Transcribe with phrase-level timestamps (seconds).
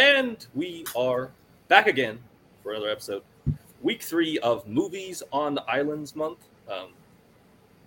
[0.00, 1.30] And we are
[1.68, 2.20] back again
[2.62, 3.22] for another episode.
[3.82, 6.38] Week three of Movies on the Islands month.
[6.72, 6.94] Um,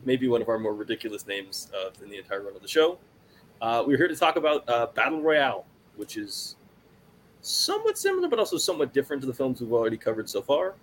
[0.05, 2.99] maybe one of our more ridiculous names uh, in the entire run of the show.
[3.63, 5.65] Uh, we're here to talk about uh, Battle Royale,
[5.95, 6.55] which is
[7.41, 10.75] somewhat similar but also somewhat different to the films we've already covered so far.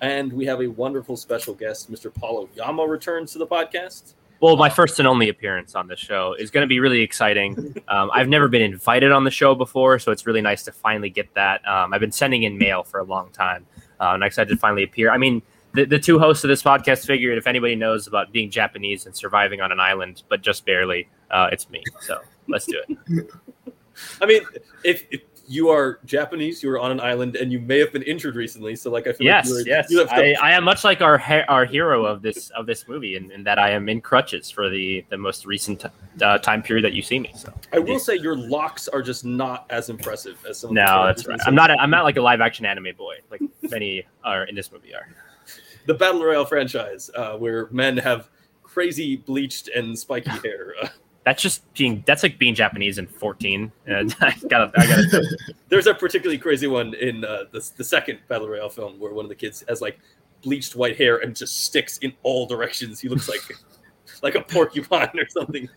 [0.00, 2.14] And we have a wonderful special guest, Mr.
[2.14, 4.14] Paul Oyama, returns to the podcast.
[4.40, 7.74] Well, my first and only appearance on this show is going to be really exciting.
[7.88, 11.08] Um, I've never been invited on the show before, so it's really nice to finally
[11.08, 11.66] get that.
[11.66, 13.64] Um, I've been sending in mail for a long time,
[13.98, 15.10] uh, and I'm excited to finally appear.
[15.10, 15.40] I mean,
[15.72, 19.16] the, the two hosts of this podcast figured if anybody knows about being Japanese and
[19.16, 21.82] surviving on an island, but just barely, uh, it's me.
[22.00, 23.30] So let's do it.
[24.20, 24.42] I mean,
[24.84, 28.02] if, if you are Japanese, you are on an island, and you may have been
[28.02, 28.76] injured recently.
[28.76, 31.20] So, like, I feel yes, like you, yes, you I, I am much like our
[31.48, 34.68] our hero of this of this movie, in, in that I am in crutches for
[34.68, 35.84] the the most recent
[36.20, 37.32] uh, time period that you see me.
[37.34, 40.70] So I will say your locks are just not as impressive as some.
[40.70, 41.40] of the no, that's right.
[41.46, 44.54] I'm not a, I'm not like a live action anime boy like many are in
[44.54, 45.08] this movie are.
[45.88, 48.28] the Battle Royale franchise, uh, where men have
[48.62, 50.74] crazy bleached and spiky hair.
[51.28, 53.70] Uh, That's just being that's like being Japanese in 14.
[53.86, 55.36] And I gotta I gotta
[55.68, 59.24] there's a particularly crazy one in uh, the, the second Battle Royale film where one
[59.24, 59.98] of the kids has like
[60.42, 63.00] bleached white hair and just sticks in all directions.
[63.00, 63.42] He looks like
[64.22, 65.68] like a porcupine or something.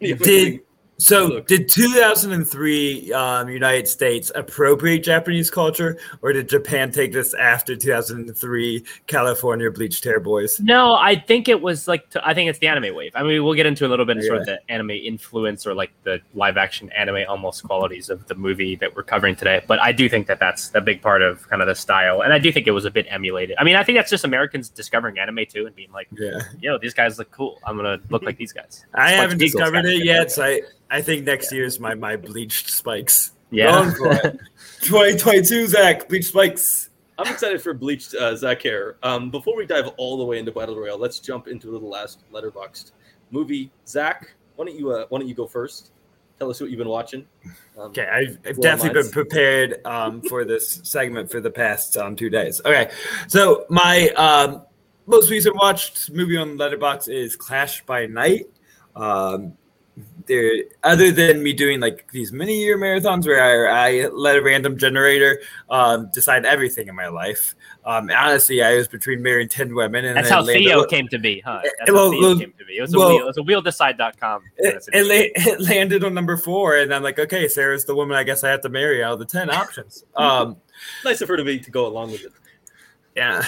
[0.00, 0.62] Did
[1.00, 1.26] so?
[1.26, 1.46] Look.
[1.46, 8.84] Did 2003 um, United States appropriate Japanese culture, or did Japan take this after 2003
[9.06, 10.60] California bleached hair boys?
[10.60, 13.12] No, I think it was like I think it's the anime wave.
[13.14, 15.74] I mean, we'll get into a little bit of sort of the anime influence or
[15.74, 19.62] like the live action anime almost qualities of the movie that we're covering today.
[19.66, 22.32] But I do think that that's a big part of kind of the style, and
[22.32, 23.56] I do think it was a bit emulated.
[23.58, 26.78] I mean, I think that's just Americans discovering anime too and being like, Yeah, "Yo,
[26.78, 27.58] these guys look cool.
[27.64, 30.60] I'm gonna look like these guys." I haven't discovered it yet, so I,
[30.90, 33.32] I think next year is my my bleached spikes.
[33.50, 33.72] Yeah.
[33.72, 34.40] Going for it.
[34.82, 36.90] 2022, Zach, bleached spikes.
[37.18, 38.96] I'm excited for bleached uh, Zach hair.
[39.02, 42.20] Um, before we dive all the way into Battle Royale, let's jump into the last
[42.32, 42.92] Letterboxd
[43.30, 43.70] movie.
[43.86, 45.92] Zach, why don't you uh, why don't you go first?
[46.38, 47.26] Tell us what you've been watching.
[47.78, 51.98] Um, Okay, I've, I've Well, definitely been prepared um, for this segment for the past
[51.98, 52.62] um, two days.
[52.64, 52.90] Okay,
[53.28, 54.62] so my um,
[55.06, 58.46] most recent watched movie on Letterboxd is Clash by Night.
[58.96, 59.52] Um,
[60.26, 64.42] there, other than me doing like these mini year marathons where I, I let a
[64.42, 67.54] random generator um, decide everything in my life.
[67.84, 71.08] Um, honestly, I was between marrying ten women, and That's then how landed- Theo came
[71.08, 71.60] to be, huh?
[71.78, 72.76] That's well, how Theo well, came to be.
[72.76, 73.18] It was a wheel.
[73.18, 74.42] It was a wheeldecide.com.
[74.58, 78.16] It, it, la- it landed on number four, and I'm like, okay, Sarah's the woman
[78.16, 80.04] I guess I have to marry out of the ten options.
[80.16, 80.56] Um,
[81.04, 82.32] nice of her to be to go along with it.
[83.16, 83.44] yeah,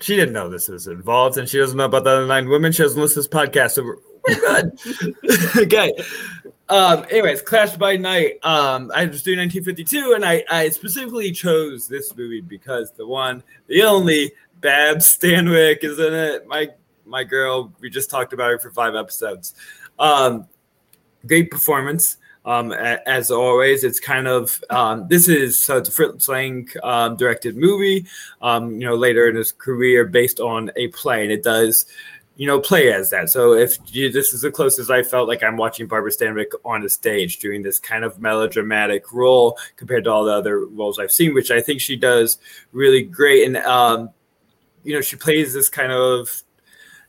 [0.00, 2.72] she didn't know this was involved, and she doesn't know about the other nine women.
[2.72, 4.15] She doesn't listen to this podcast, so we're, we're good.
[5.58, 5.92] okay.
[6.68, 8.44] Um, anyways, Clash by Night.
[8.44, 13.42] Um, I was doing 1952, and I, I specifically chose this movie because the one,
[13.68, 16.46] the only Babs Stanwyck is in it.
[16.46, 16.68] My
[17.04, 17.72] my girl.
[17.80, 19.54] We just talked about her for five episodes.
[19.98, 20.46] Um,
[21.26, 22.16] great performance.
[22.44, 27.56] Um, a- as always, it's kind of um, this is a Fritz Lang um, directed
[27.56, 28.06] movie.
[28.40, 31.86] Um, you know, later in his career, based on a play, and it does,
[32.36, 33.30] you know, play as that.
[33.30, 36.84] So if you, this is the closest I felt like I'm watching Barbara Stanwyck on
[36.84, 41.12] a stage doing this kind of melodramatic role compared to all the other roles I've
[41.12, 42.38] seen, which I think she does
[42.72, 43.46] really great.
[43.46, 44.10] And um,
[44.84, 46.42] you know, she plays this kind of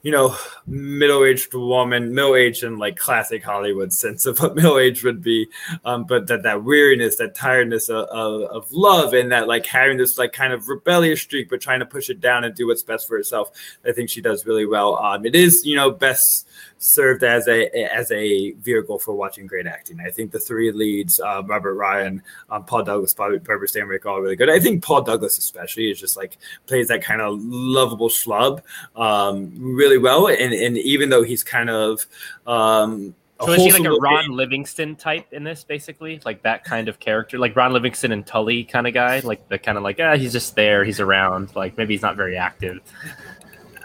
[0.02, 0.36] you know,
[0.66, 5.48] middle-aged woman, middle-aged in like classic Hollywood sense of what middle-aged would be,
[5.86, 9.98] um, but that that weariness, that tiredness of, of, of love, and that like having
[9.98, 12.84] this like kind of rebellious streak, but trying to push it down and do what's
[12.84, 13.52] best for herself.
[13.86, 14.98] I think she does really well.
[14.98, 16.48] Um, it is you know best
[16.80, 20.00] served as a as a vehicle for watching great acting.
[20.00, 24.36] I think the three leads, uh, Robert Ryan, um, Paul Douglas, Barbara Stanwyck, all really
[24.36, 24.50] good.
[24.50, 28.62] I think Paul Douglas especially is just like plays that kind of lovable schlub
[28.96, 32.06] um, really well, and and even though he's kind of
[32.46, 36.88] um, So is he like a Ron Livingston type in this, basically, like that kind
[36.90, 40.00] of character, like Ron Livingston and Tully kind of guy, like the kind of like,
[40.00, 42.80] ah, he's just there, he's around, like maybe he's not very active.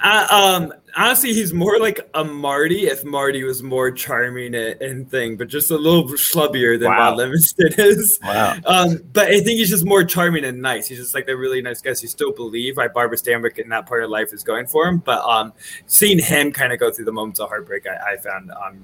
[0.03, 5.11] Uh, um, honestly, he's more like a Marty if Marty was more charming and, and
[5.11, 7.11] thing, but just a little schlubbier than Wow.
[7.11, 8.19] Ron Livingston is.
[8.23, 8.57] Wow.
[8.67, 10.87] Um, but I think he's just more charming and nice.
[10.89, 11.93] He's just like a really nice guy.
[11.93, 14.87] So you still believe why Barbara Stanwyck in that part of life is going for
[14.87, 14.99] him.
[14.99, 15.53] But um,
[15.87, 18.83] seeing him kind of go through the moments of heartbreak, I, I found um,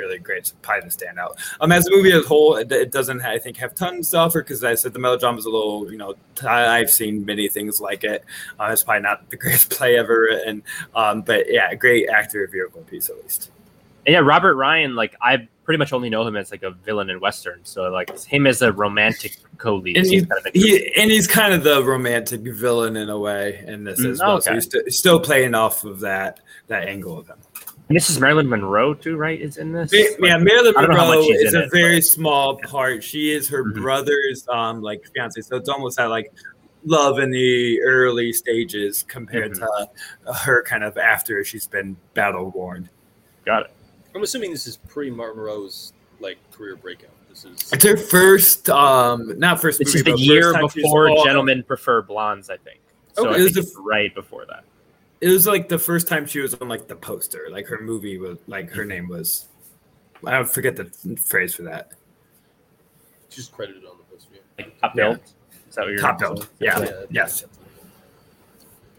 [0.00, 0.38] really great.
[0.38, 1.36] It's probably the standout.
[1.60, 4.18] Um, as a movie as a whole, it, it doesn't, I think, have tons to
[4.18, 7.48] offer because I said the melodrama is a little, you know, I, I've seen many
[7.48, 8.24] things like it.
[8.58, 10.62] Uh, it's probably not the greatest play ever written,
[10.94, 13.50] um, but yeah, great actor vehicle piece at least.
[14.06, 17.10] And yeah, Robert Ryan, like I pretty much only know him as like a villain
[17.10, 17.68] in westerns.
[17.68, 19.96] So like him as a romantic co-lead.
[19.96, 23.62] And, seems kind of he, and he's kind of the romantic villain in a way
[23.66, 24.40] in this Mm, as well.
[24.40, 27.36] So he's st- still playing off of that that angle of him.
[27.90, 29.40] And this is Marilyn Monroe too, right?
[29.40, 29.90] Is in this?
[30.20, 32.56] Ma- yeah, Marilyn I don't know how much Monroe she's is a it, very small
[32.58, 33.02] part.
[33.02, 33.82] She is her Mhm.
[33.82, 36.32] brother's um like fiance, so it's almost that like
[36.84, 39.88] love in the early stages compared Mhm.
[40.26, 42.88] to her kind of after she's been battle worn.
[43.44, 43.70] Got it.
[44.14, 47.10] I'm assuming this is pre Marilyn Monroe's like career breakout.
[47.28, 49.80] This is It's her first, um, not first.
[49.80, 52.56] This movie, is the but year first time she was before Gentlemen Prefer Blondes, I
[52.58, 52.78] think.
[53.14, 54.62] So Okay, I it was think the right before that.
[55.20, 58.18] It was like the first time she was on like the poster, like her movie
[58.18, 58.88] was like her mm-hmm.
[58.88, 59.46] name was.
[60.26, 60.84] I don't forget the
[61.16, 61.92] phrase for that.
[63.30, 64.34] she's credited on the poster.
[64.34, 64.64] yeah.
[64.64, 65.02] Like top Yeah.
[65.04, 65.20] billed.
[65.68, 66.34] Is that what you're Top saying?
[66.34, 66.48] billed.
[66.58, 66.78] Yeah.
[66.80, 66.90] Yeah.
[67.10, 67.44] Yes.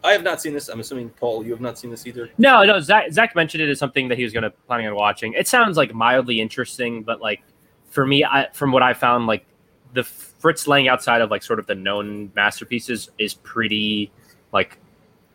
[0.04, 0.68] I have not seen this.
[0.68, 2.30] I'm assuming Paul, you have not seen this either.
[2.40, 2.80] No, no.
[2.80, 5.34] Zach, Zach mentioned it as something that he was going to planning on watching.
[5.34, 7.44] It sounds like mildly interesting, but like
[7.92, 9.46] for me, I, from what I found, like
[9.94, 14.12] the Fritz Lang outside of like sort of the known masterpieces is pretty
[14.52, 14.80] like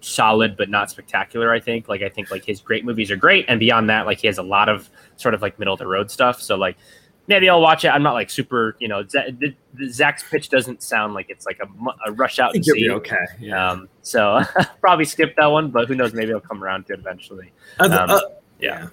[0.06, 1.52] solid, but not spectacular.
[1.52, 1.88] I think.
[1.88, 4.38] Like I think like his great movies are great, and beyond that, like he has
[4.38, 6.40] a lot of sort of like middle of the road stuff.
[6.40, 6.76] So like
[7.26, 7.88] maybe I'll watch it.
[7.88, 9.06] I'm not like super, you know.
[9.06, 12.52] Z- the, the Zach's pitch doesn't sound like it's like a, a rush out I
[12.52, 12.88] think and you'll see.
[12.88, 13.26] be okay.
[13.40, 13.70] Yeah.
[13.70, 14.40] Um, so
[14.80, 16.14] probably skip that one, but who knows?
[16.14, 17.52] Maybe I'll come around to it eventually.
[17.78, 18.20] Uh, um, uh,
[18.60, 18.88] yeah.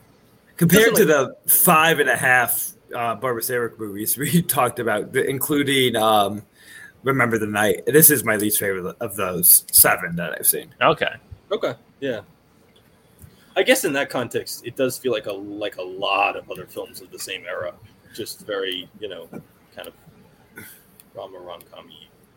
[0.57, 5.95] Compared to Doesn't the five and a half uh, Barbara movies we talked about, including
[5.95, 6.43] um,
[7.03, 10.73] Remember the Night, this is my least favorite of those seven that I've seen.
[10.81, 11.13] Okay.
[11.51, 11.75] Okay.
[11.99, 12.21] Yeah.
[13.55, 16.65] I guess in that context, it does feel like a like a lot of other
[16.65, 17.73] films of the same era.
[18.15, 19.27] Just very, you know,
[19.75, 19.93] kind of
[21.13, 21.87] drama rom com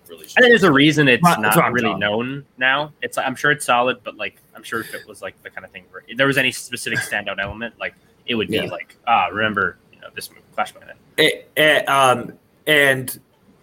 [0.08, 0.34] relationship.
[0.38, 1.72] I think there's a reason it's Rom- not rom-com.
[1.72, 2.92] really known now.
[3.02, 5.64] It's I'm sure it's solid, but like I'm sure if it was like the kind
[5.64, 7.94] of thing where if there was any specific standout element, like
[8.26, 8.64] it would be Yeah.
[8.64, 10.96] like ah, remember you know this movie Clash by Night.
[11.16, 12.32] It, it, um,
[12.66, 13.18] and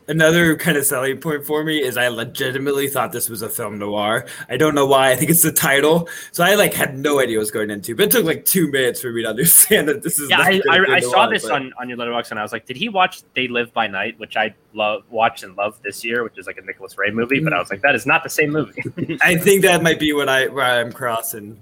[0.08, 3.80] another kind of selling point for me is I legitimately thought this was a film
[3.80, 4.26] noir.
[4.50, 5.12] I don't know why.
[5.12, 6.10] I think it's the title.
[6.32, 7.96] So I like had no idea what was going into.
[7.96, 10.30] But it took like two minutes for me to understand that this is.
[10.30, 12.52] Yeah, I, I, I a saw this but- on, on your Letterboxd and I was
[12.52, 16.04] like, did he watch They Live by Night, which I love watched and loved this
[16.04, 18.24] year, which is like a Nicholas Ray movie, but I was like, that is not
[18.24, 19.18] the same movie.
[19.22, 21.62] I think that might be what I where I'm crossing.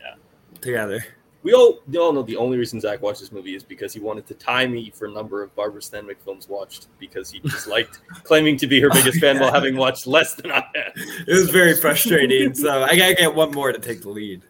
[0.00, 0.14] Yeah.
[0.60, 1.04] Together.
[1.42, 4.00] We all we all know the only reason Zach watched this movie is because he
[4.00, 7.68] wanted to tie me for a number of Barbara Stanwyck films watched because he just
[7.68, 10.92] liked claiming to be her biggest fan while having watched less than I had.
[10.96, 12.54] It was very frustrating.
[12.54, 14.42] so I gotta get one more to take the lead.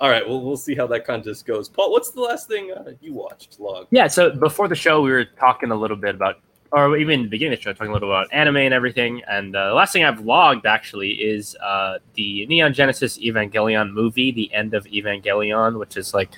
[0.00, 1.68] All right, well we'll see how that contest goes.
[1.68, 3.60] Paul, what's the last thing uh, you watched?
[3.60, 3.86] Log.
[3.90, 6.40] Yeah, so before the show, we were talking a little bit about,
[6.74, 9.22] or even in the beginning of the show, talking a little about anime and everything.
[9.28, 14.32] And uh, the last thing I've logged actually is uh, the Neon Genesis Evangelion movie,
[14.32, 16.30] the end of Evangelion, which is like,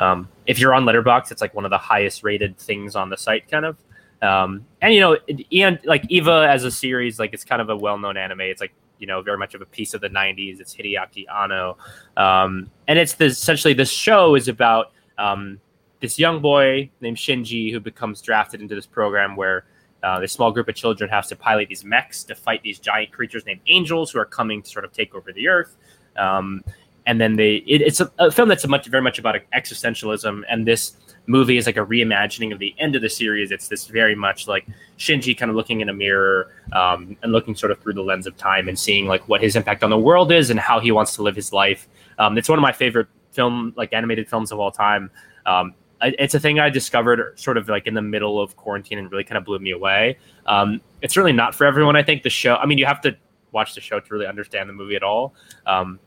[0.00, 3.16] um, if you're on Letterboxd, it's like one of the highest rated things on the
[3.16, 3.76] site, kind of.
[4.20, 5.16] Um, and you know,
[5.52, 8.40] Eon, like Eva as a series, like it's kind of a well-known anime.
[8.40, 10.60] It's like you know very much of a piece of the '90s.
[10.60, 11.76] It's Hideaki Anno,
[12.16, 15.60] um, and it's the, essentially this show is about um,
[16.00, 19.66] this young boy named Shinji who becomes drafted into this program where
[20.04, 23.10] uh, this small group of children has to pilot these mechs to fight these giant
[23.10, 25.76] creatures named angels who are coming to sort of take over the earth.
[26.16, 26.62] Um,
[27.06, 30.42] and then they, it, it's a, a film that's much, very much about existentialism.
[30.48, 30.96] And this
[31.26, 33.50] movie is like a reimagining of the end of the series.
[33.50, 34.66] It's this very much like
[34.98, 38.26] Shinji kind of looking in a mirror um, and looking sort of through the lens
[38.26, 40.92] of time and seeing like what his impact on the world is and how he
[40.92, 41.88] wants to live his life.
[42.18, 45.10] Um, it's one of my favorite film, like animated films of all time.
[45.46, 45.74] Um,
[46.18, 49.24] it's a thing I discovered sort of like in the middle of quarantine and really
[49.24, 50.18] kind of blew me away.
[50.46, 51.96] Um, it's really not for everyone.
[51.96, 52.56] I think the show.
[52.56, 53.16] I mean, you have to
[53.52, 55.34] watch the show to really understand the movie at all.
[55.66, 56.00] Um,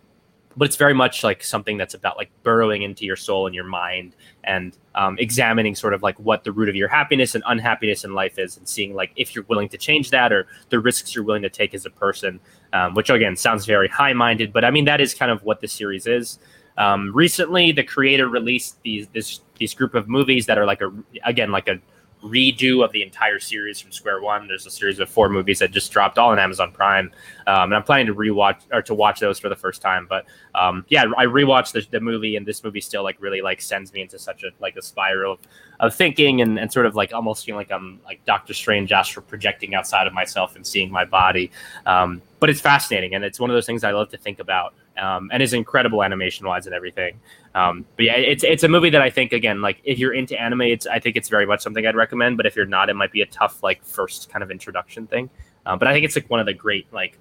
[0.57, 3.63] but it's very much like something that's about like burrowing into your soul and your
[3.63, 8.03] mind and um, examining sort of like what the root of your happiness and unhappiness
[8.03, 11.13] in life is and seeing like if you're willing to change that or the risks
[11.13, 12.39] you're willing to take as a person
[12.73, 15.67] um, which again sounds very high-minded but i mean that is kind of what the
[15.67, 16.39] series is
[16.77, 20.91] um, recently the creator released these this these group of movies that are like a
[21.25, 21.79] again like a
[22.23, 24.47] redo of the entire series from square one.
[24.47, 27.11] There's a series of four movies that just dropped all on amazon prime.
[27.45, 30.25] Um, and i'm planning to rewatch or to watch those for the first time but
[30.55, 33.93] um, yeah i rewatched the, the movie and this movie still like really like sends
[33.93, 35.39] me into such a like a spiral of,
[35.79, 39.25] of thinking and, and sort of like almost feeling like i'm like dr strange astral
[39.25, 41.51] projecting outside of myself and seeing my body.
[41.85, 44.73] Um, but it's fascinating and it's one of those things i love to think about
[44.97, 47.19] um, and is incredible animation wise and everything
[47.57, 50.39] um, but yeah, it's it's a movie that I think again, like if you're into
[50.39, 52.37] anime, it's I think it's very much something I'd recommend.
[52.37, 55.27] But if you're not, it might be a tough like first kind of introduction thing.
[55.65, 57.17] Uh, but I think it's like one of the great like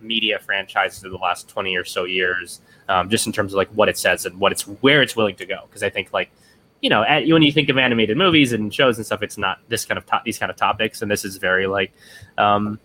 [0.00, 3.68] media franchises of the last 20 or so years, um, just in terms of like
[3.72, 5.58] what it says and what it's where it's willing to go.
[5.66, 6.30] Because I think like
[6.80, 9.58] you know, at, when you think of animated movies and shows and stuff, it's not
[9.68, 11.92] this kind of to- these kind of topics, and this is very like,
[12.38, 12.80] um,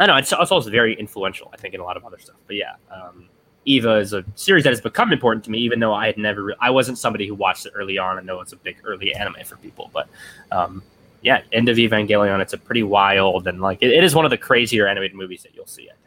[0.00, 2.18] I don't know, it's, it's also very influential, I think, in a lot of other
[2.18, 2.36] stuff.
[2.48, 3.28] But yeah, um,
[3.64, 6.42] Eva is a series that has become important to me, even though I had never,
[6.44, 8.18] re- I wasn't somebody who watched it early on.
[8.18, 10.08] I know it's a big early anime for people, but
[10.50, 10.82] um,
[11.22, 14.30] yeah, End of Evangelion, it's a pretty wild and like it, it is one of
[14.30, 15.84] the crazier animated movies that you'll see.
[15.84, 15.98] I think.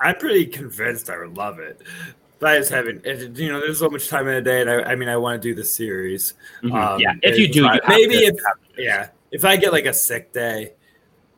[0.00, 1.82] I'm pretty convinced I would love it.
[2.38, 3.04] But I just haven't,
[3.36, 5.42] you know, there's so much time in a day, and I, I mean, I want
[5.42, 6.34] to do the series.
[6.62, 8.36] Um, yeah, if you do, not- you have maybe if
[8.76, 10.74] yeah, if I get like a sick day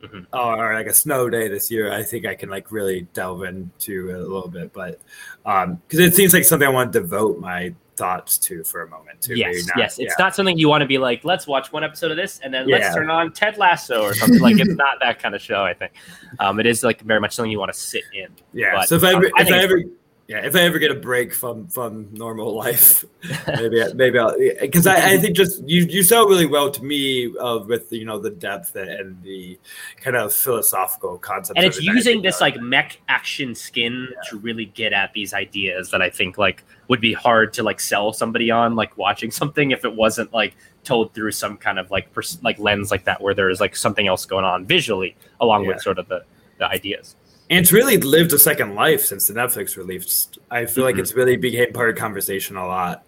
[0.01, 0.25] Mhm.
[0.33, 4.09] or like a snow day this year, I think I can like really delve into
[4.09, 4.73] it a little bit.
[4.73, 4.99] But
[5.45, 8.89] um, because it seems like something I want to devote my thoughts to for a
[8.89, 9.21] moment.
[9.21, 9.35] Too.
[9.35, 9.99] Yes, not- yes.
[9.99, 10.23] It's yeah.
[10.23, 12.67] not something you want to be like, let's watch one episode of this and then
[12.67, 12.77] Yeah.
[12.77, 14.39] let's turn on Ted Lasso or something.
[14.39, 15.91] like it's not that kind of show, I think.
[16.39, 18.29] Um, it is like very much something you want to sit in.
[18.53, 18.75] Yeah.
[18.75, 19.83] But, so if I um, I if I it's ever,
[20.31, 23.03] yeah, if I ever get a break from from normal life,
[23.47, 26.83] maybe I- maybe I'll because I, I think just you you sell really well to
[26.83, 29.59] me uh, with you know the depth and the
[29.97, 31.57] kind of philosophical concept.
[31.57, 36.01] and it's using this like mech action skin to really get at these ideas that
[36.01, 39.83] I think like would be hard to like sell somebody on like watching something if
[39.83, 43.33] it wasn't like told through some kind of like pers- like lens like that where
[43.35, 45.73] there is like something else going on visually along Yeah.
[45.73, 46.23] with sort of the
[46.57, 47.15] the ideas.
[47.51, 50.29] And it's really lived a second life since the Netflix release.
[50.49, 50.99] I feel like Mhm.
[50.99, 53.03] it's really became part of conversation a lot.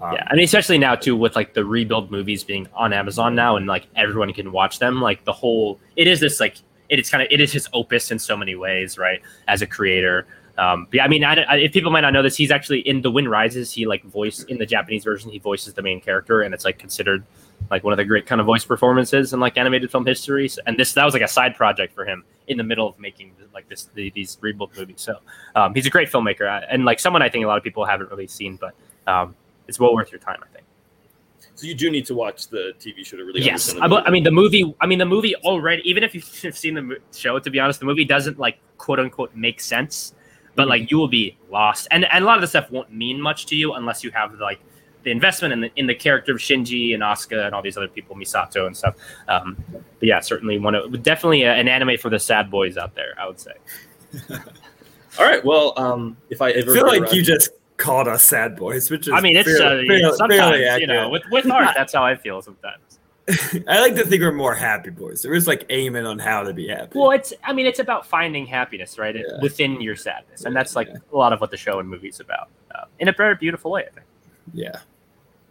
[0.00, 3.34] Um, yeah, I mean, especially now too with like the rebuild movies being on Amazon
[3.34, 5.02] now, and like everyone can watch them.
[5.02, 6.56] Like the whole, it is this like
[6.88, 9.20] it is kind of it is his opus in so many ways, right?
[9.48, 10.26] As a creator.
[10.56, 12.80] Um, but yeah, I mean, I, I, if people might not know this, he's actually
[12.80, 13.72] in The Wind Rises.
[13.72, 16.78] He like voice in the Japanese version, he voices the main character, and it's like
[16.78, 17.24] considered
[17.70, 20.50] like one of the great kind of voice performances in like animated film history.
[20.66, 23.32] And this that was like a side project for him in the middle of making
[23.52, 25.00] like this the, these rebuild movies.
[25.00, 25.16] So
[25.54, 28.10] um, he's a great filmmaker and like someone I think a lot of people haven't
[28.10, 28.74] really seen, but
[29.06, 29.34] um,
[29.66, 30.64] it's well worth your time, I think.
[31.54, 34.22] So you do need to watch the TV show to really Yes, I, I mean
[34.22, 34.74] the movie.
[34.80, 35.82] I mean the movie already.
[35.88, 39.34] Even if you've seen the show, to be honest, the movie doesn't like quote unquote
[39.34, 40.14] make sense.
[40.54, 43.20] But like you will be lost, and and a lot of the stuff won't mean
[43.20, 44.60] much to you unless you have like
[45.04, 47.88] the investment in the in the character of Shinji and Asuka and all these other
[47.88, 48.96] people, Misato and stuff.
[49.28, 52.94] Um, but yeah, certainly one of definitely a, an anime for the sad boys out
[52.94, 53.14] there.
[53.18, 53.52] I would say.
[55.18, 55.44] All right.
[55.44, 59.06] Well, um, if I I feel like around- you just called us sad boys, which
[59.08, 61.92] is I mean, it's fairly- uh, fairly- sometimes fairly you know with with art, that's
[61.94, 62.98] how I feel sometimes.
[63.68, 65.20] I like to think we're more happy boys.
[65.22, 66.98] There is like aiming on how to be happy.
[66.98, 69.22] Well, it's I mean it's about finding happiness, right, Yeah.
[69.42, 70.96] within your sadness, and that's like Yeah.
[71.12, 73.82] a lot of what the show and movies about uh, in a very beautiful way.
[73.82, 74.06] I think.
[74.52, 74.80] Yeah.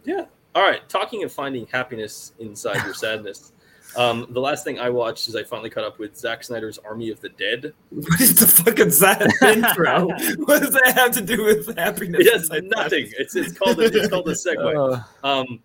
[0.04, 0.24] Yeah.
[0.54, 0.86] All right.
[0.88, 3.52] Talking of finding happiness inside your sadness.
[3.96, 7.10] Um, the last thing I watched is I finally caught up with Zack Snyder's Army
[7.10, 7.72] of the Dead.
[7.90, 10.08] What is the fucking sad intro?
[10.44, 12.26] what does that have to do with happiness?
[12.26, 13.10] It has nothing.
[13.18, 15.04] It's it's called a, it's called a segue.
[15.24, 15.60] Uh, Um,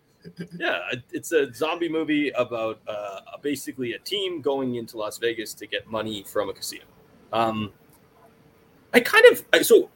[0.58, 0.80] yeah,
[1.12, 5.86] it's a zombie movie about uh, basically a team going into Las Vegas to get
[5.86, 6.84] money from a casino.
[7.30, 7.72] Um,
[8.94, 9.90] I kind of I, so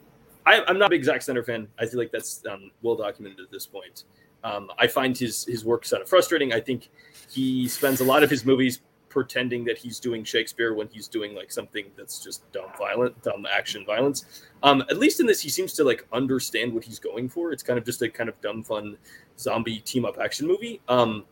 [0.49, 1.69] I, I'm not a big Zack Snyder fan.
[1.79, 4.05] I feel like that's um, well documented at this point.
[4.43, 6.55] Um, I find his his work kind of frustrating.
[6.55, 6.89] I think
[7.31, 11.35] he spends a lot of his movies pretending that he's doing Shakespeare when he's doing
[11.35, 14.43] like something that's just dumb violent, dumb action violence.
[14.63, 17.53] Um, at least in this, he seems to like understand what he's going for.
[17.53, 18.97] It's kind of just a kind of dumb fun
[19.39, 20.81] zombie team up action movie.
[20.89, 21.25] Um,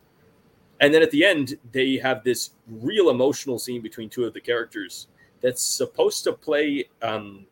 [0.81, 4.41] and then at the end, they have this real emotional scene between two of the
[4.41, 5.09] characters
[5.41, 7.47] that's supposed to play um,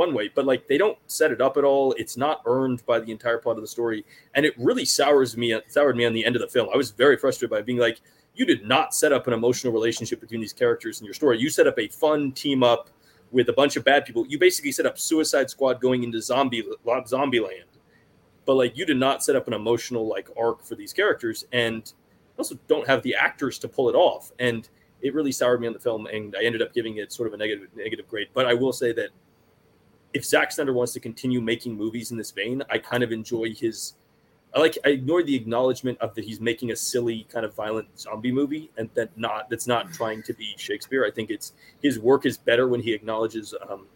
[0.00, 1.92] one way, but like they don't set it up at all.
[1.92, 4.04] It's not earned by the entire plot of the story,
[4.34, 6.68] and it really sours me soured me on the end of the film.
[6.72, 8.00] I was very frustrated by being like,
[8.34, 11.38] you did not set up an emotional relationship between these characters in your story.
[11.38, 12.90] You set up a fun team up
[13.30, 14.26] with a bunch of bad people.
[14.26, 16.64] You basically set up Suicide Squad going into zombie
[17.06, 17.70] zombie land
[18.50, 21.92] but like you did not set up an emotional like arc for these characters and
[22.36, 24.68] also don't have the actors to pull it off and
[25.02, 27.34] it really soured me on the film and i ended up giving it sort of
[27.34, 29.10] a negative negative grade but i will say that
[30.12, 33.52] if Zack Snyder wants to continue making movies in this vein i kind of enjoy
[33.54, 33.94] his
[34.54, 37.86] i like i ignore the acknowledgement of that he's making a silly kind of violent
[37.98, 41.04] zombie movie and that not that's not trying to be shakespeare.
[41.04, 41.52] I think it's
[41.82, 43.86] his work is better when he acknowledges um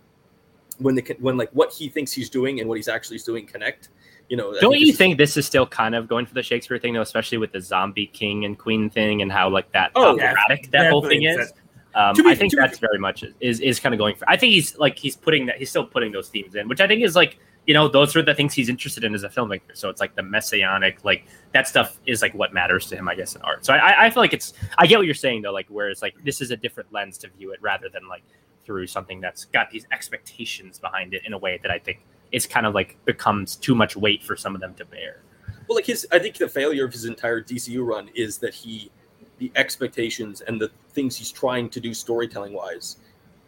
[0.78, 3.88] when the when like what he thinks he's doing and what he's actually doing connect.
[4.28, 6.78] You know don't this you think this is still kind of going for the Shakespeare
[6.78, 10.12] thing, though, especially with the zombie king and queen thing and how like that Oh,
[10.12, 11.52] operatic that whole thing is?
[11.94, 14.28] Um, be- I think to be- that's very much is is kind of going for.
[14.28, 16.86] I think he's like he's putting that he's still putting those themes in, which I
[16.86, 19.74] think is like you know those are the things he's interested in as a filmmaker.
[19.74, 23.14] So it's like the messianic, like that stuff is like what matters to him, I
[23.14, 23.64] guess, in art.
[23.64, 26.02] So I, I feel like it's I get what you're saying though, like where it's
[26.02, 28.22] like this is a different lens to view it rather than like
[28.64, 32.00] through something that's got these expectations behind it in a way that I think
[32.32, 35.22] it's kind of like becomes too much weight for some of them to bear.
[35.68, 38.90] Well, like his, I think the failure of his entire DCU run is that he,
[39.38, 42.96] the expectations and the things he's trying to do storytelling wise,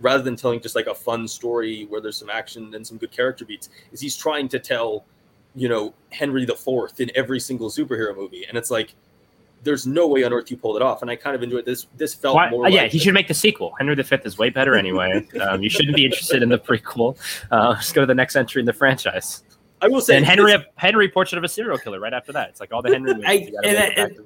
[0.00, 3.10] rather than telling just like a fun story where there's some action and some good
[3.12, 5.04] character beats, is he's trying to tell,
[5.54, 8.94] you know, Henry the Fourth in every single superhero movie, and it's like,
[9.62, 11.02] there's no way on earth you pulled it off.
[11.02, 11.86] And I kind of enjoyed this.
[11.96, 12.68] This felt Why, more.
[12.68, 13.74] yeah, like he should make the sequel.
[13.78, 15.26] Henry V is way better anyway.
[15.40, 17.18] um, you shouldn't be interested in the prequel.
[17.50, 19.42] Uh, let's go to the next entry in the franchise.
[19.82, 22.50] I will say, And Henry, Henry Portrait of a Serial Killer right after that.
[22.50, 23.24] It's like all the Henry movies.
[23.26, 24.18] I- gotta and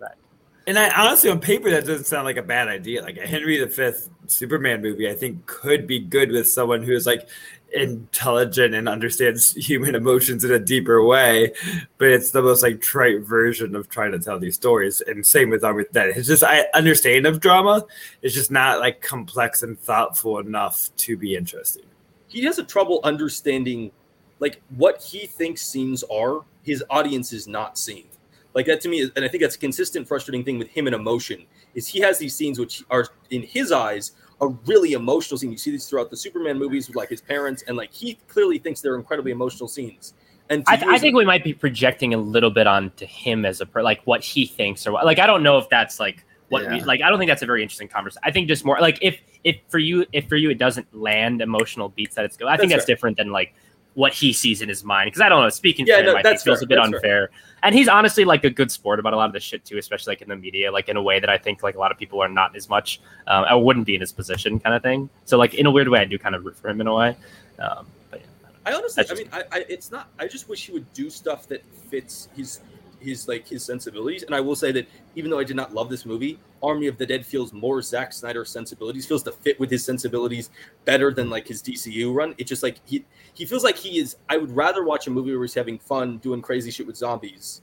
[0.70, 3.02] And I honestly, on paper, that doesn't sound like a bad idea.
[3.02, 3.92] Like a Henry V
[4.28, 7.28] Superman movie, I think could be good with someone who is like
[7.72, 11.52] intelligent and understands human emotions in a deeper way.
[11.98, 15.00] But it's the most like trite version of trying to tell these stories.
[15.00, 16.10] And same with um, Armored Dead.
[16.10, 17.84] It's just I understand of drama.
[18.22, 21.82] It's just not like complex and thoughtful enough to be interesting.
[22.28, 23.90] he has a trouble understanding
[24.38, 28.06] like what he thinks scenes are his audience is not seeing
[28.54, 30.86] like that to me is, and i think that's a consistent frustrating thing with him
[30.86, 35.38] and emotion is he has these scenes which are in his eyes a really emotional
[35.38, 38.14] scene you see these throughout the superman movies with like his parents and like he
[38.28, 40.14] clearly thinks they're incredibly emotional scenes
[40.48, 43.44] and I, use I think it- we might be projecting a little bit onto him
[43.44, 46.00] as a per, like what he thinks or what, like I don't know if that's
[46.00, 48.20] like what we, like I don't think that's a very interesting conversation.
[48.24, 51.40] I think just more like if if for you if for you it doesn't land
[51.40, 52.48] emotional beats that it's good.
[52.48, 53.54] I think That's that's different than like
[53.94, 55.48] what he sees in his mind because I don't know.
[55.48, 56.96] Speaking Yeah, for him, no, I think feels a bit that's fair.
[56.96, 57.30] unfair,
[57.62, 60.12] and he's honestly like a good sport about a lot of this shit too, especially
[60.12, 61.98] like in the media, like in a way that I think like a lot of
[61.98, 63.00] people are not as much.
[63.26, 65.10] Um, I wouldn't be in his position, kind of thing.
[65.24, 66.94] So like in a weird way, I do kind of root for him in a
[66.94, 67.16] way.
[67.58, 68.26] Um, but yeah.
[68.66, 70.08] I honestly, That's I mean, I, I, it's not.
[70.18, 72.60] I just wish he would do stuff that fits his,
[73.00, 74.22] his like his sensibilities.
[74.22, 76.98] And I will say that even though I did not love this movie, Army of
[76.98, 79.06] the Dead feels more Zack Snyder sensibilities.
[79.06, 80.50] Feels to fit with his sensibilities
[80.84, 82.34] better than like his DCU run.
[82.38, 84.16] It's just like he he feels like he is.
[84.28, 87.62] I would rather watch a movie where he's having fun doing crazy shit with zombies,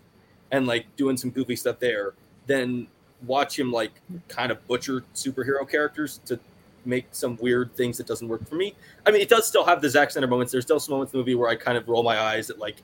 [0.52, 2.14] and like doing some goofy stuff there,
[2.48, 2.88] than
[3.26, 3.92] watch him like
[4.28, 6.40] kind of butcher superhero characters to
[6.86, 8.74] make some weird things that doesn't work for me.
[9.06, 10.52] I mean, it does still have the Zack Snyder moments.
[10.52, 12.60] There's still some moments in the movie where I kind of roll my eyes at
[12.60, 12.78] like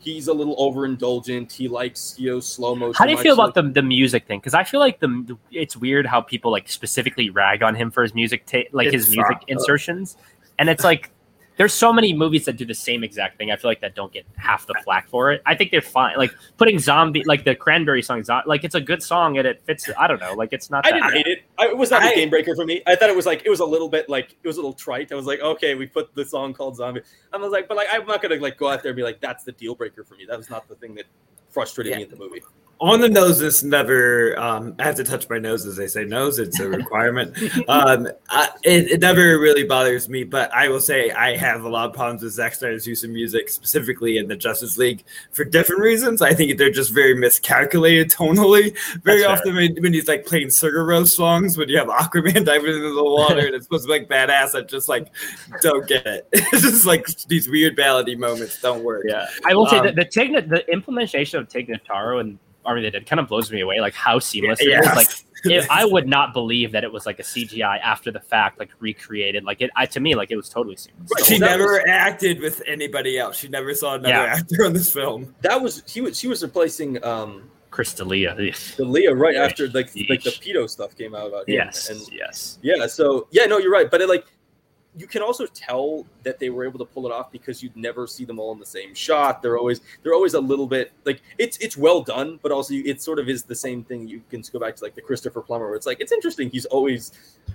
[0.00, 1.52] he's a little overindulgent.
[1.52, 2.94] He likes you know slow motion.
[2.96, 4.40] How do you feel about the the music thing?
[4.40, 8.02] Because I feel like the it's weird how people like specifically rag on him for
[8.02, 10.16] his music, ta- like his music fucked insertions,
[10.58, 11.10] and it's like
[11.60, 13.50] there's so many movies that do the same exact thing.
[13.50, 15.42] I feel like that don't get half the flack for it.
[15.44, 16.16] I think they're fine.
[16.16, 19.86] Like putting zombie, like the Cranberry song, like it's a good song and it fits.
[19.98, 20.86] I don't know, like it's not.
[20.86, 21.12] I didn't bad.
[21.12, 21.42] hate it.
[21.58, 22.80] I, it was not I- a game breaker for me.
[22.86, 24.72] I thought it was like it was a little bit like it was a little
[24.72, 25.12] trite.
[25.12, 27.02] I was like, okay, we put the song called Zombie.
[27.30, 29.20] I was like, but like I'm not gonna like go out there and be like
[29.20, 30.24] that's the deal breaker for me.
[30.26, 31.04] That was not the thing that
[31.50, 32.40] frustrated me in the movie.
[32.82, 36.04] On the nose is never um i have to touch my nose as they say
[36.04, 37.36] nose it's a requirement.
[37.68, 41.68] Um I, it, it never really bothers me but i will say i have a
[41.68, 45.44] lot of problems with Zack Snyder's use of music specifically in the justice league for
[45.44, 46.22] different reasons.
[46.22, 48.76] I think they're just very miscalculated tonally.
[49.02, 52.44] Very That's often when, when he's like playing Sigur Rós songs when you have aquaman
[52.50, 55.08] diving into the water and it's supposed to be like badass i just like
[55.60, 56.28] don't get it.
[56.32, 59.04] It's just like these weird ballady moments don't work.
[59.06, 62.86] Yeah, I will say Um, that the Tig, the implementation of Tig Notaro and Army
[62.86, 63.80] of the Dead kind of blows me away.
[63.80, 64.80] Like how seamless it yeah.
[64.80, 64.86] is.
[64.96, 65.08] Like
[65.44, 68.70] it, I would not believe that it was like a CGI after the fact, like
[68.80, 69.44] recreated.
[69.44, 71.08] Like it, I, to me, like it was totally seamless.
[71.08, 73.36] But The she never was- acted with anybody else.
[73.38, 74.36] She never saw another Yeah.
[74.36, 75.34] actor on this film.
[75.42, 78.34] That was he was she was replacing um Chris D'Elia.
[78.34, 80.42] the Leah right after like like the Yeesh.
[80.42, 81.54] pedo stuff came out about him.
[81.54, 82.58] Yes, and yes.
[82.62, 83.90] Yeah, so yeah, no, you're right.
[83.90, 84.26] But it, like,
[84.96, 88.08] you can also tell that they were able to pull it off because you'd never
[88.08, 89.40] see them all in the same shot.
[89.40, 93.00] They're always they're always a little bit like it's it's well done, but also it
[93.00, 94.08] sort of is the same thing.
[94.08, 96.50] You can go back to like the Christopher Plummer, where it's like it's interesting.
[96.50, 97.12] He's always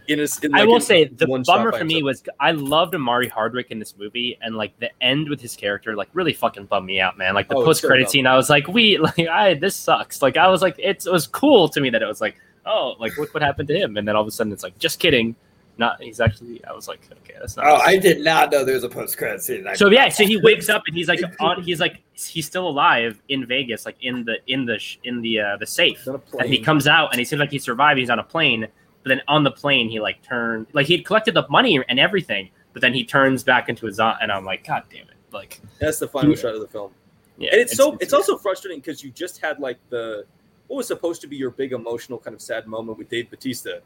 [0.08, 0.42] in his.
[0.44, 3.80] In, I will say the one bummer for me was I loved Omari Hardwick in
[3.80, 7.18] this movie, and like the end with his character, like really fucking bummed me out,
[7.18, 7.34] man.
[7.34, 10.22] Like the Oh, post credit scene, I was like, we like I this sucks.
[10.22, 12.96] Like I was like, it's, it was cool to me that it was like, oh,
[13.00, 15.00] like look what happened to him, and then all of a sudden it's like, just
[15.00, 15.36] kidding,
[15.78, 16.64] not he's actually.
[16.66, 17.66] I was like, okay, that's not.
[17.66, 19.68] Oh, I did not know there was a post credit scene.
[19.68, 21.62] I- So yeah, so he wakes up and he's like on.
[21.64, 25.58] He's like he's still alive in Vegas, like in the in the in the uh,
[25.58, 25.98] the safe.
[26.00, 28.00] He's on a And he comes out and he seems like he survived.
[28.00, 28.62] He's on a plane,
[29.04, 32.00] but then on the plane he like turned like he had collected the money and
[32.00, 35.16] everything, but then he turns back into his aunt, and I'm like, God damn it!
[35.32, 36.36] Like, That's the final Yeah.
[36.38, 36.92] shot of the film.
[37.38, 40.26] yeah, and it's, so it's, also frustrating because you just had like the
[40.68, 43.82] what was supposed to be your big emotional kind of sad moment with Dave Bautista,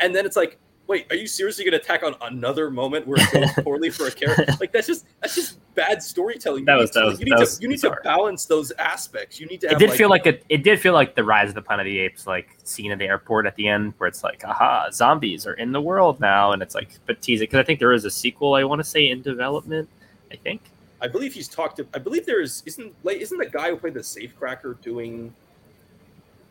[0.00, 3.18] and then it's like, wait, are you seriously going to tack on another moment where
[3.20, 4.46] it goes poorly for a character?
[4.60, 6.64] Like that's just that's just bad storytelling.
[6.66, 8.44] That You was- need to- that was- you need to was you need to balance
[8.46, 9.40] those aspects.
[9.40, 9.66] You need to.
[9.68, 11.86] It Have, did feel like a, it did feel like the Rise of the Planet
[11.86, 14.88] of the Apes like scene at the airport at the end where it's like, aha,
[14.92, 17.78] zombies are in the world now, and it's like, but tease it because I think
[17.80, 19.88] there is a sequel I want to say in development.
[20.30, 20.62] I think
[21.00, 21.86] I believe he's talked to.
[21.94, 25.34] I believe there is isn't like isn't the guy who played the safecracker doing.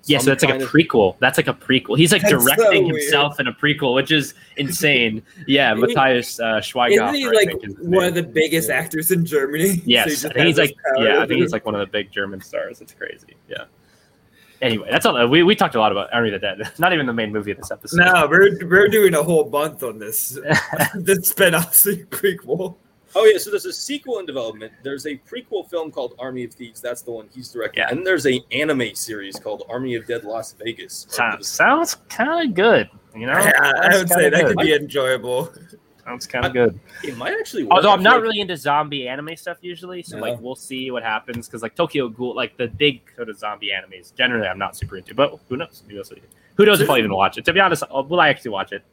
[0.06, 1.16] Yeah, so that's like a kind of- prequel.
[1.20, 1.98] That's like a prequel.
[1.98, 2.96] He's like That's directing weird.
[3.02, 5.22] himself in a prequel, which is insane.
[5.48, 6.92] Yeah, Matthias uh, Schweighöfer.
[6.94, 9.78] Isn't he like think is his one of the biggest actors in Germany?
[9.78, 11.88] So Yes, just I think he's like yeah, I think he's like one of the
[11.92, 12.82] big German stars.
[12.82, 13.36] It's crazy.
[13.48, 13.66] Yeah.
[14.62, 15.28] Anyway, that's all.
[15.28, 16.72] We, we talked a lot about Army of the Dead.
[16.80, 17.98] Not even the main movie of this episode.
[17.98, 20.38] No, we're we're doing a whole month on this
[20.96, 22.76] this spin-off prequel.
[23.16, 24.72] Oh yeah, so there's a sequel in development.
[24.84, 26.80] There's a prequel film called Army of Thieves.
[26.82, 27.82] That's the one he's directing.
[27.84, 27.90] Yeah.
[27.90, 31.08] And there's a anime series called Army of Dead Las Vegas.
[31.10, 32.90] sounds sounds kind of good.
[33.16, 33.52] You know, I,
[33.92, 34.58] I would say kinda that good.
[34.58, 35.54] could be enjoyable.
[36.06, 36.80] sounds kind of good.
[37.04, 37.64] It might actually.
[37.64, 37.74] Work.
[37.74, 40.22] Although I I'm not like- really into zombie anime stuff usually, so No.
[40.24, 43.72] like we'll see what happens because like Tokyo Ghoul, like the big sort of zombie
[43.76, 45.14] animes, generally I'm not super into.
[45.14, 45.84] But who knows?
[45.90, 46.14] Who knows,
[46.56, 47.44] who knows if I'll even watch it?
[47.46, 48.84] To be honest, I'll- will I actually watch it?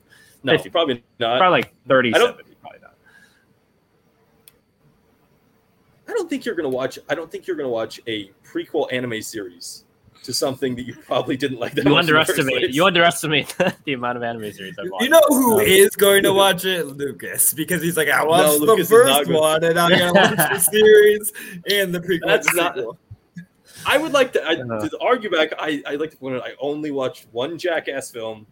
[0.43, 0.71] No, 50.
[0.71, 1.39] probably not.
[1.39, 2.95] Probably like 30, I don't- 70, probably not.
[6.09, 6.99] I don't think you're gonna watch.
[7.09, 9.85] I don't think you're gonna watch a prequel anime series
[10.25, 11.73] to something that you probably didn't like.
[11.75, 15.05] That You much in the underestimate you underestimate the amount of anime series I've watched.
[15.05, 16.85] You know who Um, is going to watch it?
[16.87, 20.37] Lucas, because he's like, I watched Lucas the first going- one, and I'm gonna watch
[20.37, 21.33] the series
[21.71, 22.27] and the prequel.
[22.27, 22.99] That's not- sequel.
[23.87, 24.89] I would like to, I, Uh.
[24.89, 25.53] to argue back.
[25.59, 28.45] I, I like to point out I only watched one Jackass film,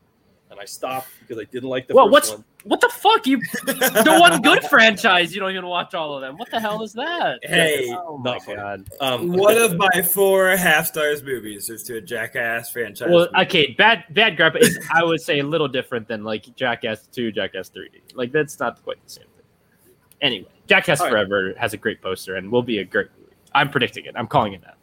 [0.51, 2.45] and I stopped because I didn't like the Well, first what's one.
[2.67, 3.27] What the fuck?
[3.27, 6.37] You the one good franchise you don't even watch all of them.
[6.37, 7.39] What the hell is that?
[7.43, 8.89] Hey, oh my not god.
[9.01, 13.09] Um, One of my four half stars movies is to a Jackass franchise.
[13.11, 17.07] Well, okay, bad bad grandpa is I would say a little different than like Jackass
[17.07, 18.01] two, Jackass three D.
[18.15, 19.93] Like that's not quite the same thing.
[20.21, 21.13] Anyway, Jackass All right.
[21.13, 23.33] Forever has a great poster and will be a great movie.
[23.55, 24.15] I'm predicting it.
[24.17, 24.77] I'm calling it that.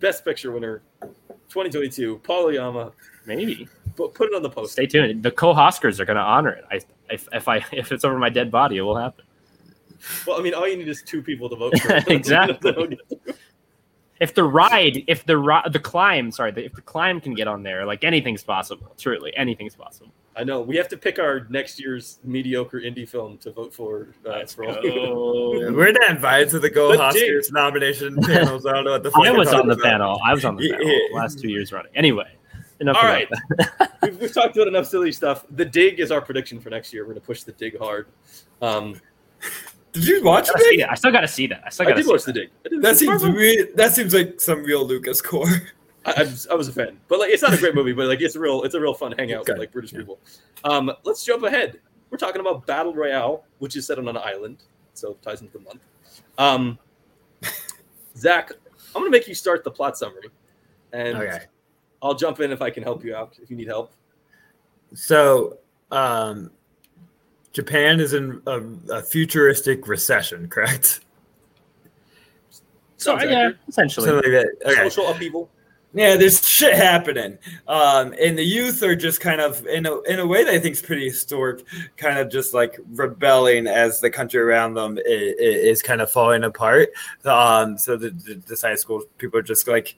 [0.00, 2.92] Best Picture winner, 2022, Paul Oyama.
[3.24, 3.68] Maybe.
[3.96, 4.72] Put, put it on the post.
[4.72, 5.22] Stay tuned.
[5.22, 6.64] The co-Oscars are going to honor it.
[6.70, 6.80] I
[7.12, 9.24] if, if I if it's over my dead body, it will happen.
[10.26, 12.08] Well, I mean, all you need is two people to vote for it.
[12.08, 12.98] Exactly.
[14.18, 17.48] If the ride, if the ri- the climb, sorry, the, if the climb can get
[17.48, 18.94] on there, like anything's possible.
[18.96, 20.10] Truly, anything's possible.
[20.34, 20.62] I know.
[20.62, 24.08] We have to pick our next year's mediocre indie film to vote for.
[24.24, 28.64] Uh, Let's for all- We're not invited to the Go But Oscars nomination panels.
[28.64, 29.84] I don't know what the I was on the about.
[29.84, 30.20] panel.
[30.24, 31.18] I was on the panel yeah.
[31.18, 31.92] last two years running.
[31.94, 32.35] Anyway,
[32.80, 32.96] enough.
[32.96, 33.28] All about right.
[33.58, 33.92] that.
[34.02, 35.44] we've, we've talked about enough silly stuff.
[35.50, 37.02] The dig is our prediction for next year.
[37.02, 38.06] We're going to push the dig hard.
[38.62, 39.00] Um,
[39.92, 40.78] Did you watch Gotta see it?
[40.78, 40.90] that.
[40.90, 41.62] I still got to see that.
[41.64, 42.34] I still got to did see watch that.
[42.34, 42.82] the dig.
[42.82, 45.46] That seems re- that seems like some real Lucas core.
[46.04, 48.06] I, I, was, I was a fan, but like it's not a great movie, but
[48.06, 49.52] like it's a real it's a real fun hangout Okay.
[49.54, 50.18] with like British people.
[50.64, 51.80] Um, let's jump ahead.
[52.10, 54.58] We're talking about Battle Royale, which is set on an island,
[54.94, 55.80] so it ties into the month.
[56.38, 56.78] Um,
[58.16, 58.52] Zach,
[58.94, 60.28] I'm gonna make you start the plot summary,
[60.92, 61.44] and Okay.
[62.02, 63.92] I'll jump in if I can help you out if you need help.
[64.94, 65.58] So,
[65.90, 66.50] um,
[67.52, 68.60] Japan is in a,
[68.92, 71.00] a futuristic recession, correct?
[72.98, 73.56] So Sounds yeah, accurate.
[73.68, 74.06] essentially.
[74.06, 74.70] Something like that.
[74.72, 74.88] Okay.
[74.88, 75.50] Social upheaval.
[75.94, 80.18] Yeah, there's shit happening, um, and the youth are just kind of in a in
[80.18, 81.64] a way that I think is pretty historic,
[81.96, 86.44] kind of just like rebelling as the country around them is, is kind of falling
[86.44, 86.90] apart.
[87.24, 89.94] Um, so the, the this high school people are just like,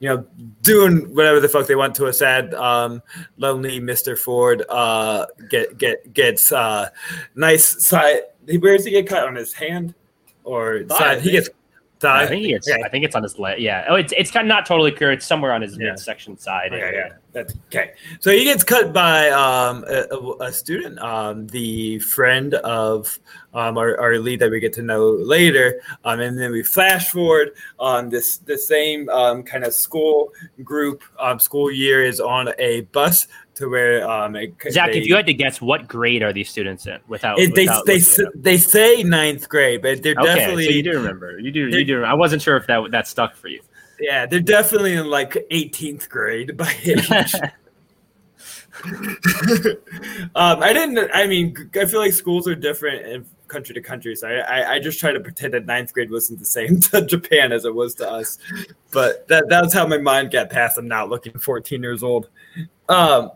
[0.00, 0.26] you know,
[0.62, 3.02] doing whatever the fuck they want to a sad, um,
[3.36, 4.64] lonely Mister Ford.
[4.68, 6.88] Uh, get get gets uh,
[7.34, 8.22] nice side.
[8.58, 9.94] Where does he get cut on his hand
[10.42, 11.20] or Thigh, side?
[11.20, 11.50] He gets
[12.08, 12.68] I think it's.
[12.70, 12.82] Okay.
[12.82, 13.60] I think it's on his leg.
[13.60, 13.84] Yeah.
[13.88, 15.12] Oh, it's it's kind of not totally clear.
[15.12, 15.90] It's somewhere on his Yeah.
[15.90, 16.72] midsection side.
[16.72, 17.92] Okay, yeah, that's okay.
[18.20, 20.06] So he gets cut by um, a,
[20.40, 23.18] a- student, um, the friend of
[23.52, 27.10] um, our, our lead that we get to know later, um, and then we flash
[27.10, 27.50] forward.
[27.78, 30.32] Um, this the same um, kind of school
[30.64, 33.26] group um, school year is on a bus
[33.60, 36.50] to where um, it, Zach, they, if you had to guess, what grade are these
[36.50, 36.98] students in?
[37.06, 40.70] Without, it- they without they s- they say ninth grade, but they're okay, definitely so
[40.72, 41.38] you do remember.
[41.38, 41.68] You do.
[41.68, 42.02] You do.
[42.02, 43.60] I wasn't sure if that that stuck for you.
[44.00, 47.34] yeah they're definitely in like 18th grade by age.
[50.34, 51.10] um, I didn't.
[51.12, 54.72] I mean, I feel like schools are different in country to country, so I, I,
[54.74, 57.74] I just try to pretend that ninth grade wasn't the same to Japan as it
[57.74, 58.38] was to us.
[58.90, 60.78] But that that's how my mind got past.
[60.78, 62.28] I'm not looking 14 years old.
[62.88, 63.32] Um.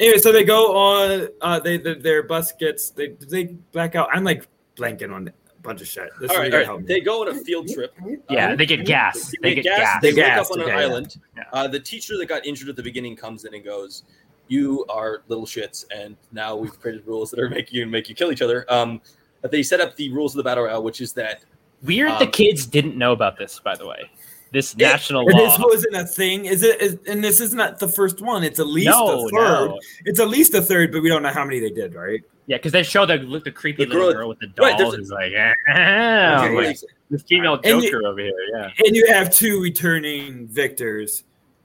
[0.00, 1.28] Anyway, so they go on.
[1.40, 4.08] Uh, they, their their bus gets they they black out.
[4.12, 5.32] I'm like blanking on a
[5.62, 6.08] bunch of shit.
[6.20, 6.88] This All is right, gonna all help right.
[6.88, 6.94] me.
[6.94, 7.92] They go on a field trip.
[8.30, 9.30] yeah, Um, they get gas.
[9.42, 9.78] They, They get get gas.
[9.94, 10.02] gas.
[10.02, 10.84] They They wake gassed, up on an okay, yeah.
[10.86, 11.16] island.
[11.36, 11.42] Yeah.
[11.52, 14.04] Uh, the teacher that got injured at the beginning comes in and goes,
[14.46, 18.14] "You are little shits, and now we've created rules that are making you make you
[18.14, 19.00] kill each other." Um,
[19.42, 21.42] but they set up the rules of the battle royale, which is that
[21.82, 22.10] Weird.
[22.20, 24.08] the Um, kids didn't know about this, by the way.
[24.50, 25.36] This Yeah, national law.
[25.38, 26.46] this wasn't a thing.
[26.46, 26.80] Is it?
[26.80, 28.42] Is, and this is not the first one.
[28.44, 29.68] It's at least no, a third.
[29.70, 29.78] no.
[30.04, 32.22] It's at least a third, but we don't know how many they did, right?
[32.46, 34.78] Yeah, because they show the the creepy The little girl- girl with the doll right,
[34.78, 36.78] there's a- who's like, eh, Okay, like,
[37.10, 38.32] this female And you- Joker over here.
[38.54, 38.70] Yeah.
[38.86, 41.24] And you have two returning victors.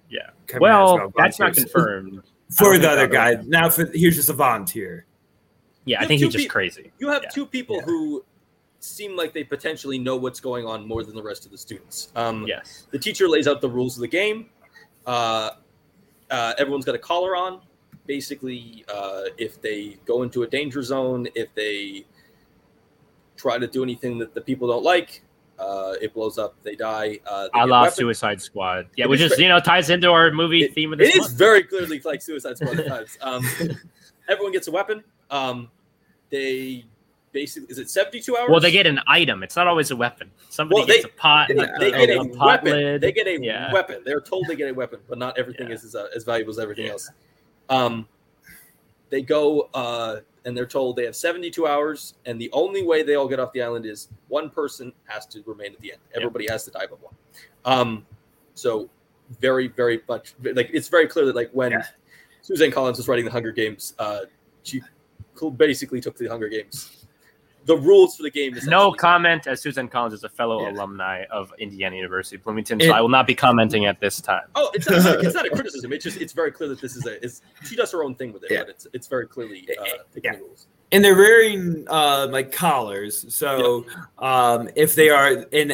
[0.10, 0.30] Yeah.
[0.48, 2.22] coming Well, that's not confirmed.
[2.58, 3.36] For the other guy.
[3.48, 5.06] Now, for here's just a volunteer.
[5.86, 6.92] Yeah, I think he's just peop- crazy.
[7.00, 7.30] You have Yeah.
[7.30, 7.82] two people Yeah.
[7.84, 8.26] who
[8.84, 12.10] seem like they potentially know what's going on more than the rest of the students.
[12.16, 12.86] Um, Yes.
[12.92, 14.48] The teacher lays out the rules of the game.
[15.06, 15.52] Uh,
[16.30, 17.62] uh, everyone's got a collar on.
[18.08, 22.06] Basically, uh, if they go into a danger zone, if they
[23.38, 25.22] try to do anything that the people don't like,
[25.60, 26.56] uh, it blows up.
[26.64, 27.20] They die.
[27.26, 27.96] Uh, they la weapons.
[27.96, 28.88] Suicide Squad.
[28.98, 31.10] Yeah, It which is is, you know, ties into our movie It- theme of this
[31.10, 31.34] It is month.
[31.38, 33.18] very clearly like Suicide Squad at times.
[33.22, 33.46] Um,
[34.28, 35.04] everyone gets a weapon.
[35.32, 35.70] Um,
[36.30, 36.86] they
[37.34, 38.50] basically is it seventy two hours?
[38.50, 39.44] Well, they get an item.
[39.44, 40.32] It's not always a weapon.
[40.50, 41.48] Somebody Well, they- gets a pot.
[41.50, 42.72] they, they a- get a a pot weapon.
[42.72, 43.02] lid.
[43.02, 43.74] They get a Yeah.
[43.74, 44.02] weapon.
[44.06, 45.74] They're told they get a weapon, but not everything Yeah.
[45.76, 46.92] is as, uh, as valuable as everything Yeah.
[46.94, 47.10] else.
[47.70, 48.08] Um,
[49.10, 53.16] they go uh, and they're told they have 72 hours, and the only way they
[53.16, 56.02] all get off the island is one person has to remain at the end.
[56.16, 57.16] Everybody has to die but one.
[57.66, 58.06] Um,
[58.54, 58.90] so
[59.40, 61.84] very, very much like it's very clear that like when.
[62.42, 64.26] Suzanne Collins was writing the Hunger Games, uh,
[64.64, 64.82] she
[65.56, 67.03] basically took the Hunger Games.
[67.66, 70.72] The rules for the game is No comment, as Susan Collins is a fellow Yeah.
[70.72, 74.44] alumni of Indiana University Bloomington, It- so I will not be commenting at this time.
[74.56, 75.94] Oh, it's not, it's not a criticism.
[75.94, 78.34] It's just it's very clear that this is a is she does her own thing
[78.34, 78.60] with it, Yeah.
[78.62, 80.38] but it's it's very clearly uh, taking Yeah.
[80.38, 80.68] the rules.
[80.92, 83.26] and they're wearing uh, like collars.
[83.34, 83.86] So
[84.20, 85.74] um, if they are in a,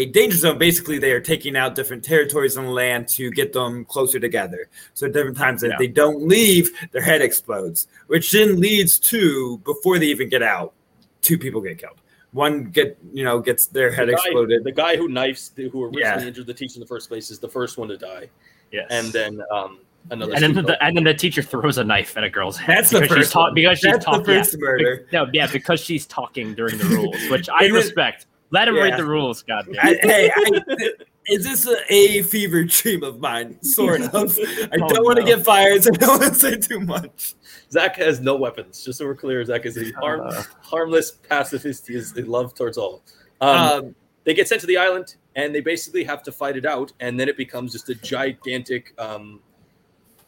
[0.00, 3.52] a danger zone, basically they are taking out different territories on the land to get
[3.52, 4.68] them closer together.
[4.94, 5.70] So at different times, Yeah.
[5.72, 10.42] if they don't leave, their head explodes, which then leads to before they even get
[10.44, 10.74] out,
[11.22, 11.98] two people get killed.
[12.32, 14.64] One get you know gets their head the guy, exploded.
[14.64, 16.20] The guy who knifes the, who originally Yeah.
[16.22, 18.28] injured the teacher in the first place is the first one to die,
[18.72, 18.86] Yes.
[18.90, 19.80] and then um
[20.10, 20.32] another.
[20.32, 22.78] and then student- the, and then the teacher throws a knife at a girl's head.
[22.78, 23.54] That's the because she's first ta- one.
[23.54, 24.24] because she's That's the talking.
[24.24, 25.06] first murder.
[25.12, 28.26] No, yeah, because she's talking during the rules, which I respect.
[28.50, 28.82] Let him Yeah.
[28.82, 29.76] read the rules, goddamn.
[29.82, 30.90] I, hey, I,
[31.26, 33.62] is this a, a fever dream of mine?
[33.62, 34.14] Sort of.
[34.14, 35.36] I Oh, don't want to no.
[35.36, 37.34] get fired, so I don't want to say too much.
[37.70, 38.84] Zach has no weapons.
[38.84, 40.42] Just so we're clear, Zach is a harm, Uh.
[40.62, 41.86] harmless pacifist.
[41.88, 43.02] He is in love towards all.
[43.40, 46.64] Um, Um, they get sent to the island and they basically have to fight it
[46.66, 49.40] out and then it becomes just a gigantic um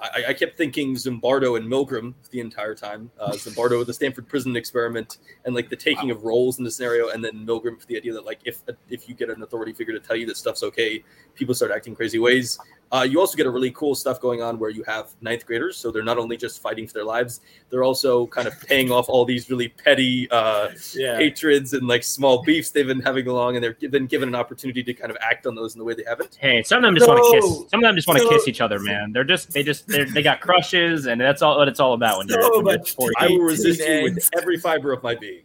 [0.01, 3.11] I, I kept thinking Zimbardo and Milgram the entire time.
[3.19, 6.71] Uh, Zimbardo with the Stanford Prison Experiment and like the taking of roles in the
[6.71, 9.73] scenario, and then Milgram for the idea that like if if you get an authority
[9.73, 11.03] figure to tell you that stuff's okay,
[11.35, 12.59] people start acting crazy ways.
[12.95, 15.77] Uh, you also get a really cool stuff going on where you have ninth graders,
[15.77, 19.09] so they're not only just fighting for their lives, they're also kind of paying off
[19.09, 21.17] all these really petty uh, yeah.
[21.17, 24.81] hatreds and like small beefs they've been having along, and they're been given an opportunity
[24.85, 26.37] to kind of act on those in the way they haven't.
[26.41, 27.69] Hey, some of them just want to kiss.
[27.69, 29.11] Some of them just want to so- kiss each other, man.
[29.11, 32.19] They're just they just they're, they got crushes, and that's all what it's all about
[32.19, 35.43] when you're, So when you're I will resist you with every fiber of my being.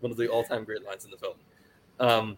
[0.00, 1.34] One of the all-time great lines in the film.
[2.00, 2.36] Um,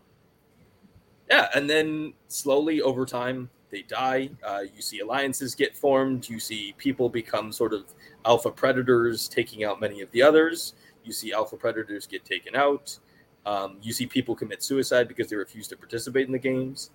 [1.30, 4.30] yeah, and then slowly over time they die.
[4.42, 6.28] Uh, you see alliances get formed.
[6.28, 7.84] You see people become sort of
[8.24, 10.74] alpha predators, taking out many of the others.
[11.04, 12.98] You see alpha predators get taken out.
[13.46, 16.90] Um, you see people commit suicide because they refuse to participate in the games.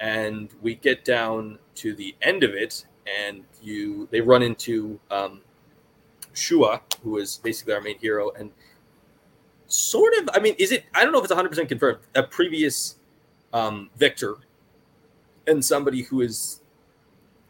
[0.00, 2.86] And we get down to the end of it,
[3.20, 5.40] and you they run into um,
[6.34, 8.52] Shuya, who is basically our main hero, and
[9.66, 10.30] sort of.
[10.32, 10.84] I mean, is it?
[10.94, 11.98] I don't know if it's 100 percent confirmed.
[12.14, 12.96] A previous
[13.52, 14.36] um, victor
[15.48, 16.60] and somebody who is,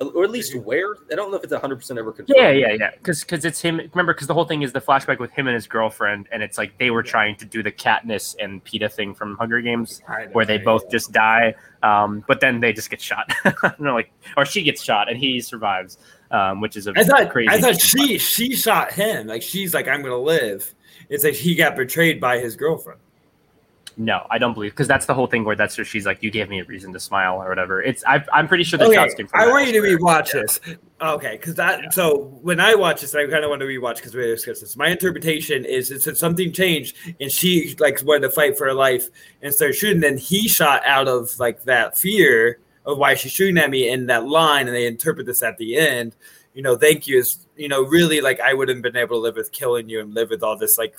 [0.01, 0.95] or at least aware.
[1.11, 2.39] I don't know if it's 100 percent ever confirmed.
[2.39, 2.91] Yeah, yeah, yeah.
[2.93, 3.79] Because because it's him.
[3.93, 6.57] Remember, because the whole thing is the flashback with him and his girlfriend, and it's
[6.57, 10.01] like they were trying to do the Katniss and Peeta thing from Hunger Games,
[10.33, 13.33] where they both just die, um, but then they just get shot.
[13.79, 15.99] no, like, or she gets shot and he survives,
[16.31, 17.49] um, which is a I thought crazy.
[17.51, 19.27] I thought she she shot him.
[19.27, 20.75] Like she's like I'm gonna live.
[21.09, 23.01] It's like he got betrayed by his girlfriend.
[24.01, 26.31] No, I don't believe because that's the whole thing where that's where she's like, "You
[26.31, 27.83] gave me a reason to smile" or whatever.
[27.83, 29.41] It's I, I'm pretty sure the Okay, shots came from.
[29.41, 30.61] I that want you to rewatch this.
[31.01, 31.89] Okay, because that Yeah.
[31.91, 34.77] so when I watch this, I kind of want to rewatch because we discussed this.
[34.77, 38.75] My interpretation is it said something changed and she like wanted to fight for her
[38.75, 39.09] life
[39.43, 40.01] and started shooting.
[40.01, 44.07] Then he shot out of like that fear of why she's shooting at me in
[44.07, 46.15] that line, and they interpret this at the end.
[46.55, 49.21] You know, thank you is you know really like I wouldn't have been able to
[49.21, 50.97] live with killing you and live with all this like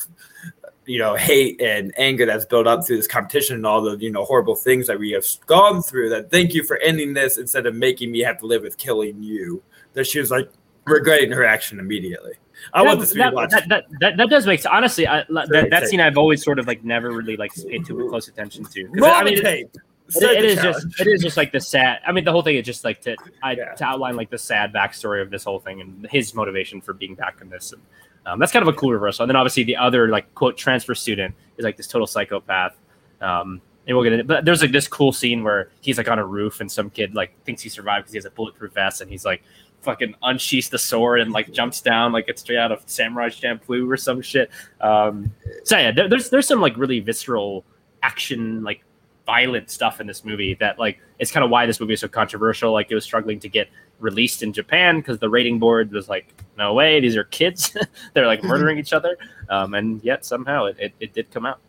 [0.89, 4.11] you know hate and anger that's built up through this competition and all the you
[4.11, 7.65] know horrible things that we have gone through that thank you for ending this instead
[7.65, 9.61] of making me have to live with killing you
[9.93, 10.49] that she was like
[10.85, 12.33] regretting her action immediately
[12.73, 14.73] i want this to be that, watched that, that, that, that does make sense.
[14.73, 18.07] Honestly, I, that, that scene I've always sort of like never really like paid too
[18.09, 18.85] close attention to.
[18.87, 19.69] roll I mean, tape
[20.15, 21.99] it the is just it is just like the sad.
[22.05, 23.73] I mean, the whole thing is just like to I, Yeah.
[23.73, 27.15] to outline like the sad backstory of this whole thing and his motivation for being
[27.15, 27.73] back in this.
[27.73, 27.81] And
[28.29, 29.23] um, that's kind of a cool reversal.
[29.23, 32.75] And then obviously the other like quote transfer student is like this total psychopath.
[33.21, 36.19] Um, and we'll get into but there's like this cool scene where he's like on
[36.19, 39.01] a roof and some kid like thinks he survived because he has a bulletproof vest
[39.01, 39.41] and he's like
[39.81, 43.89] fucking unsheaths the sword and like jumps down like it's straight out of Samurai Champloo
[43.91, 44.51] or some shit.
[44.79, 45.31] Um,
[45.63, 47.65] so yeah, there, there's there's some like really visceral
[48.03, 48.83] action like
[49.29, 52.07] violent stuff in this movie that like it's kind of why this movie is so
[52.07, 52.73] controversial.
[52.73, 56.33] Like it was struggling to get released in Japan because the rating board was like,
[56.57, 57.77] no way, these are kids.
[58.13, 59.17] They're like murdering each other.
[59.47, 61.59] Um, and yet somehow it, it, it did come out.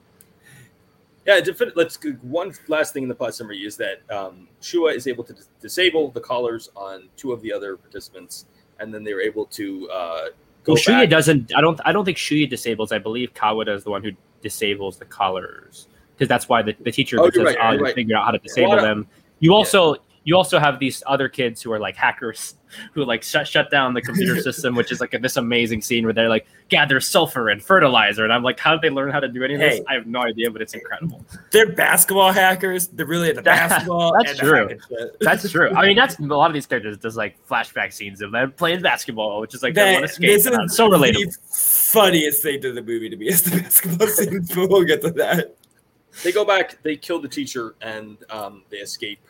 [1.27, 1.41] Yeah,
[1.77, 5.23] let's go- one last thing in the plot summary is that um, Shuya is able
[5.25, 8.47] to dis- disable the collars on two of the other participants,
[8.79, 10.25] and then they're able to uh,
[10.65, 11.55] go Well, Shuya doesn't.
[11.55, 11.79] I don't.
[11.85, 12.91] I don't think Shuya disables.
[12.91, 15.89] I believe Kawada is the one who disables the collars
[16.21, 17.95] because that's why the, the teacher Oh, says, you're right, "Oh, you're right.
[17.95, 19.07] figured out how to disable Well, them."
[19.39, 22.55] You also you also have these other kids who are like hackers
[22.93, 26.13] who like shut shut down the computer system, which is like this amazing scene where
[26.13, 29.29] they're like gather sulfur and fertilizer, and I'm like, how did they learn how to
[29.29, 29.81] do any of this?
[29.89, 31.25] I have no idea, but it's incredible.
[31.53, 32.89] They're basketball hackers.
[32.89, 34.13] They're really into That- basketball.
[34.19, 34.79] that's and true.
[35.23, 35.71] That's true.
[35.71, 38.83] I mean, that's a lot of these characters does like flashback scenes of them playing
[38.83, 40.27] basketball, which is like their That- one escape.
[40.29, 41.33] this is so relatable.
[41.33, 41.39] the
[41.91, 44.45] funniest thing to the movie to me is the basketball scene.
[44.55, 45.57] but we'll get to that.
[46.25, 49.21] They go back, they kill the teacher, and um, they escape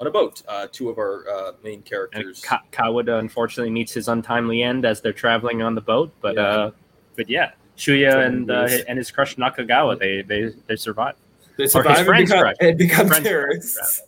[0.00, 0.42] on a boat.
[0.48, 2.40] Uh, two of our uh, main characters.
[2.40, 6.10] Ka- Kawada unfortunately meets his untimely end as they're traveling on the boat.
[6.20, 6.42] But Yeah.
[6.42, 6.70] uh,
[7.16, 11.16] but yeah, Shuya From and uh, and his crush Nakagawa they they they survive.
[11.56, 12.56] They his survive and friends become, crush.
[12.60, 14.02] and become Friends terrorists.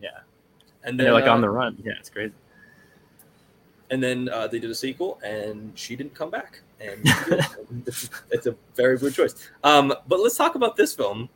[0.00, 1.76] Yeah, and and then they're like uh, on the run.
[1.84, 2.32] Yeah, it's crazy.
[3.90, 6.60] and then uh, they did a sequel, and she didn't come back.
[6.80, 7.00] And
[8.30, 9.34] it's, a very weird choice.
[9.62, 11.28] Um, but let's talk about this film.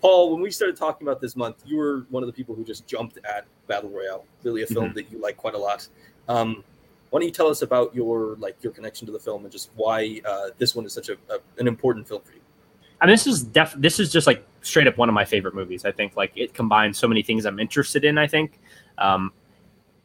[0.00, 2.64] Paul, when we started talking about this month, you were one of the people who
[2.64, 4.94] just jumped at Battle Royale, really a film Mhm.
[4.94, 5.86] that you like quite a lot.
[6.28, 6.64] Um,
[7.10, 9.70] why don't you tell us about your like your connection to the film and just
[9.74, 12.40] why uh, this one is such a, a an important film for you?
[13.00, 13.74] I mean, this is def.
[13.76, 15.84] This is just like straight up one of my favorite movies.
[15.84, 18.16] I think like it combines so many things I'm interested in.
[18.16, 18.58] I think,
[18.98, 19.32] um,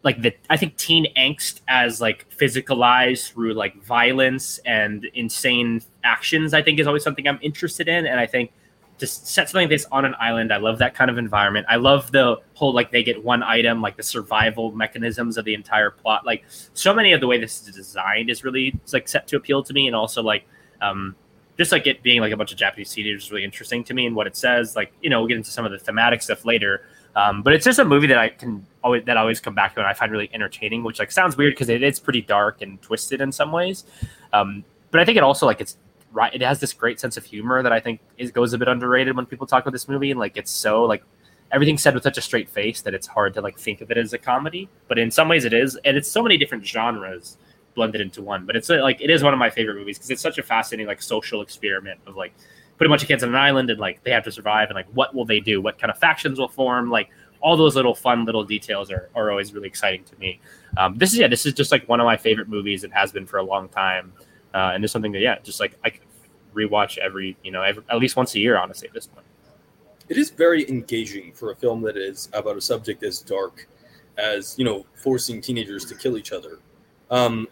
[0.06, 6.54] like the I think teen angst as like physicalized through like violence and insane actions.
[6.54, 8.52] I think is always something I'm interested in, and I think
[9.00, 10.54] to set something like this on an island.
[10.54, 11.66] I love that kind of environment.
[11.68, 15.56] I love the whole like they get one item, like the survival mechanisms of the
[15.56, 16.24] entire plot.
[16.24, 19.64] Like so many of the way this is designed is really like set to appeal
[19.64, 20.46] to me, and also like
[20.82, 21.16] um,
[21.58, 24.06] just like it being like a bunch of Japanese teenagers is really interesting to me
[24.06, 24.76] and what it says.
[24.76, 26.84] Like, you know, we'll get into some of the thematic stuff later.
[27.16, 29.74] Um, but it's just a movie that I can always that I always come back
[29.76, 32.62] to and I find really entertaining, which like sounds weird because it is pretty dark
[32.62, 33.86] and twisted in some ways.
[34.34, 35.78] Um, but I think it also like it's
[36.12, 36.34] right.
[36.34, 39.16] It has this great sense of humor that I think is goes a bit underrated
[39.16, 40.12] when people talk about this movie.
[40.12, 41.04] And like it's so like
[41.52, 43.98] everything's said with such a straight face that it's hard to like think of it
[43.98, 44.68] as a comedy.
[44.90, 47.38] But in some ways it is, and it's so many different genres
[47.76, 48.46] blended into one.
[48.46, 50.88] But it's like it is one of my favorite movies because it's such a fascinating
[50.88, 52.34] like social experiment of like
[52.78, 54.76] put a bunch of kids on an island and like they have to survive and
[54.76, 55.62] like what will they do?
[55.62, 56.90] What kind of factions will form?
[56.90, 57.10] Like
[57.42, 60.40] all those little fun little details are, are always really exciting to me.
[60.78, 62.84] Um, this is yeah, this is just like one of my favorite movies.
[62.84, 64.14] It has been for a long time,
[64.54, 66.02] uh, and it's something that yeah, just like I could
[66.54, 68.58] rewatch every you know every, at least once a year.
[68.58, 69.26] Honestly, at this point.
[70.08, 73.68] It is very engaging for a film that is about a subject as dark
[74.18, 76.60] as you know forcing teenagers to kill each other.
[77.12, 77.48] Um,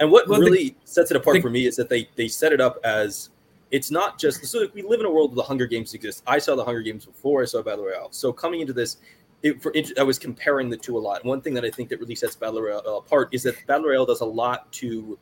[0.00, 2.28] and what Well, the- really sets it apart the- for me is that they they
[2.28, 3.30] set it up as
[3.74, 6.22] it's not just so we live in a world where the Hunger Games exists.
[6.28, 8.06] I saw the Hunger Games before I saw Battle Royale.
[8.12, 8.98] So coming into this,
[9.42, 11.24] it, for, it, I was comparing the two a lot.
[11.24, 14.06] One thing that I think that really sets Battle Royale apart is that Battle Royale
[14.06, 15.18] does a lot to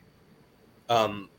[0.87, 1.29] um,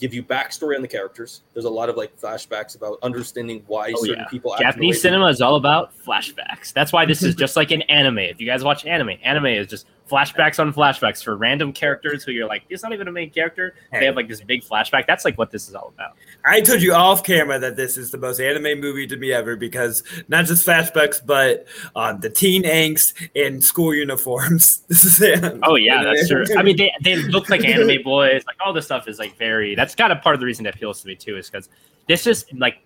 [0.00, 1.42] give you backstory on the characters.
[1.52, 4.28] There's a lot of like flashbacks about understanding why Oh, certain yeah.
[4.28, 6.72] people act in the way Japanese cinema is all about flashbacks.
[6.72, 8.18] That's why this is just like an anime.
[8.18, 12.32] If you guys watch anime, anime is just flashbacks on flashbacks for random characters who
[12.32, 13.74] you're like, it's not even a main character.
[13.92, 15.06] They have like this big flashback.
[15.06, 16.16] That's like what this is all about.
[16.44, 19.56] I told you off camera that this is the most anime movie to me ever
[19.56, 24.82] because not just flashbacks, but um, the teen angst in school uniforms.
[24.96, 25.58] This is it.
[25.64, 26.44] Oh yeah, that's true.
[26.56, 28.44] I mean, they, they look like anime boys.
[28.46, 29.74] Like all this stuff is like very.
[29.74, 31.68] That's kind of part of the reason that appeals to me too, is because
[32.08, 32.78] this is like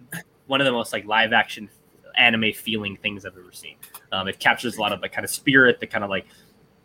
[0.46, 1.68] one of the most like live action
[2.16, 3.76] anime feeling things I've ever seen.
[4.12, 6.26] Um, it captures a lot of the kind of spirit, the kind of like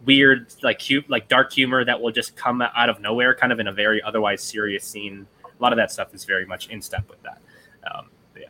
[0.05, 3.59] weird, like cute, like dark humor that will just come out of nowhere, kind of
[3.59, 5.27] in a very otherwise serious scene.
[5.43, 7.41] A lot of that stuff is very much in step with that.
[7.89, 8.47] Um, yeah.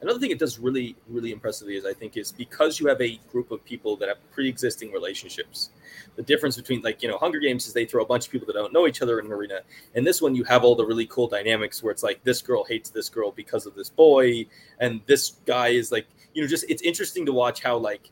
[0.00, 3.18] Another thing it does really, really impressively is I think is because you have a
[3.30, 5.70] group of people that have pre-existing relationships.
[6.16, 8.46] The difference between like you know Hunger Games is they throw a bunch of people
[8.46, 9.60] that don't know each other in an arena,
[9.94, 12.64] and this one you have all the really cool dynamics where it's like this girl
[12.64, 14.46] hates this girl because of this boy,
[14.78, 18.10] and this guy is like you know, just it's interesting to watch how like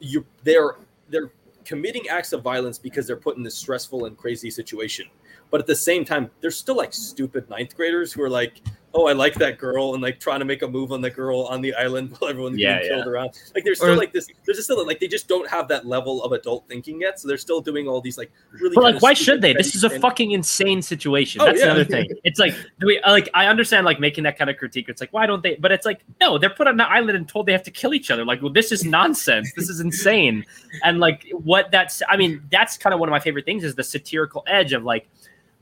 [0.00, 0.76] you they're
[1.08, 1.30] they're
[1.64, 5.06] committing acts of violence because they're put in this stressful and crazy situation.
[5.50, 8.60] But at the same time, they're still like stupid ninth graders who are like,
[8.94, 11.42] oh, I like that girl, and like trying to make a move on the girl
[11.42, 13.10] on the island while everyone's Yeah, being killed yeah.
[13.10, 13.30] around.
[13.54, 14.26] Like they're still Or- like this.
[14.44, 17.18] They're just still like they just don't have that level of adult thinking yet.
[17.20, 18.74] So they're still doing all these like really.
[18.74, 19.52] But like, why should they?
[19.52, 21.40] This is a and- fucking insane situation.
[21.40, 21.66] Oh, That's yeah.
[21.66, 22.08] another thing.
[22.24, 23.28] It's like, do we like?
[23.34, 24.88] I understand like making that kind of critique.
[24.88, 25.56] It's like, why don't they?
[25.56, 27.94] But it's like, no, they're put on the island and told they have to kill
[27.94, 28.24] each other.
[28.24, 29.52] Like, well, this is nonsense.
[29.56, 30.44] this is insane.
[30.82, 33.74] And like, what that's, I mean, that's kind of one of my favorite things is
[33.74, 35.08] the satirical edge of like,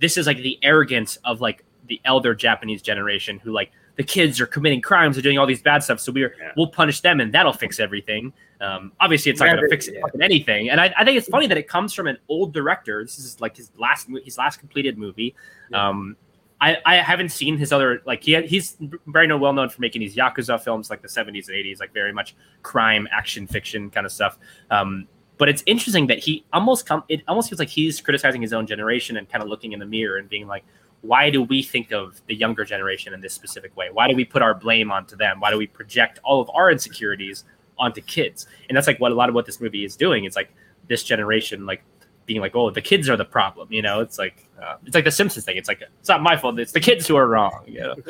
[0.01, 4.41] this is like the arrogance of like the elder Japanese generation who like the kids
[4.41, 6.01] are committing crimes, are doing all these bad stuff.
[6.01, 6.53] So we're Yeah.
[6.57, 8.33] we'll punish them and that'll fix everything.
[8.61, 10.01] Um, obviously, it's not Yeah, going to fix yeah.
[10.01, 10.71] fucking anything.
[10.71, 13.05] And I, I think it's funny that it comes from an old director.
[13.05, 15.35] This is like his last his last completed movie.
[15.71, 15.89] Yeah.
[15.89, 16.17] Um,
[16.61, 18.77] I, I haven't seen his other like he he's
[19.09, 21.93] very no well known for making these yakuza films like the 70s and 80s like
[21.93, 24.39] very much crime action fiction kind of stuff.
[24.71, 25.09] Um,
[25.39, 28.65] but it's interesting that he almost come it almost feels like he's criticizing his own
[28.69, 30.65] generation and kind of looking in the mirror and being like
[31.03, 33.91] why do we think of the younger generation in this specific way?
[33.93, 35.41] Why do we put our blame onto them?
[35.41, 37.45] Why do we project all of our insecurities
[37.79, 38.47] onto kids?
[38.69, 40.25] And that's like what a lot of what this movie is doing.
[40.25, 40.55] It's like
[40.89, 41.83] this generation like
[42.25, 44.01] being like oh the kids are the problem you know?
[44.01, 45.57] It's like uh, it's like the simpsons thing.
[45.57, 46.59] It's like it's not my fault.
[46.59, 47.95] It's the kids who are wrong you know?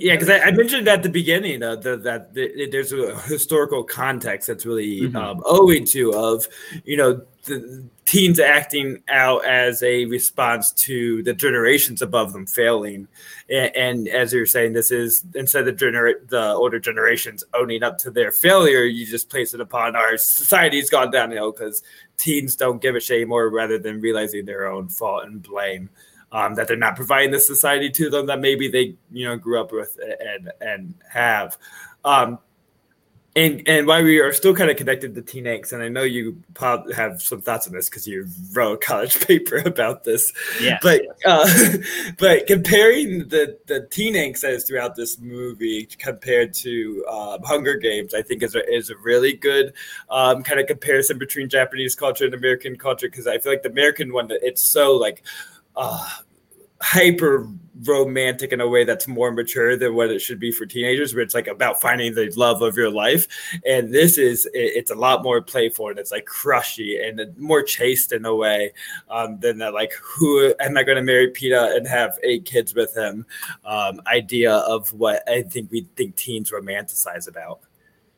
[0.00, 3.84] Yeah, because I, I mentioned at the beginning uh, the, that the, there's a historical
[3.84, 5.14] context that's really Mhm.
[5.14, 6.48] um, owing to of
[6.84, 13.06] you know the teens acting out as a response to the generations above them failing,
[13.48, 17.96] and, and as you're saying, this is instead of gener- the older generations owning up
[17.98, 21.82] to their failure, you just place it upon our society's gone downhill because
[22.16, 25.85] teens don't give a shit anymore, rather than realizing their own fault and blame
[26.32, 29.60] um, that they're not providing the society to them that maybe they you know grew
[29.60, 31.56] up with and and have.
[32.04, 32.38] Um,
[33.36, 36.02] and and why we are still kind of connected to teen angst, and I know
[36.02, 40.32] you probably have some thoughts on this because you wrote a college paper about this.
[40.60, 41.46] yeah But uh,
[42.18, 47.76] but comparing the the teen angst that is throughout this movie compared to um, Hunger
[47.76, 49.74] Games, I think is a, is a really good
[50.08, 53.70] um, kind of comparison between Japanese culture and American culture because I feel like the
[53.70, 55.22] American one that it's so like
[55.76, 56.08] uh,
[56.80, 57.48] hyper
[57.84, 61.22] romantic in a way that's more mature than what it should be for teenagers where
[61.22, 63.26] it's like about finding the love of your life.
[63.66, 68.12] And this is it's a lot more playful and it's like crushy and more chaste
[68.12, 68.72] in a way
[69.10, 72.74] um, than that like who am i going to marry Peeta and have eight kids
[72.74, 73.26] with him?
[73.64, 77.60] Um, idea of what i think we think teens romanticize about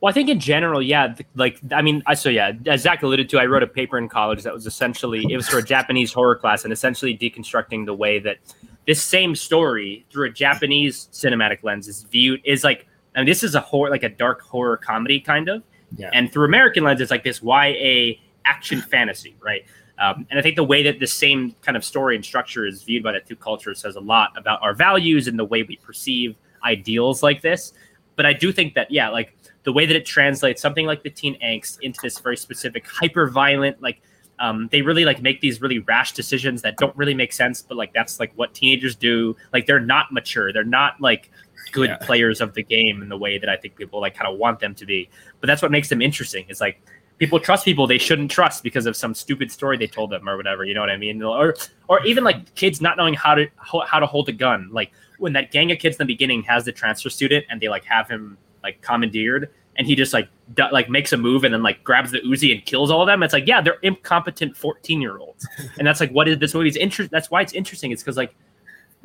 [0.01, 1.15] Well, I think in general, yeah.
[1.35, 4.09] Like, I mean, I so yeah, as Zach alluded to, I wrote a paper in
[4.09, 7.95] college that was essentially it was for a Japanese horror class and essentially deconstructing the
[7.95, 8.39] way that
[8.87, 12.87] this same story through a Japanese cinematic lens is viewed is like.
[13.17, 15.65] I mean, this is a horror, like a dark horror comedy kind of,
[15.97, 16.11] Yeah.
[16.13, 18.13] and through American lens, it's like this YA
[18.45, 19.65] action fantasy, right?
[19.99, 22.85] Um, and I think the way that the same kind of story and structure is
[22.85, 25.77] viewed by the two cultures says a lot about our values and the way we
[25.77, 27.73] perceive ideals like this.
[28.15, 29.35] But I do think that, yeah, like
[29.65, 33.29] the way that it translates something like the teen angst into this very specific hyper
[33.29, 34.01] violent like
[34.41, 37.77] um, they really like make these really rash decisions that don't really make sense but
[37.77, 39.35] like that's like what teenagers do.
[39.53, 40.53] Like they're not mature.
[40.53, 41.31] They're not like
[41.73, 41.97] good Yeah.
[41.97, 44.61] players of the game in the way that i think people like kind of want
[44.61, 45.11] them to be.
[45.41, 46.47] But that's what makes them interesting.
[46.49, 46.81] Is like
[47.19, 50.37] people trust people they shouldn't trust because of some stupid story they told them or
[50.37, 51.21] whatever you know what i mean?
[51.21, 51.57] Or
[51.89, 54.69] or even like kids not knowing how to how, how to hold a gun.
[54.73, 57.69] Like when that gang of kids in the beginning has the transfer student and they
[57.69, 61.55] like have him like commandeered and he just like d- like makes a move and
[61.55, 63.23] then like grabs the Uzi and kills all of them.
[63.23, 65.47] It's like yeah, they're incompetent fourteen year olds,
[65.79, 67.11] and that's like what is this movie's interest?
[67.11, 67.93] That's why it's interesting.
[67.93, 68.35] It's because like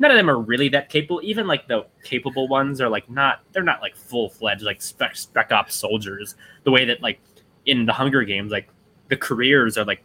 [0.00, 1.20] none of them are really that capable.
[1.22, 5.16] Even like the capable ones are like not they're not like full fledged like spec
[5.16, 6.34] spec ops soldiers.
[6.64, 7.20] The way that like
[7.66, 8.68] in the Hunger Games, like
[9.08, 10.02] the careers are like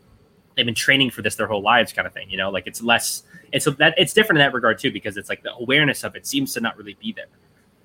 [0.56, 2.30] they've been training for this their whole lives, kind of thing.
[2.30, 3.24] You know, like it's less.
[3.52, 6.28] It's that it's different in that regard too because it's like the awareness of it
[6.28, 7.26] seems to not really be there.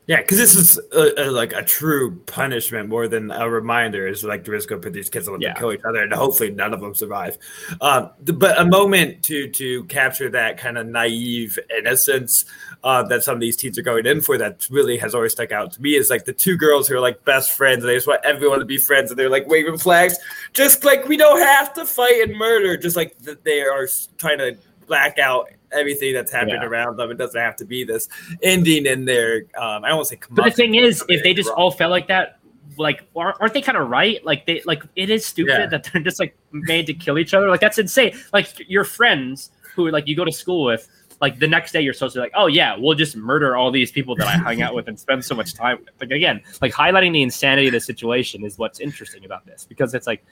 [0.06, 4.06] Yeah, because this is a, a, like a true punishment more than a reminder.
[4.06, 5.54] Is like going put these kids on Yeah.
[5.54, 7.38] to kill each other, and hopefully none of them survive.
[7.80, 12.44] Um, but a moment to to capture that kind of naive innocence
[12.82, 15.52] uh, that some of these teens are going in for that really has always stuck
[15.52, 17.94] out to me is like the two girls who are like best friends, and they
[17.94, 20.18] just want everyone to be friends, and they're like waving flags,
[20.52, 23.88] just like we don't have to fight and murder, just like th- they are
[24.18, 24.54] trying to
[24.86, 26.66] black out everything that's happening Yeah.
[26.68, 27.10] around them.
[27.10, 28.08] It doesn't have to be this
[28.42, 29.44] ending in their.
[29.56, 30.20] Um, I don't want to say.
[30.30, 31.58] But the thing is, if they just wrong.
[31.58, 32.38] all felt like that,
[32.76, 34.24] like aren't aren't they kind of right?
[34.24, 35.66] Like they like it is stupid Yeah.
[35.66, 37.48] that they're just like made to kill each other.
[37.48, 38.16] Like that's insane.
[38.32, 40.88] Like your friends who like you go to school with,
[41.20, 43.70] like the next day you're supposed to be like, oh yeah, we'll just murder all
[43.70, 45.88] these people that I hung out with and spend so much time with.
[46.00, 49.94] Like again, like highlighting the insanity of the situation is what's interesting about this because
[49.94, 50.24] it's like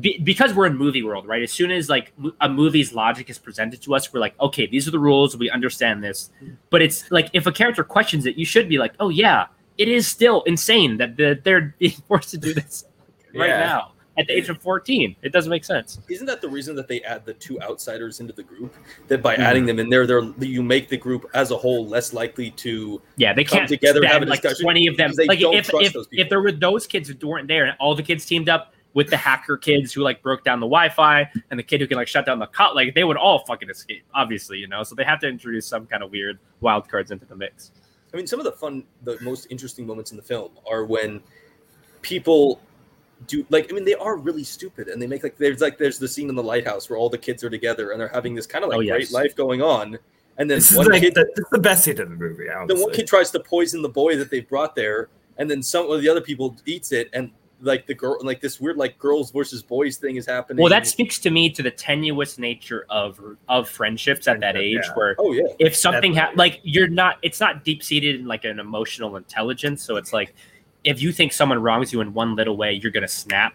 [0.00, 1.42] be, because we're in movie world, right?
[1.42, 4.88] As soon as like a movie's logic is presented to us, we're like, okay, these
[4.88, 6.30] are the rules, we understand this.
[6.70, 9.46] But it's like if a character questions it, you should be like, oh yeah,
[9.78, 12.84] it is still insane that the, they're being forced to do this
[13.34, 13.58] right Yeah.
[13.60, 13.88] now
[14.18, 15.16] at the age of 14.
[15.22, 15.98] It doesn't make sense.
[16.10, 18.74] Isn't that the reason that they add the two outsiders into the group?
[19.08, 19.38] That by Mhm.
[19.38, 23.00] adding them in there, they're you make the group as a whole less likely to.
[23.16, 25.12] Yeah, they Come can't together and have a like discussion twenty of them.
[25.26, 28.26] Like if if, if there were those kids who weren't there and all the kids
[28.26, 31.80] teamed up with the hacker kids who like broke down the Wi-Fi and the kid
[31.80, 34.68] who can like shut down the cot, like they would all fucking escape, obviously, you
[34.68, 34.82] know.
[34.82, 37.72] So they have to introduce some kind of weird wild cards into the mix.
[38.12, 41.22] I mean, some of the fun, the most interesting moments in the film are when
[42.02, 42.60] people
[43.26, 43.70] do like.
[43.72, 46.28] I mean, they are really stupid, and they make like there's like there's the scene
[46.28, 48.70] in the lighthouse where all the kids are together and they're having this kind of
[48.70, 49.98] like Oh, great life going on,
[50.36, 52.16] and then This is one like kid the, this is the best scene of the
[52.16, 52.44] movie.
[52.46, 52.82] the Honestly.
[52.84, 56.02] one kid tries to poison the boy that they brought there, and then some of
[56.02, 57.30] the other people eats it, and
[57.62, 60.62] like the girl, like this weird like girls versus boys thing is happening.
[60.62, 64.80] Well, that speaks to me to the tenuous nature of of friendships at that age,
[64.82, 64.94] yeah.
[64.94, 68.44] where oh yeah, if something ha- like you're not it's not deep seated in like
[68.44, 69.82] an emotional intelligence.
[69.82, 70.34] So it's like
[70.84, 73.54] if you think someone wrongs you in one little way you're gonna snap.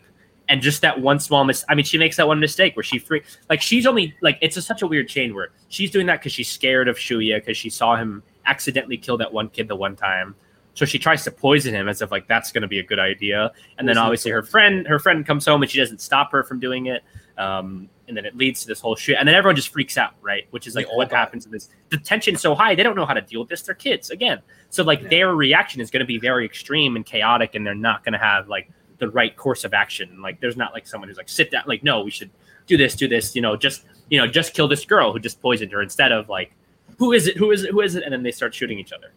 [0.50, 3.00] And just that one small mis i mean she makes that one mistake where she
[3.00, 6.22] free like she's only like it's a, such a weird chain where she's doing that
[6.22, 9.76] because she's scared of shuya because she saw him accidentally kill that one kid the
[9.76, 10.36] one time
[10.78, 13.00] so she tries to poison him as if like that's going to be a good
[13.00, 13.52] idea.
[13.80, 16.60] And then obviously her friend her friend comes home and she doesn't stop her from
[16.60, 17.04] doing it.
[17.36, 19.18] Um, and then it leads to this whole shit.
[19.18, 20.46] And then everyone just freaks out right?
[20.52, 21.70] Which is like what happens in this.
[21.90, 23.64] The tension's so high they don't know how to deal with this.
[23.64, 24.40] They're kids again.
[24.70, 25.10] So like Yeah.
[25.10, 28.20] their reaction is going to be very extreme and chaotic and they're not going to
[28.20, 28.70] have like
[29.00, 30.22] the right course of action.
[30.22, 32.30] Like there's not like someone who's like sit down like no we should
[32.68, 35.42] do this do this you know just you know just kill this girl who just
[35.42, 36.52] poisoned her instead of like
[37.00, 37.36] who is it?
[37.38, 37.72] Who is it?
[37.72, 38.04] Who is it?
[38.04, 39.12] And then they start shooting each other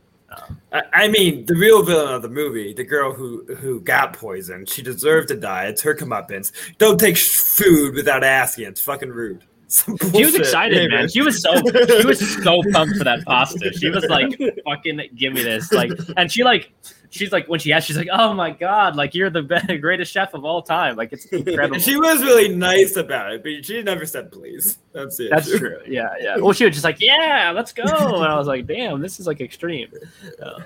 [0.73, 4.69] I, I mean, the real villain of the movie, the girl who who got poisoned,
[4.69, 5.67] she deserved to die.
[5.67, 6.53] It's her comeuppance.
[6.79, 8.67] Don't take food without asking.
[8.67, 9.45] It's fucking rude.
[10.13, 11.09] She was excited, man.
[11.09, 13.73] She was so she was so pumped for that pasta.
[13.73, 14.29] She was like,
[14.65, 16.73] "Fucking give me this!" Like, and she like,
[17.11, 20.13] she's like, when she asked, she's like, "Oh my god, like you're the be- greatest
[20.13, 21.79] chef of all time." Like, it's incredible.
[21.79, 24.79] She was really nice about it, but she never said please.
[24.93, 25.31] That's it.
[25.31, 25.79] That's true.
[25.87, 26.37] Yeah, yeah.
[26.39, 29.27] Well, she was just like, "Yeah, let's go," and I was like, "Damn, this is
[29.27, 29.91] like extreme."
[30.43, 30.61] Uh,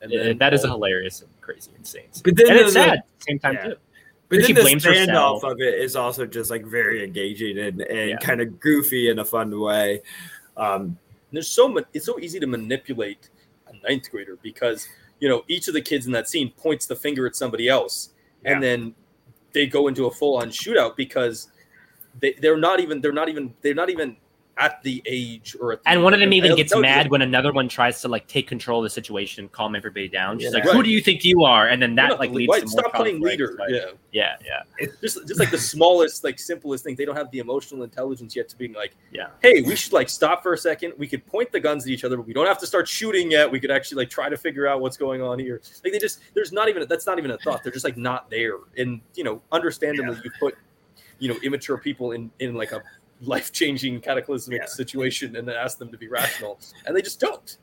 [0.00, 2.04] and yeah, then that is a hilarious, and crazy, insane.
[2.22, 3.62] But then and it's the- sad at the same time yeah.
[3.64, 3.74] too.
[4.28, 5.42] But She then the blames standoff herself.
[5.44, 8.16] of it is also just like very engaging and, and Yeah.
[8.18, 10.02] kind of goofy in a fun way.
[10.56, 10.96] Um,
[11.32, 13.30] there's so much it's so easy to manipulate
[13.66, 14.86] a ninth grader because
[15.20, 18.10] you know each of the kids in that scene points the finger at somebody else.
[18.44, 18.94] And then
[19.52, 21.50] they go into a full-on shootout because
[22.20, 24.16] they, they're not even they're not even they're not even
[24.58, 27.22] at the age or at the, And one of them even gets mad just- when
[27.22, 30.38] another one tries to like take control of the situation, and calm everybody down.
[30.38, 30.50] She's Yeah.
[30.58, 30.74] like, Right.
[30.74, 32.70] "Who do you think you are?" And then that not like leads why- to more
[32.80, 33.40] stop playing conflict.
[33.40, 34.86] leader Like, yeah yeah, yeah.
[35.00, 38.48] just just like the smallest like simplest thing they don't have the emotional intelligence yet
[38.48, 39.28] to being like Yeah.
[39.42, 42.02] hey we should like stop for a second we could point the guns at each
[42.04, 44.36] other but we don't have to start shooting yet we could actually like try to
[44.36, 47.30] figure out what's going on here like they just there's not even that's not even
[47.30, 50.56] a thought they're just like not there and you know understandably you put
[51.20, 52.82] you know immature people in in like a
[53.20, 54.66] life-changing cataclysmic Yeah.
[54.66, 57.58] situation and then ask them to be rational and they just don't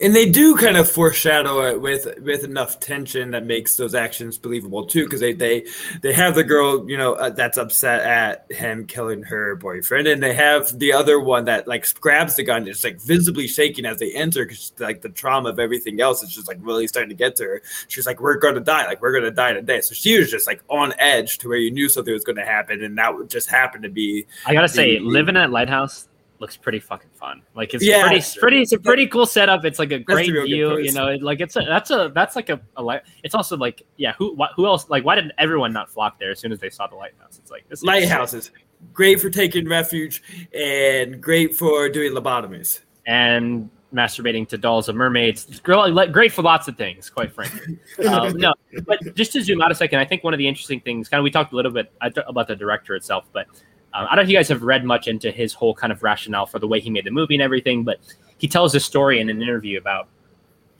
[0.00, 4.36] and they do kind of foreshadow it with with enough tension that makes those actions
[4.36, 5.64] believable too because they they
[6.02, 10.22] they have the girl you know uh, that's upset at him killing her boyfriend and
[10.22, 13.98] they have the other one that like grabs the gun is like visibly shaking as
[13.98, 17.14] they enter because like the trauma of everything else is just like really starting to
[17.14, 17.62] get to her.
[17.88, 19.80] She's like we're gonna die like we're gonna die today.
[19.80, 22.82] So she was just like on edge to where you knew something was gonna happen
[22.82, 26.08] and that would just happen to be I gotta say, The- living at Lighthouse
[26.44, 27.40] looks pretty fucking fun.
[27.56, 28.02] Like it's Yeah.
[28.02, 29.64] pretty, it's pretty, it's a pretty cool setup.
[29.64, 30.78] It's like a a great good view.
[30.78, 33.02] You know, it- like it's a that's a that's like a, a light.
[33.22, 34.88] It's also like yeah, who wh- who else?
[34.90, 37.38] Like why did everyone not flock there as soon as they saw the lighthouse?
[37.38, 38.50] It's like this is lighthouses
[38.92, 40.22] great for taking refuge
[40.52, 45.46] and great for doing lobotomies and masturbating to dolls of mermaids.
[45.48, 47.78] It's great for lots of things, quite frankly.
[48.08, 48.52] um, no,
[48.86, 51.20] but just to zoom out a second, I think one of the interesting things, kind
[51.20, 51.92] of, we talked a little bit
[52.26, 53.46] about the director itself, but
[53.94, 56.02] um, I don't know if you guys have read much into his whole kind of
[56.02, 58.00] rationale for the way he made the movie and everything, but
[58.38, 60.08] he tells a story in an interview about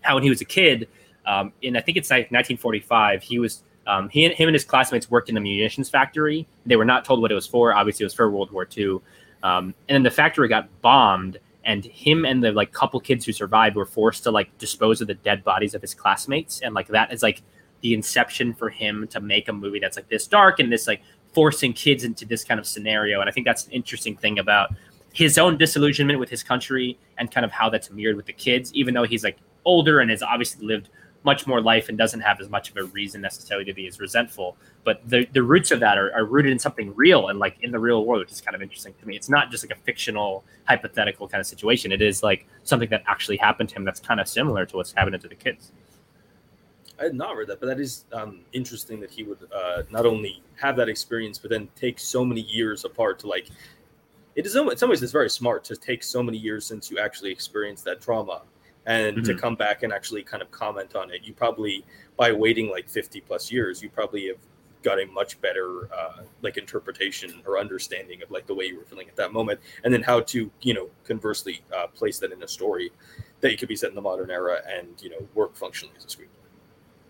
[0.00, 0.88] how when he was a kid,
[1.24, 4.64] um, in I think it's like 1945, he was um, he and him and his
[4.64, 6.46] classmates worked in a munitions factory.
[6.66, 7.72] They were not told what it was for.
[7.72, 8.98] Obviously, it was for World War II.
[9.42, 13.32] Um, and then the factory got bombed, and him and the like couple kids who
[13.32, 16.88] survived were forced to like dispose of the dead bodies of his classmates, and like
[16.88, 17.42] that is like
[17.82, 21.02] the inception for him to make a movie that's like this dark and this like
[21.34, 23.20] forcing kids into this kind of scenario.
[23.20, 24.74] And I think that's an interesting thing about
[25.12, 28.72] his own disillusionment with his country and kind of how that's mirrored with the kids,
[28.74, 30.90] even though he's like older and has obviously lived
[31.24, 33.98] much more life and doesn't have as much of a reason necessarily to be as
[33.98, 34.56] resentful.
[34.84, 37.70] But the, the roots of that are, are rooted in something real and like in
[37.70, 39.16] the real world, which is kind of interesting to me.
[39.16, 41.92] It's not just like a fictional, hypothetical kind of situation.
[41.92, 44.92] It is like something that actually happened to him that's kind of similar to what's
[44.92, 45.72] happening to the kids.
[46.98, 50.06] I had not read that, but that is um, interesting that he would uh, not
[50.06, 53.48] only have that experience, but then take so many years apart to like.
[54.36, 56.98] It is in some ways it's very smart to take so many years since you
[56.98, 58.42] actually experienced that trauma,
[58.86, 59.24] and mm-hmm.
[59.24, 61.22] to come back and actually kind of comment on it.
[61.24, 61.84] You probably
[62.16, 64.38] by waiting like fifty plus years, you probably have
[64.82, 68.84] got a much better uh, like interpretation or understanding of like the way you were
[68.84, 72.42] feeling at that moment, and then how to you know conversely uh, place that in
[72.44, 72.92] a story
[73.40, 76.04] that you could be set in the modern era and you know work functionally as
[76.04, 76.43] a screenplay.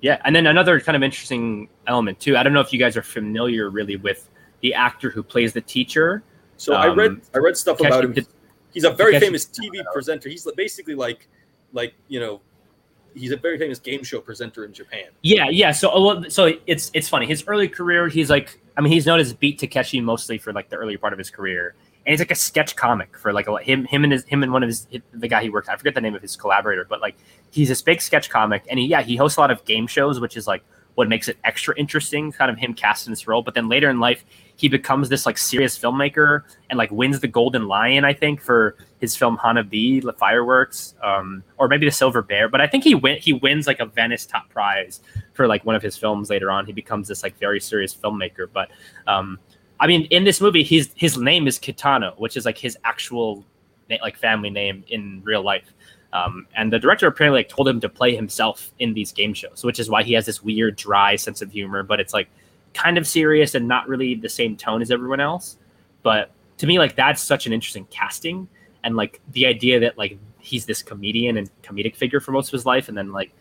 [0.05, 2.37] Yeah, and then another kind of interesting element too.
[2.37, 4.29] I don't know if you guys are familiar really with
[4.61, 6.23] the actor who plays the teacher.
[6.59, 8.27] So um, I read I read stuff about him.
[8.75, 10.29] He's a very famous TV presenter.
[10.29, 11.27] He's basically like
[11.73, 12.43] like you know
[13.15, 15.07] he's a very famous game show presenter in Japan.
[15.23, 15.73] Yeah, yeah.
[15.73, 17.25] So, uh, so it's it's funny.
[17.25, 20.69] His early career, he's like, I mean, he's known as Beat Takeshi mostly for like
[20.69, 21.77] the early part of his career,
[22.07, 24.53] and it's like a sketch comic for like a, him, him and his, him and
[24.53, 25.69] one of his, the guy he worked.
[25.69, 27.17] I forget the name of his collaborator, but like
[27.51, 30.21] he's this big sketch comic, and he, yeah, he hosts a lot of game shows,
[30.21, 30.63] which is like
[30.95, 33.43] what makes it extra interesting, kind of him casting this role.
[33.43, 34.25] But then later in life,
[34.57, 38.77] he becomes this like serious filmmaker and like wins the Golden Lion, I think, for
[39.01, 42.49] his film Hana-bi, the fireworks, um, or maybe the Silver Bear.
[42.49, 45.01] But I think he win he wins like a Venice top prize
[45.33, 46.67] for like one of his films later on.
[46.67, 48.47] He becomes this like very serious filmmaker.
[48.53, 48.71] But
[49.07, 49.41] um,
[49.81, 53.45] I mean, in this movie, his his name is Kitano, which is like his actual
[54.03, 55.73] like family name in real life.
[56.13, 59.65] Um, and the director apparently like told him to play himself in these game shows,
[59.65, 61.83] which is why he has this weird, dry sense of humor.
[61.83, 62.29] But it's like
[62.73, 65.59] kind of serious and not really the same tone as everyone else.
[66.03, 68.47] But to me, like that's such an interesting casting,
[68.85, 72.53] and like the idea that like he's this comedian and comedic figure for most of
[72.53, 73.33] his life, and then like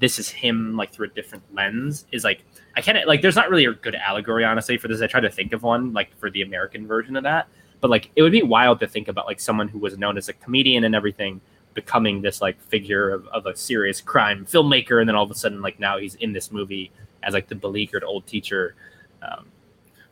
[0.00, 2.42] this is him like through a different lens is like
[2.76, 5.00] I can't like there's not really a good allegory honestly for this.
[5.02, 7.48] I tried to think of one like for the American version of that,
[7.80, 10.28] but like it would be wild to think about like someone who was known as
[10.28, 11.40] a comedian and everything
[11.74, 15.34] becoming this like figure of, of a serious crime filmmaker, and then all of a
[15.34, 16.90] sudden like now he's in this movie
[17.22, 18.74] as like the beleaguered old teacher.
[19.22, 19.46] Um,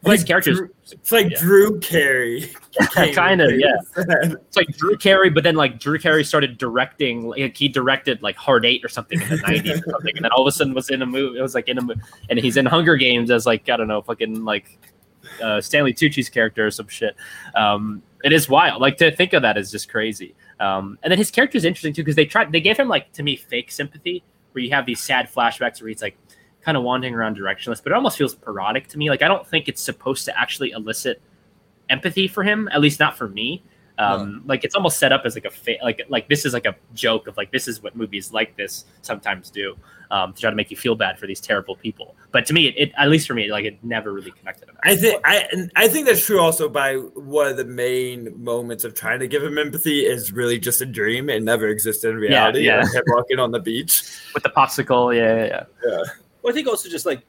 [0.03, 1.39] like characters, Drew, it's like yeah.
[1.39, 2.53] Drew Carey,
[2.93, 3.77] kind of, yeah.
[3.97, 8.37] It's like Drew Carey, but then like Drew Carey started directing, like he directed like
[8.37, 10.75] Hard Eight or something in the '90s, or something, and then all of a sudden
[10.75, 11.39] was in a movie.
[11.39, 13.89] It was like in a movie, and he's in Hunger Games as like I don't
[13.89, 14.79] know, fucking like
[15.43, 17.17] uh, Stanley Tucci's character or some shit.
[17.55, 18.81] Um, it is wild.
[18.81, 20.35] Like to think of that is just crazy.
[20.61, 23.13] Um, and then his character is interesting too because they tried, they gave him like
[23.13, 24.23] to me fake sympathy,
[24.53, 26.17] where you have these sad flashbacks where he's like
[26.63, 29.11] kind of wandering around directionless, but it almost feels parodic to me.
[29.11, 31.21] Like I don't think it's supposed to actually elicit
[31.89, 33.63] empathy for him, at least not for me.
[33.99, 36.67] Um, Like it's almost set up as like a fa- like like this is like
[36.67, 39.77] a joke of like this is what movies like this sometimes do
[40.13, 42.15] um, to try to make you feel bad for these terrible people.
[42.31, 44.69] But to me, it, it at least for me, like it never really connected.
[44.85, 48.95] I think I I think that's true also by one of the main moments of
[48.95, 51.29] trying to give him empathy is really just a dream.
[51.29, 52.61] It never existed in reality.
[52.61, 53.01] Yeah, yeah.
[53.09, 54.03] walking on the beach
[54.35, 55.15] with the popsicle.
[55.15, 55.65] Yeah, yeah, yeah.
[55.91, 56.05] yeah.
[56.43, 57.23] Well, I think also just like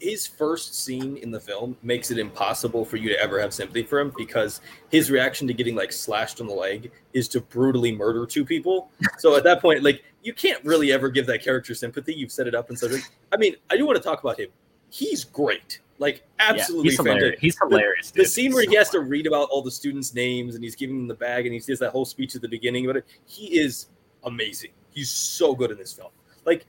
[0.00, 3.82] his first scene in the film makes it impossible for you to ever have sympathy
[3.82, 7.94] for him because his reaction to getting like slashed on the leg is to brutally
[7.94, 8.90] murder two people.
[9.18, 12.14] So at that point, like you can't really ever give that character sympathy.
[12.14, 12.92] You've set it up and said,
[13.32, 14.48] I mean, I do want to talk about him.
[14.88, 15.80] He's great.
[15.98, 17.40] Like absolutely yeah, he's hilarious.
[17.40, 18.10] He's hilarious.
[18.10, 20.74] The, the scene where he has to read about all the students' names and he's
[20.74, 23.06] giving them the bag and he says that whole speech at the beginning about it.
[23.26, 23.88] He is
[24.24, 24.70] amazing.
[24.94, 26.10] He's so good in this film.
[26.46, 26.64] Like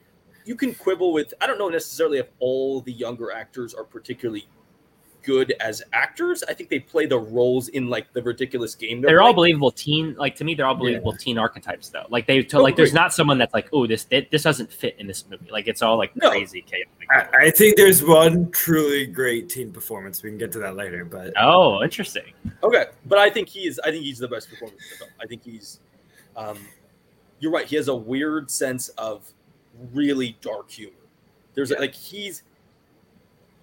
[0.46, 1.34] you can quibble with.
[1.42, 4.48] I don't know necessarily if all the younger actors are particularly
[5.24, 6.44] good as actors.
[6.44, 9.02] I think they play the roles in like the ridiculous game.
[9.02, 10.16] They're, they're all believable teen.
[10.16, 11.20] Like to me, they're all believable yeah.
[11.20, 12.06] teen archetypes though.
[12.10, 15.08] Like they to, like there's not someone that's like, oh, this this doesn't fit in
[15.08, 15.50] this movie.
[15.52, 16.30] Like it's all like no.
[16.30, 17.08] crazy chaotic.
[17.10, 20.24] I, I, think there's one truly great teen performance.
[20.24, 22.34] We can get to that later, but oh, interesting.
[22.64, 24.76] Okay, but I think he's I think he's the best performer.
[25.22, 25.80] I think he's.
[26.36, 26.58] Um,
[27.40, 27.66] you're right.
[27.66, 29.30] He has a weird sense of
[29.94, 30.94] really dark humor.
[31.54, 31.80] There's yeah.
[31.80, 32.44] like he's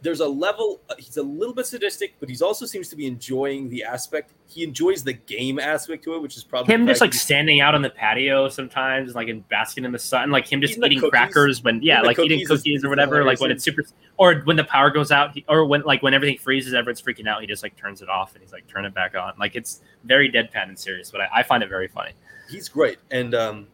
[0.01, 3.69] there's a level he's a little bit sadistic but he's also seems to be enjoying
[3.69, 4.33] the aspect.
[4.47, 7.75] He enjoys the game aspect to it which is probably him just like standing out
[7.75, 11.62] on the patio sometimes like in basking in the sun like him just eating, crackers
[11.64, 13.83] when yeah like eating cookies or whatever like when it's super
[14.19, 17.27] or when the power goes out he, or when like when everything freezes everyone's freaking
[17.27, 19.33] out he just like turns it off and he's like turn it back on.
[19.39, 22.12] Like it's very deadpan and serious but I, I find it very funny.
[22.49, 23.66] He's great and um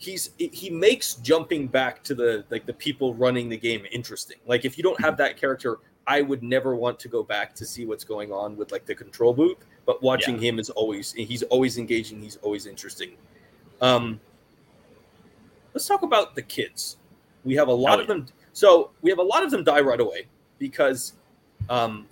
[0.00, 4.38] he's he makes jumping back to the like the people running the game interesting.
[4.46, 7.64] Like if you don't have that character, I would never want to go back to
[7.64, 9.58] see what's going on with like the control booth
[9.90, 12.22] but watching him is always he's always engaging.
[12.22, 13.16] He's always interesting.
[13.80, 14.20] Um,
[15.74, 16.98] let's talk about the kids.
[17.44, 18.26] We have a lot Oh, of them.
[18.52, 20.26] So we have a lot of them die right away
[20.60, 21.14] because
[21.68, 22.06] um,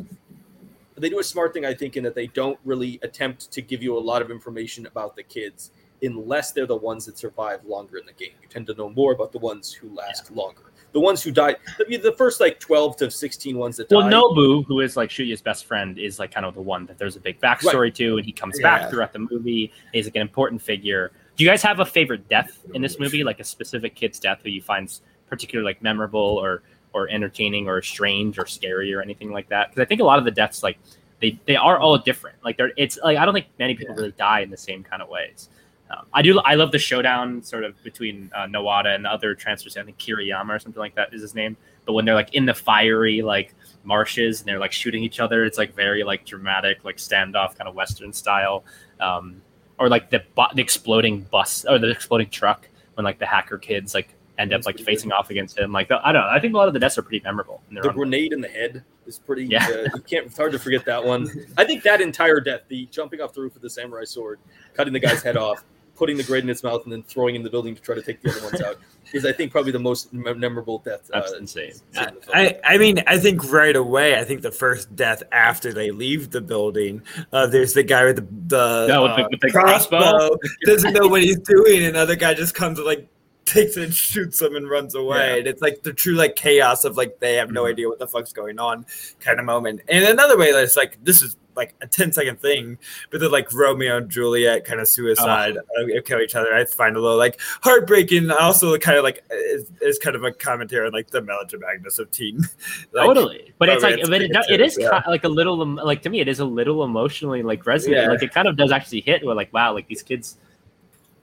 [0.97, 3.81] they do a smart thing, I think, in that they don't really attempt to give
[3.81, 5.71] you a lot of information about the kids
[6.03, 8.33] unless they're the ones that survive longer in the game.
[8.43, 10.63] You tend to know more about the ones who last longer.
[10.93, 13.97] The ones who died, the, the first like 12 to 16 ones that die.
[13.97, 14.15] Well, died.
[14.15, 17.17] Nobu, who is like Shuya's best friend, is like kind of the one that there's
[17.17, 18.63] a big backstory to, and he comes Yeah.
[18.79, 19.71] back throughout the movie.
[19.93, 21.13] He's like an important figure.
[21.37, 24.41] Do you guys have a favorite death in this movie, like a specific kid's death
[24.43, 24.93] who you find
[25.29, 26.63] particularly like memorable or
[26.95, 29.69] or entertaining or strange or scary or anything like that?
[29.71, 30.79] Because I think a lot of the deaths, like
[31.21, 32.37] they they are all different.
[32.43, 34.01] Like they're it's like I don't think many people Yeah.
[34.01, 35.51] really die in the same kind of ways.
[35.91, 36.39] Um, I do.
[36.41, 39.77] I love the showdown sort of between uh, Nawada and the other transfers.
[39.77, 41.57] I think Kiriyama or something like that is his name.
[41.87, 45.45] But when they're like in the fiery like marshes and they're like shooting each other,
[45.45, 48.65] it's like very like dramatic, like standoff kind of Western style.
[49.01, 49.41] Um,
[49.79, 53.59] or like the, bu- the exploding bus or the exploding truck when like the hacker
[53.59, 55.73] kids like end up like facing off against him.
[55.73, 56.29] Like I don't know.
[56.29, 57.63] I think a lot of the deaths are pretty memorable.
[57.71, 57.95] The way.
[57.95, 59.47] grenade in the head is pretty.
[59.47, 59.67] Yeah.
[59.67, 60.27] Uh, you can't.
[60.27, 61.29] It's hard to forget that one.
[61.57, 64.39] I think that entire death, the jumping off the roof with the samurai sword,
[64.75, 65.65] cutting the guy's head off,
[65.99, 68.03] putting the grenade in its mouth, and then throwing in the building to try to
[68.03, 68.77] take the other ones out,
[69.13, 71.09] is I think probably the most memorable death.
[71.13, 71.73] That's uh, insane.
[71.93, 72.33] seen in the film.
[72.35, 76.31] I, I mean, I think right away, I think the first death after they leave
[76.31, 78.27] the building, uh, there's the guy with the,
[78.57, 80.39] the, Yeah, with the- uh, with the crossbow.
[80.65, 83.09] doesn't know what he's doing, and another guy just comes and like
[83.45, 85.31] takes it and shoots him and runs away.
[85.31, 85.35] Yeah.
[85.37, 87.71] And it's like the true like chaos of like they have no Mhm.
[87.71, 88.85] idea what the fuck's going on
[89.21, 89.81] kind of moment.
[89.89, 92.79] And another way that's like this is like a 10 second thing,
[93.11, 96.55] but then like Romeo and Juliet kind of suicide uh, kill each other.
[96.55, 98.31] I find a little like heartbreaking.
[98.31, 102.11] Also, kind of like is, is kind of a commentary on like the melodramatic of
[102.11, 102.39] teen.
[102.93, 105.03] like, totally, but it's like, but it, it is yeah.
[105.03, 108.03] ki like a little, um, like to me, it is a little emotionally like resonant.
[108.03, 108.09] Yeah.
[108.09, 109.25] Like it kind of does actually hit.
[109.25, 110.39] Where like, wow, like these kids,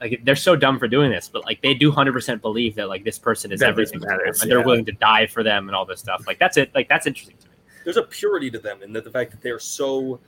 [0.00, 2.88] like they're so dumb for doing this, but like they do hundred percent believe that
[2.88, 5.26] like this person is That everything person to them, matters, and they're willing to die
[5.26, 6.26] for them and all this stuff.
[6.26, 6.74] Like that's it.
[6.74, 7.36] Like that's interesting.
[7.86, 10.18] There's a purity to them, and that the fact that they're so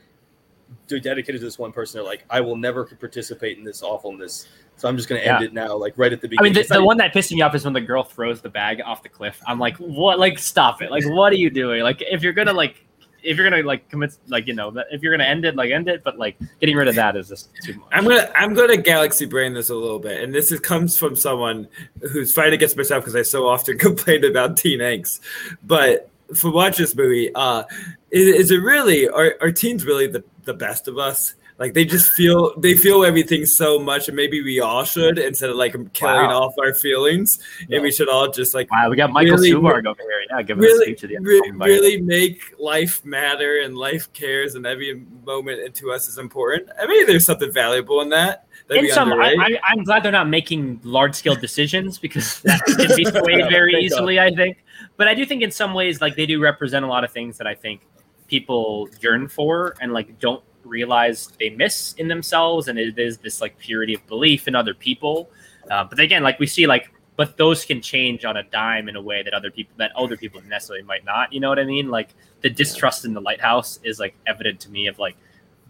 [0.86, 4.46] de- dedicated to this one person, they're like, I will never participate in this awfulness,
[4.76, 5.46] so I'm just going to end Yeah.
[5.48, 6.52] it now, like right at the beginning.
[6.52, 6.62] I beginning.
[6.62, 8.48] mean, the, the not- one that pissed me off is when the girl throws the
[8.48, 9.42] bag off the cliff.
[9.44, 10.20] I'm like, what?
[10.20, 10.90] Like, stop it!
[10.92, 11.82] Like, what are you doing?
[11.82, 12.84] Like, if you're gonna like,
[13.24, 15.72] if you're gonna like commit, like, you know, that- if you're gonna end it, like,
[15.72, 16.04] end it.
[16.04, 17.88] But like, getting rid of that is just too much.
[17.90, 21.16] I'm gonna I'm gonna galaxy brain this a little bit, and this is, comes from
[21.16, 21.66] someone
[22.12, 25.18] who's fighting against myself because I so often complain about teen angst.
[25.64, 27.64] But for watch this movie, uh,
[28.10, 31.34] is, is it really are, are teens really the, the best of us?
[31.58, 35.50] Like they just feel they feel everything so much, and maybe we all should instead
[35.50, 36.42] of like carrying Wow.
[36.44, 39.84] off our feelings, and we should all just like Wow, we got Michael Really- Stuhlbarg
[39.86, 40.22] over here.
[40.30, 41.26] Yeah, giving a speech at the end.
[41.26, 45.90] re- of the film, really make life matter and life cares, and every moment to
[45.90, 46.68] us is important.
[46.80, 48.46] I mean, there's something valuable in that.
[48.70, 53.04] In some, I, I'm glad they're not making large scale decisions because that can be
[53.04, 54.20] swayed very easily.
[54.20, 54.64] I think,
[54.96, 57.38] but I do think in some ways, like they do represent a lot of things
[57.38, 57.82] that I think
[58.26, 63.40] people yearn for and like don't realize they miss in themselves, and it is this
[63.40, 65.30] like purity of belief in other people.
[65.70, 68.94] Uh, but again, like we see, like but those can change on a dime in
[68.94, 71.32] a way that other people that older people necessarily might not.
[71.32, 71.88] You know what I mean?
[71.88, 75.16] Like the distrust in the lighthouse is like evident to me of like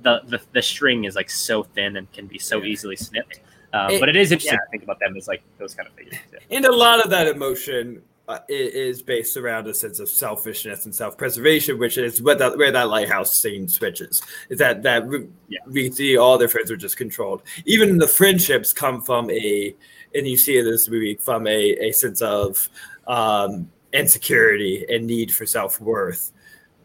[0.02, 2.70] the the, the string is like so thin and can be so Yeah.
[2.72, 3.40] easily snipped.
[3.72, 4.64] Um, It- but it is interesting yeah.
[4.64, 6.14] to think about them as like those kind of figures.
[6.32, 6.56] Yeah.
[6.56, 10.94] and a lot of that emotion uh, is based around a sense of selfishness and
[10.94, 14.20] self-preservation, which is what that, where that lighthouse scene switches.
[14.50, 15.60] Is that that we, Yeah.
[15.66, 17.42] we see all their friends are just controlled.
[17.64, 19.74] Even the friendships come from a,
[20.14, 22.68] and you see in this movie from a, a sense of
[23.06, 26.32] um, insecurity and need for self-worth.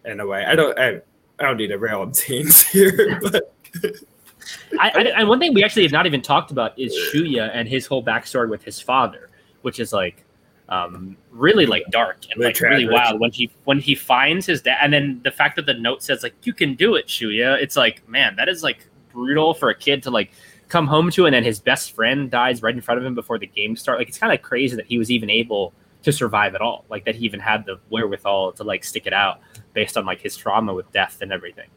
[0.06, 0.78] In a way, I don't.
[0.80, 1.02] I,
[1.40, 3.54] I don't need to rail on teens here, but
[4.80, 7.68] I, I, and one thing we actually have not even talked about is Shuya and
[7.68, 9.30] his whole backstory with his father,
[9.62, 10.24] which is like
[10.70, 13.20] um, really like dark and like really wild.
[13.20, 16.24] When he when he finds his dad, and then the fact that the note says
[16.24, 17.62] like you can do it, Shuya.
[17.62, 20.32] It's like man, that is like brutal for a kid to like
[20.70, 23.38] come home to, and then his best friend dies right in front of him before
[23.38, 24.00] the game starts.
[24.00, 25.74] Like it's kind of crazy that he was even able
[26.04, 26.86] to survive at all.
[26.90, 29.42] Like that he even had the wherewithal to like stick it out
[29.74, 31.70] based on like his trauma with death and everything.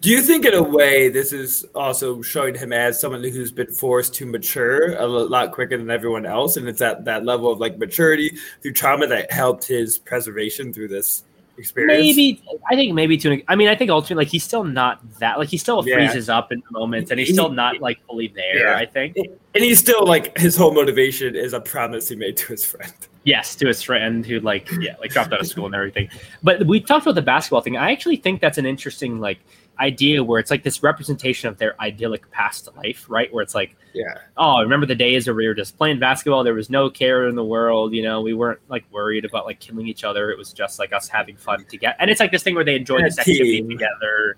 [0.00, 3.72] Do you think, in a way, this is also showing him as someone who's been
[3.72, 7.58] forced to mature a lot quicker than everyone else, and it's that that level of
[7.58, 11.24] like maturity through trauma that helped his preservation through this
[11.58, 11.98] experience?
[12.00, 15.00] Maybe I think maybe to an, I mean I think ultimately like he's still not
[15.18, 15.96] that like he still Yeah.
[15.96, 18.68] freezes up in moments and he's still not like fully there.
[18.68, 18.76] Yeah.
[18.76, 22.48] I think and he's still like his whole motivation is a promise he made to
[22.48, 22.92] his friend.
[23.24, 26.08] yes to his friend who like yeah like dropped out of school and everything.
[26.42, 27.76] But we talked about the basketball thing.
[27.76, 29.38] I actually think that's an interesting like
[29.80, 33.32] idea where it's like this representation of their idyllic past life, right?
[33.32, 34.14] Where it's like, Yeah.
[34.36, 36.44] oh, remember the days where we were just playing basketball?
[36.44, 38.20] There was no care in the world, you know.
[38.20, 40.30] We weren't like worried about like killing each other.
[40.30, 41.96] It was just like us having fun together.
[41.98, 44.36] And it's like this thing where they enjoy this activity together.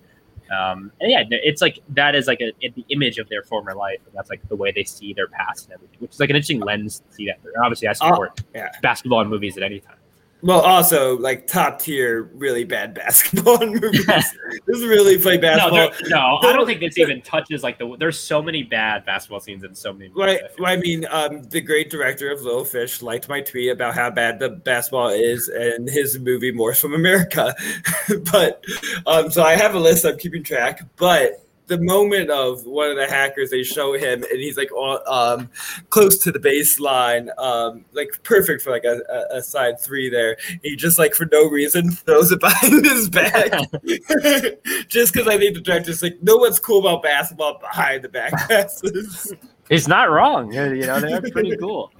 [0.51, 3.99] Um, and yeah, it's like that is like a, the image of their former life,
[4.05, 6.35] and that's like the way they see their past and everything, which is like an
[6.35, 7.41] interesting lens to see that.
[7.41, 7.53] through.
[7.55, 8.69] And obviously, I support yeah.
[8.81, 9.97] basketball and movies at any time.
[10.45, 14.05] Well, also like top tier, really bad basketball in movies.
[14.05, 15.77] this is really play No, basketball.
[15.89, 17.95] there- no, I don't think this even touches like the.
[17.97, 20.09] There's so many bad basketball scenes in so many.
[20.09, 20.41] movies, Right.
[20.43, 20.61] I.
[20.61, 24.11] Well, I mean, um, the great director of Little Fish liked my tweet about how
[24.11, 27.55] bad the basketball is and his movie Morse from America.
[28.31, 28.63] but
[29.07, 30.81] um, so I have a list I'm keeping track.
[30.97, 34.99] But the moment of one of the hackers, they show him and he's like on,
[35.07, 35.49] um,
[35.89, 40.37] close to the baseline, um, like perfect for like a, a, a side three there.
[40.61, 43.51] He just like for no reason throws it behind his back.
[44.87, 48.33] just because I think the director's like, no one's cool about basketball behind the back
[48.47, 49.33] passes.
[49.69, 50.53] He's not wrong.
[50.53, 51.91] You know, they're pretty cool.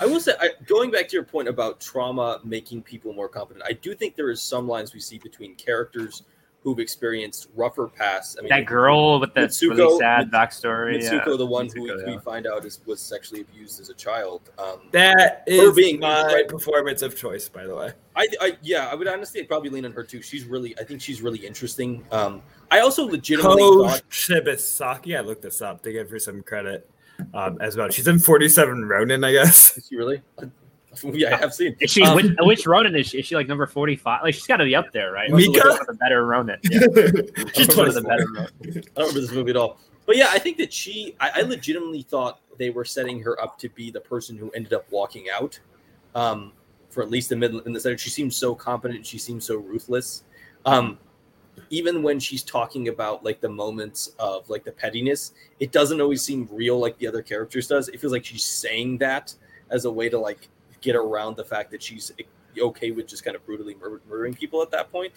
[0.00, 3.64] I will say, I, going back to your point about trauma making people more competent,
[3.68, 6.24] I do think there is some lines we see between characters
[6.64, 8.36] who've experienced rougher pasts.
[8.38, 10.96] I mean, That girl with the Mitsuko- really sad Mit- backstory.
[10.96, 11.36] Mitsuko, yeah.
[11.36, 14.50] the one who Mitsuko, we find out is was sexually abused as a child.
[14.58, 16.48] Um, That Her is being- my right.
[16.48, 17.92] performance of choice, by the way.
[18.16, 20.22] I, I, yeah, I would honestly probably lean on her too.
[20.22, 22.04] She's really, I think she's really interesting.
[22.10, 25.16] Um, I also legitimately Ko thought, Shibasaki.
[25.16, 26.88] I looked this up to give her some credit
[27.34, 27.90] um, as well.
[27.90, 29.76] She's in 47 Ronin, I guess.
[29.76, 30.22] is she really?
[31.12, 31.76] yeah, I have seen.
[31.80, 33.18] Is she Um, which, which Ronin is she?
[33.18, 34.22] Is she like number forty five?
[34.22, 35.30] Like she's got to be up there, right?
[35.30, 35.60] Mika?
[35.68, 36.58] One of the better Ronin.
[36.70, 36.80] Yeah,
[37.54, 38.50] She's one of the better Ronin.
[38.62, 39.78] I don't remember this movie at all.
[40.06, 43.58] But yeah, I think that she, I, I legitimately thought they were setting her up
[43.60, 45.58] to be the person who ended up walking out.
[46.14, 46.52] Um,
[46.90, 49.04] for at least the middle in the center, she seems so competent.
[49.04, 50.24] She seems so ruthless.
[50.64, 50.98] Um,
[51.70, 56.22] even when she's talking about like the moments of like the pettiness, it doesn't always
[56.22, 57.88] seem real like the other characters does.
[57.88, 59.34] It feels like she's saying that
[59.70, 60.48] as a way to like
[60.84, 62.12] get around the fact that she's
[62.56, 65.12] okay with just kind of brutally mur- murdering people at that point.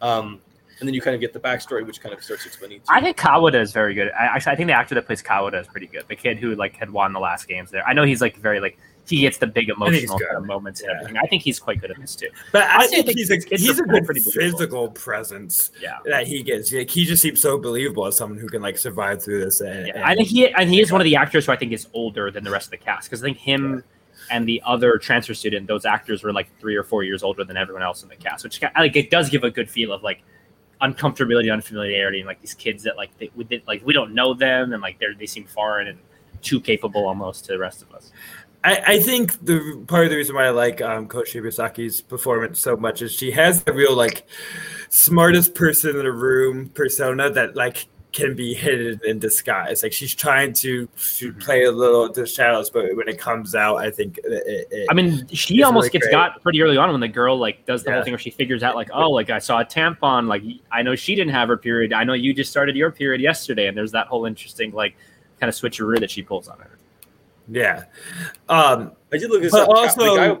[0.00, 0.40] Um,
[0.78, 2.80] and then you kind of get the backstory, which kind of starts explaining.
[2.88, 4.10] I think Kawada is very good.
[4.18, 6.04] I, actually, I think the actor that plays Kawada is pretty good.
[6.08, 7.86] The kid who like had won the last games there.
[7.86, 10.28] I know he's like very like he gets the big emotional good.
[10.28, 11.18] kind of moments and everything.
[11.18, 12.28] I think he's quite good at this too.
[12.52, 14.58] But I, I think think he's a, it's- it's he's a a good pretty believable.
[14.58, 15.98] physical presence Yeah.
[16.06, 16.72] that he gets.
[16.72, 19.60] Like, he just seems so believable as someone who can like survive through this.
[19.60, 21.72] And, Yeah, I think he and he is one of the actors who I think
[21.72, 23.84] is older than the rest of the cast because I think him
[24.30, 27.56] and the other transfer student, those actors were like three or four years older than
[27.56, 30.22] everyone else in the cast, which like it does give a good feel of like
[30.80, 34.32] uncomfortability, unfamiliarity, and like these kids that like they, we did, like we don't know
[34.32, 35.98] them and like they they seem foreign and
[36.42, 38.12] too capable almost to the rest of us.
[38.62, 42.60] I, I think the part of the reason why I like um, Ko Shibasaki's performance
[42.60, 44.26] so much is she has the real like
[44.90, 49.82] smartest person in the room persona that like can be hidden in disguise.
[49.82, 53.76] Like she's trying to, to play a little the shadows, but when it comes out,
[53.76, 56.12] I think it, it, I mean, she almost really gets great.
[56.12, 57.96] got pretty early on when the girl like does the Yeah.
[57.96, 60.26] whole thing where she figures out like, oh, like I saw a tampon.
[60.26, 60.42] Like
[60.72, 61.92] I know she didn't have her period.
[61.92, 64.96] I know you just started your period yesterday, and there's that whole interesting like
[65.38, 66.78] kind of switcheroo that she pulls on her.
[67.48, 67.84] yeah.
[68.48, 69.68] Um, I did look this But up.
[69.70, 70.40] Also- the, guy,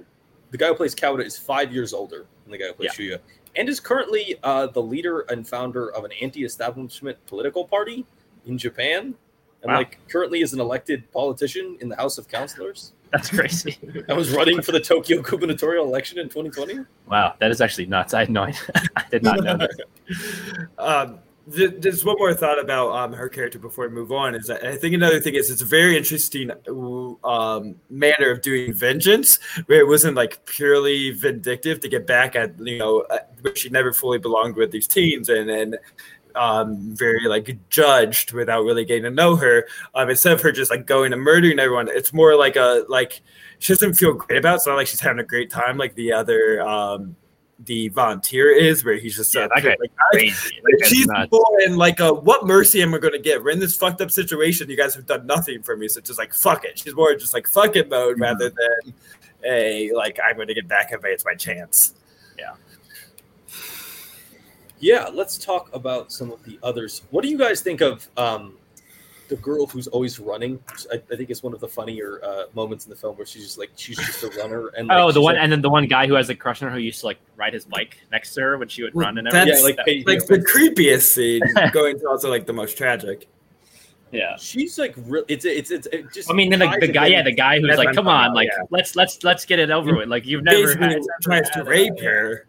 [0.50, 3.18] the guy who plays Kawada is five years older than the guy who plays Shuya,
[3.56, 8.04] and is currently uh, the leader and founder of an anti-establishment political party
[8.46, 9.14] in Japan,
[9.62, 9.76] and Wow.
[9.78, 12.92] like currently is an elected politician in the House of Councilors.
[13.12, 13.76] That's crazy.
[14.08, 16.84] I was running for the Tokyo gubernatorial election in 2020.
[17.08, 18.14] wow, that is actually nuts.
[18.14, 18.60] I had no idea.
[18.96, 20.68] I did not know that.
[20.78, 24.34] um, there's one more thought about um, her character before we move on.
[24.34, 26.50] Is that I think another thing is it's a very interesting
[27.24, 32.58] um, manner of doing vengeance, where it wasn't like purely vindictive to get back at
[32.60, 35.74] you know uh, where she never fully belonged with these teens, and then
[36.34, 39.66] um, very like judged without really getting to know her.
[39.94, 43.22] Um, instead of her just like going and murdering everyone, it's more like a like
[43.58, 44.54] she doesn't feel great about.
[44.54, 44.56] it.
[44.56, 46.62] It's not like she's having a great time like the other.
[46.62, 47.16] Um,
[47.66, 50.60] the volunteer is where he's just Yeah, uh, that guy- like, Crazy.
[50.78, 51.30] That She's nuts.
[51.30, 53.42] more in like a what mercy am I going to get?
[53.42, 54.70] We're in this fucked up situation.
[54.70, 56.78] You guys have done nothing for me, so just like fuck it.
[56.78, 58.22] She's more just like fuck it mode Mm-hmm.
[58.22, 58.94] rather than
[59.44, 61.94] a like I'm going to get back if it's my chance.
[62.38, 62.54] Yeah.
[64.78, 67.02] Yeah, let's talk about some of the others.
[67.10, 68.56] What do you guys think of um,
[69.30, 70.58] the girl who's always running?
[70.92, 73.44] I, I think it's one of the funnier uh, moments in the film where she's
[73.44, 75.70] just like she's just a runner and like, Oh, the one, like, and then the
[75.70, 77.96] one guy who has a crush on her who used to like ride his bike
[78.12, 79.56] next to her when she would Well, run and everything.
[79.56, 81.40] yeah, like That- Katie Like the creepiest scene,
[81.72, 83.26] going to also like the most tragic.
[84.12, 84.36] yeah.
[84.38, 85.24] she's like real.
[85.28, 86.30] It's it's it's it just.
[86.30, 88.64] I mean, then like the guy, yeah, the guy who's like, "Come on, like yeah.
[88.70, 91.98] let's let's let's get it over with." Like you've never Basically had, tries to rape
[92.00, 92.46] her.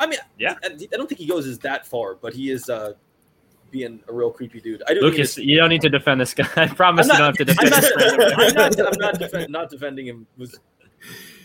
[0.00, 0.54] I mean, Yeah.
[0.62, 2.92] I, I don't think he goes as that far, but he is uh,
[3.70, 4.82] being a real creepy dude.
[4.88, 6.48] I do Lucas, think you don't need to defend this guy.
[6.56, 9.18] I promise I'm you don't have to I'm defend not, this I'm not, I'm not,
[9.18, 10.26] defend, not defending him.
[10.36, 10.58] Was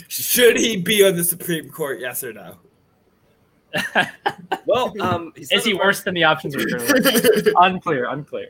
[0.07, 1.99] Should he be on the Supreme Court?
[1.99, 2.57] Yes or no?
[4.67, 7.53] well, um, he's Is he another- worse than the options we currently?
[7.57, 8.49] unclear, unclear.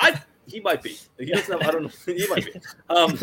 [0.00, 0.96] I he might be.
[1.18, 1.90] He doesn't have, I don't know.
[2.04, 2.52] He might be.
[2.90, 3.16] Um,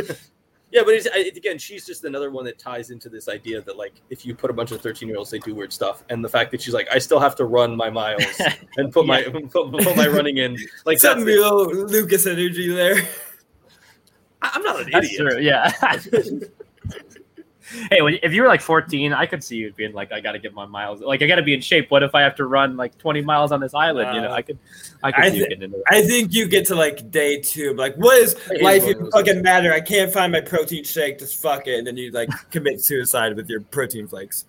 [0.72, 3.78] yeah, but it's, I, again, she's just another one that ties into this idea that
[3.78, 6.24] like if you put a bunch of thirteen year olds, they do weird stuff, and
[6.24, 8.24] the fact that she's like, I still have to run my miles
[8.78, 10.58] and put my put, put my running in.
[10.86, 12.98] Like Some real Lucas energy there.
[14.42, 15.32] I- I'm not an That's idiot.
[15.32, 15.40] true.
[15.42, 15.72] Yeah.
[17.90, 20.34] hey, when, if you were like 14, I could see you being like, I got
[20.34, 21.02] to get my miles.
[21.02, 21.92] Like, I got to be in shape.
[21.92, 24.16] What if I have to run like 20 miles on this island?
[24.16, 24.60] you know, Uh, I could,
[25.04, 25.84] I could I see you getting into it.
[25.88, 29.42] I think you get to like day two, like what is hate life even fucking
[29.42, 29.74] matter?
[29.74, 33.36] I can't find my protein shake, just fuck it, and then you like commit suicide
[33.36, 34.46] with your protein flakes.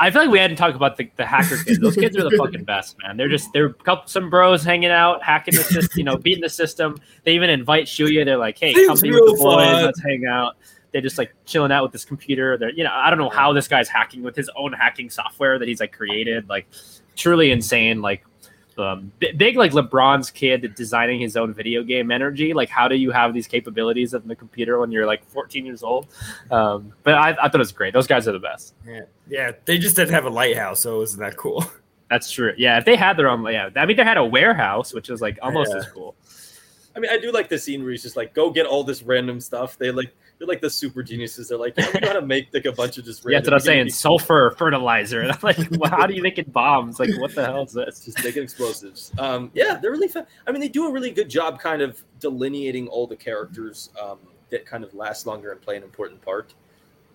[0.00, 1.78] I feel like we hadn't talked about the, the hacker kids.
[1.78, 3.18] Those kids are the fucking best, man.
[3.18, 6.48] They're just they're couple, some bros hanging out, hacking the system, you know, beating the
[6.48, 6.96] system.
[7.24, 8.24] They even invite Shuya.
[8.24, 9.42] They're like, "Hey, come be with the boys.
[9.42, 9.84] fun.
[9.84, 10.56] Let's hang out."
[10.92, 12.56] They're just like chilling out with this computer.
[12.58, 15.58] They're you know, I don't know how this guy's hacking with his own hacking software
[15.58, 16.48] that he's like created.
[16.48, 16.66] Like,
[17.16, 18.00] truly insane.
[18.02, 18.24] Like,
[18.78, 22.54] um, bi- big like LeBron's kid designing his own video game energy.
[22.54, 25.82] Like, how do you have these capabilities in the computer when you're like 14 years
[25.82, 26.06] old?
[26.50, 27.92] Um, but I, I thought it was great.
[27.92, 28.74] Those guys are the best.
[28.86, 29.52] Yeah, yeah.
[29.66, 31.64] They just didn't have a lighthouse, so it wasn't that cool.
[32.10, 32.54] That's true.
[32.56, 35.20] Yeah, if they had their own, yeah, I mean, they had a warehouse, which is
[35.20, 35.78] like almost Yeah.
[35.80, 36.16] as cool.
[36.96, 39.02] I mean, I do like the scene where he's just like, go get all this
[39.02, 39.78] random stuff.
[39.78, 41.48] They like they're like the super geniuses.
[41.48, 43.46] They're like, yeah, we know how to make like a bunch of just Yeah, that's
[43.46, 43.90] what I'm saying.
[43.90, 45.20] Sulfur fertilizer.
[45.20, 46.98] And I'm like, well, how do you make it bombs?
[46.98, 48.06] Like, what the hell is this?
[48.06, 49.12] just making explosives.
[49.18, 50.26] Um, yeah, they're really fun.
[50.46, 54.18] I mean, they do a really good job kind of delineating all the characters um,
[54.48, 56.54] that kind of last longer and play an important part.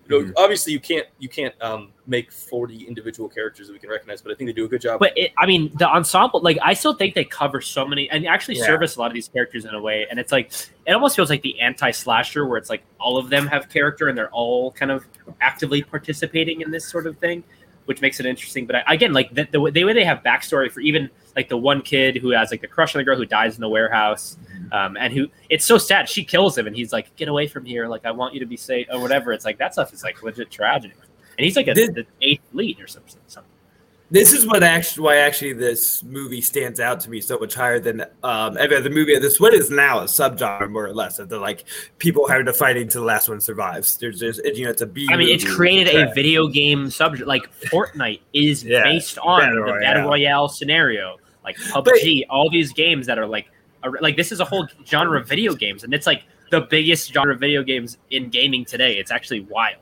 [0.08, 0.32] You know, Mhm.
[0.36, 4.30] obviously you can't you can't um, make 40 individual characters that we can recognize, but
[4.32, 5.00] I think they do a good job.
[5.00, 8.26] But it, I mean, the ensemble, like, I still think they cover so many and
[8.26, 8.66] actually Yeah.
[8.66, 10.06] service a lot of these characters in a way.
[10.08, 10.52] And it's like,
[10.86, 14.08] it almost feels like the anti slasher where it's like all of them have character
[14.08, 15.04] and they're all kind of
[15.40, 17.42] actively participating in this sort of thing,
[17.86, 18.66] which makes it interesting.
[18.66, 21.48] But I, again, like the, the, way- the way they have backstory for even like
[21.48, 23.68] the one kid who has like the crush on the girl who dies in the
[23.68, 24.36] warehouse,
[24.72, 27.64] um, and who it's so sad she kills him, and he's like, "Get away from
[27.64, 27.88] here!
[27.88, 30.22] Like I want you to be safe or whatever." It's like that stuff is like
[30.22, 30.94] legit tragedy,
[31.38, 33.20] and he's like a, Did- the eighth lead or something.
[33.26, 33.50] something.
[34.08, 37.80] This is what actually why actually this movie stands out to me so much higher
[37.80, 39.18] than um every other movie.
[39.18, 41.64] This what is now a subgenre more or less of the like
[41.98, 43.96] people having to fighting to the last one survives.
[43.96, 45.08] There's just you know it's a B.
[45.10, 47.26] I mean, it's created a video game subject.
[47.26, 51.16] Like Fortnite is Yeah, based on Battle the battle royale scenario.
[51.42, 53.46] Like PUBG, all these games that are like,
[54.00, 57.34] like this is a whole genre of video games, and it's like the biggest genre
[57.34, 58.96] of video games in gaming today.
[58.96, 59.80] It's actually wild.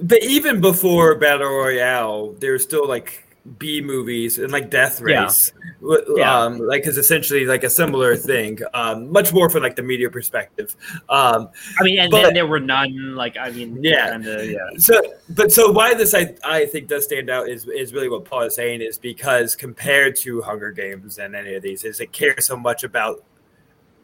[0.00, 5.00] But even before Battle Royale, there's still like B movies and like Death.
[5.00, 5.52] Race,
[6.16, 6.42] Yeah.
[6.44, 8.60] um, like is essentially like a similar thing.
[8.72, 10.76] Um, much more from like the media perspective.
[11.08, 11.48] Um,
[11.80, 13.16] I mean, and But- then there were none.
[13.16, 14.16] Like, I mean, Yeah.
[14.24, 14.58] uh, yeah.
[14.78, 18.24] So, but so why this I I think does stand out is is really what
[18.24, 22.12] Paul is saying is because compared to Hunger Games and any of these, is it
[22.12, 23.24] cares so much about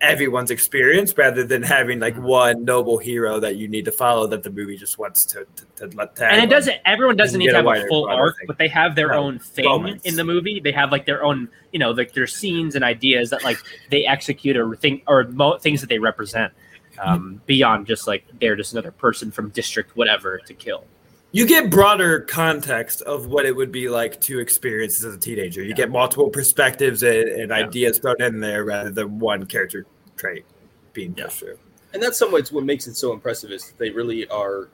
[0.00, 4.42] everyone's experience rather than having like one noble hero that you need to follow that
[4.44, 7.48] the movie just wants to to, to let tag and it doesn't everyone doesn't need
[7.48, 10.04] to have a full arc but they have their No, own thing moments.
[10.04, 10.60] in the movie.
[10.60, 13.58] They have like their own you know like their scenes and ideas that like
[13.90, 16.52] they execute or think or mo- things that they represent
[17.00, 20.84] um, beyond just like they're just another person from district whatever to kill
[21.32, 25.62] you get broader context of what it would be like to experience as a teenager.
[25.62, 27.56] You get multiple perspectives and, and Yeah.
[27.66, 29.84] ideas thrown in there rather than one character
[30.16, 30.44] trait
[30.94, 31.24] being Yeah.
[31.24, 31.58] pushed through.
[31.94, 34.68] and that's somewhat what makes it so impressive is that they really are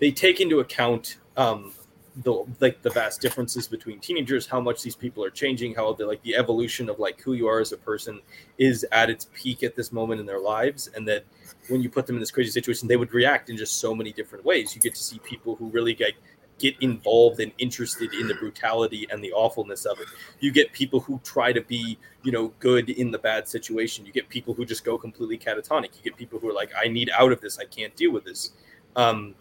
[0.00, 1.72] they take into account um
[2.16, 6.04] the like the vast differences between teenagers how much these people are changing how the
[6.04, 8.20] like the evolution of like who you are as a person
[8.58, 11.24] is at its peak at this moment in their lives and that
[11.68, 14.12] when you put them in this crazy situation they would react in just so many
[14.12, 14.74] different ways.
[14.74, 16.12] You get to see people who really get
[16.58, 20.06] get involved and interested in the brutality and the awfulness of it.
[20.38, 24.06] You get people who try to be you know good in the bad situation.
[24.06, 25.96] You get people who just go completely catatonic.
[25.96, 27.58] You get people who are like i need out of this.
[27.58, 28.52] I can't deal with this.
[28.96, 29.34] Um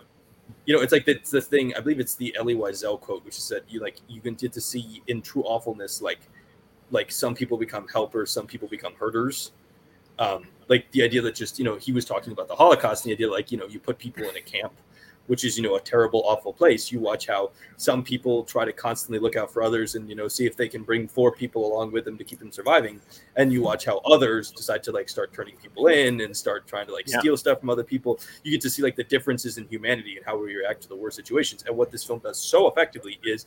[0.65, 3.37] you know it's like it's the thing i believe it's the Elie Wiesel quote which
[3.37, 6.19] is that you like you can get to see in true awfulness like
[6.91, 9.51] like some people become helpers some people become herders.
[10.19, 13.11] um like the idea that just you know he was talking about the holocaust and
[13.11, 14.73] the idea like you know you put people in a camp
[15.31, 16.91] which is you know a terrible, awful place.
[16.91, 20.27] You watch how some people try to constantly look out for others and you know
[20.27, 22.99] see if they can bring four people along with them to keep them surviving,
[23.37, 26.85] and you watch how others decide to like start turning people in and start trying
[26.85, 27.21] to like Yeah.
[27.21, 28.19] steal stuff from other people.
[28.43, 30.97] You get to see like the differences in humanity and how we react to the
[30.97, 31.63] worst situations.
[31.65, 33.45] And what this film does so effectively is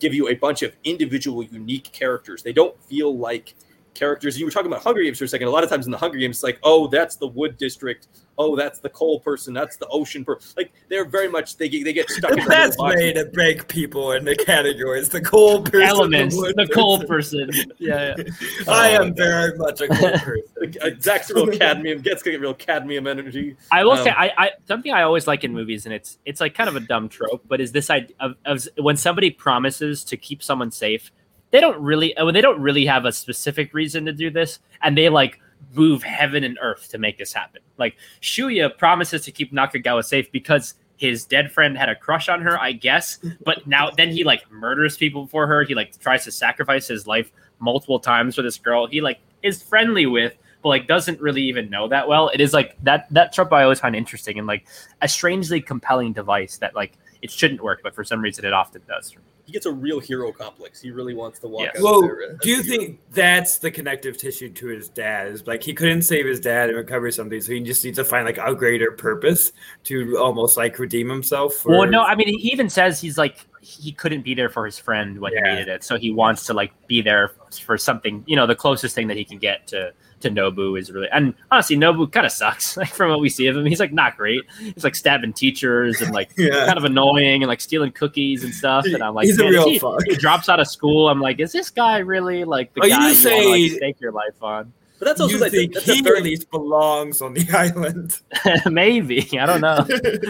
[0.00, 2.42] give you a bunch of individual, unique characters.
[2.42, 3.54] They don't feel like
[3.94, 4.38] characters.
[4.38, 5.48] You were talking about Hunger Games for a second.
[5.48, 8.08] A lot of times in the Hunger Games, it's like, oh, that's the wood district.
[8.40, 9.52] Oh, that's the coal person.
[9.52, 10.52] That's the ocean person.
[10.56, 13.66] Like they're very much they get, they get stuck in That's little way to break
[13.66, 15.08] people into categories.
[15.08, 17.50] The coal person, Elements, wood the cold person.
[17.78, 18.24] Yeah, yeah.
[18.68, 20.42] I Oh, am very much a cold person.
[20.60, 22.00] Like, uh, Zach's a real cadmium.
[22.00, 23.56] Gets gonna get real cadmium energy.
[23.72, 26.40] I will Um, say, I, I something I always like in movies, and it's it's
[26.40, 30.04] like kind of a dumb trope, but is this idea of, of when somebody promises
[30.04, 31.10] to keep someone safe,
[31.50, 34.58] they don't really, uh, when they don't really have a specific reason to do this,
[34.82, 35.40] and they like
[35.74, 37.60] move heaven and earth to make this happen.
[37.78, 42.42] Like Shuya promises to keep Nakagawa safe because his dead friend had a crush on
[42.42, 43.18] her, I guess.
[43.44, 45.62] But now then he like murders people for her.
[45.62, 48.86] He like tries to sacrifice his life multiple times for this girl.
[48.86, 52.28] He like is friendly with, but like doesn't really even know that well.
[52.30, 54.66] It is like that that trope I always find interesting and like
[55.00, 58.82] a strangely compelling device that like it shouldn't work, but for some reason it often
[58.88, 59.16] does.
[59.48, 60.78] He gets a real hero complex.
[60.78, 61.76] He really wants to walk Yes.
[61.78, 62.36] out Well, there.
[62.42, 62.66] do you hero.
[62.66, 65.28] think that's the connective tissue to his dad?
[65.28, 68.04] Is like he couldn't save his dad and recover something, so he just needs to
[68.04, 69.52] find like a greater purpose
[69.84, 71.54] to almost like redeem himself.
[71.54, 74.66] For, Well, no, I mean he even says he's like he couldn't be there for
[74.66, 75.44] his friend when Yeah.
[75.46, 77.32] he needed it, so he wants to like be there
[77.64, 78.24] for something.
[78.26, 81.34] You know, the closest thing that he can get to to Nobu is really and
[81.50, 82.76] honestly, Nobu kind of sucks.
[82.76, 84.42] Like from what we see of him, he's like not great.
[84.60, 88.54] He's like stabbing teachers and like yeah, kind of annoying and like stealing cookies and
[88.54, 88.84] stuff.
[88.86, 90.00] And I'm like, He's a real he, fuck.
[90.06, 91.08] he drops out of school.
[91.08, 93.72] I'm like, is this guy really like the Oh, guy you, say- want to like,
[93.72, 94.72] stake your life on?
[94.98, 98.20] But that's also you like think that's he at least belongs on the island?
[98.66, 99.86] Maybe I don't know.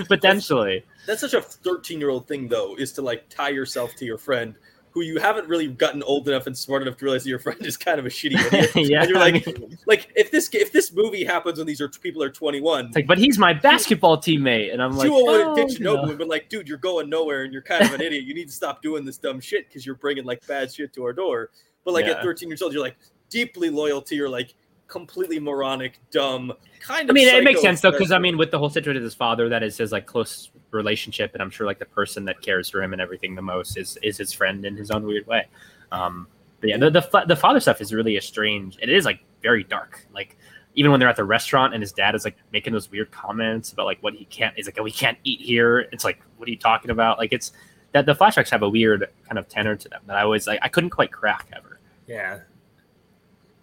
[0.08, 4.04] Potentially, that's such a 13 year old thing though is to like tie yourself to
[4.04, 4.54] your friend
[4.98, 7.64] who you haven't really gotten old enough and smart enough to realize that your friend
[7.64, 8.70] is kind of a shitty idiot.
[8.90, 9.00] yeah.
[9.02, 11.88] And you're I like, mean, like if this if this movie happens when these are
[11.88, 15.78] people are 21, like, but he's my basketball teammate, and I'm like, would oh, pitch
[15.80, 15.96] no.
[15.98, 18.24] Nobu and been like, dude, you're going nowhere and you're kind of an idiot.
[18.24, 21.04] You need to stop doing this dumb shit because you're bringing like bad shit to
[21.04, 21.50] our door.
[21.84, 22.12] But like Yeah.
[22.12, 22.96] at 13 years old, you're like
[23.30, 24.54] deeply loyal to your like
[24.88, 27.14] completely moronic, dumb kind of.
[27.14, 29.14] I mean, it makes sense though, because I mean, with the whole situation with his
[29.14, 32.68] father, that is his like close relationship, and I'm sure like the person that cares
[32.68, 35.46] for him and everything the most is is his friend in his own weird way.
[35.92, 36.26] Um,
[36.60, 38.78] but yeah, the the, the father stuff is really a strange.
[38.82, 40.06] It is like very dark.
[40.12, 40.36] Like
[40.74, 43.72] even when they're at the restaurant and his dad is like making those weird comments
[43.72, 44.54] about like what he can't.
[44.54, 45.80] He's like, oh, we can't eat here.
[45.92, 47.18] It's like, what are you talking about?
[47.18, 47.52] Like it's
[47.92, 50.60] that the flashbacks have a weird kind of tenor to them that I always like.
[50.62, 51.80] I couldn't quite crack ever.
[52.06, 52.40] yeah, I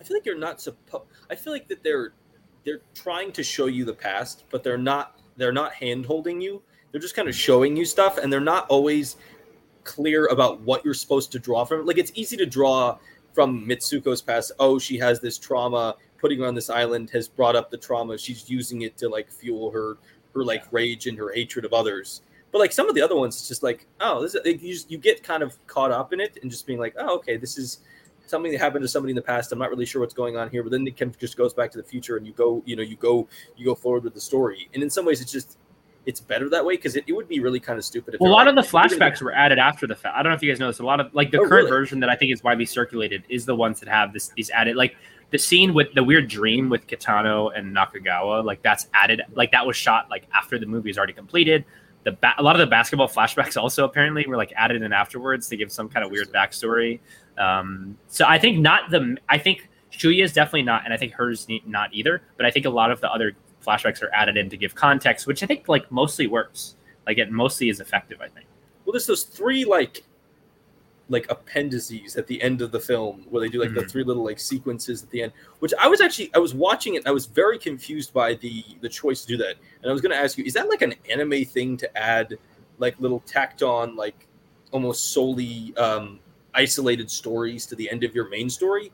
[0.06, 1.06] feel like you're not supposed.
[1.30, 2.14] I feel like that they're
[2.66, 6.62] they're trying to show you the past, but they're not they're not hand holding you.
[6.92, 9.18] They're just kind of showing you stuff, and they're not always
[9.84, 11.86] clear about what you're supposed to draw from.
[11.86, 12.98] Like it's easy to draw
[13.34, 14.52] from Mitsuko's past.
[14.60, 15.96] Oh, she has this trauma.
[16.18, 18.18] Putting her on this island has brought up the trauma.
[18.18, 19.98] She's using it to like fuel her
[20.34, 22.22] her like rage and her hatred of others.
[22.52, 24.74] But like some of the other ones, it's just like, oh, this is, like, you
[24.74, 27.38] just you get kind of caught up in it and just being like, oh, okay,
[27.38, 27.80] this is
[28.28, 29.52] something that happened to somebody in the past.
[29.52, 31.54] I'm not really sure what's going on here, but then it kind of just goes
[31.54, 34.14] back to the future, and you go, you know, you go, you go forward with
[34.14, 34.70] the story.
[34.74, 35.58] And in some ways, it's just
[36.06, 38.14] it's better that way because it, it would be really kind of stupid.
[38.14, 40.16] If Well, a lot like, of the flashbacks were added after the fact.
[40.16, 40.80] I don't know if you guys noticed.
[40.80, 41.70] A lot of like the Oh, current really?
[41.70, 44.76] version that I think is widely circulated is the ones that have this these added
[44.76, 44.96] like
[45.32, 48.46] the scene with the weird dream with Kitano and Nakagawa.
[48.46, 49.24] Like that's added.
[49.34, 51.66] Like that was shot like after the movie is already completed.
[52.04, 55.48] The ba- a lot of the basketball flashbacks also apparently were like added in afterwards
[55.50, 57.00] to give some kind of weird backstory.
[57.38, 59.18] Um, so I think not the.
[59.30, 62.22] I think Shuya is definitely not, and I think hers not either.
[62.38, 63.34] But I think a lot of the other
[63.66, 66.76] flashbacks are added in to give context, which I think like mostly works.
[67.06, 68.20] Like it mostly is effective.
[68.22, 68.46] I think.
[68.86, 70.04] Well, there's those three like
[71.08, 73.92] like appendices at the end of the film where they do like the Mhm.
[73.92, 77.06] three little like sequences at the end which i was actually i was watching it
[77.06, 80.12] i was very confused by the the choice to do that and i was going
[80.12, 82.36] to ask you is that like an anime thing to add
[82.80, 84.26] like little tacked on like
[84.72, 86.20] almost solely um
[86.56, 88.92] isolated stories to the end of your main story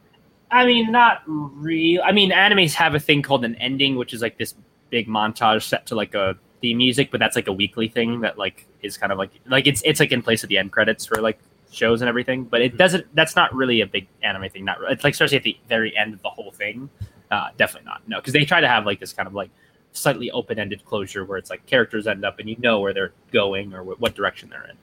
[0.52, 2.02] I mean, not real.
[2.04, 4.54] I mean, animes have a thing called an ending, which is like this
[4.90, 8.38] big montage set to like a theme music, but that's like a weekly thing that
[8.38, 11.06] like is kind of like like it's it's like in place of the end credits
[11.06, 11.40] for like
[11.72, 12.44] shows and everything.
[12.44, 13.08] But it doesn't.
[13.16, 14.66] That's not really a big anime thing.
[14.66, 16.90] Not it's like especially at the very end of the whole thing.
[17.32, 18.06] Uh, definitely not.
[18.10, 19.50] No, because they try to have like this kind of like
[19.94, 23.14] slightly open ended closure where it's like characters end up and you know where they're
[23.32, 24.76] going or wh- what direction they're in.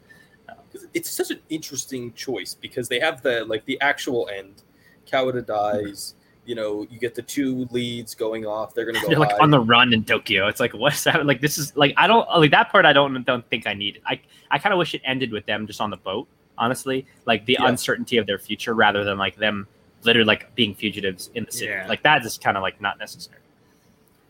[0.78, 4.62] 'Cause it's such an interesting choice because they have the like the actual end
[5.10, 6.14] kawada dies
[6.44, 8.74] you know, you get the two leads going off.
[8.74, 9.08] They're gonna go.
[9.08, 9.40] They're like hide.
[9.40, 10.48] on the run in Tokyo.
[10.48, 11.26] It's like what's that?
[11.26, 12.86] Like this is like I don't like that part.
[12.86, 14.00] I don't don't think I need.
[14.06, 14.18] I
[14.50, 16.26] I kind of wish it ended with them just on the boat.
[16.56, 17.68] Honestly, like the Yeah.
[17.68, 19.66] uncertainty of their future rather than like them
[20.04, 21.70] literally like being fugitives in the city.
[21.70, 21.86] Yeah.
[21.86, 23.42] Like that is kind of like not necessary.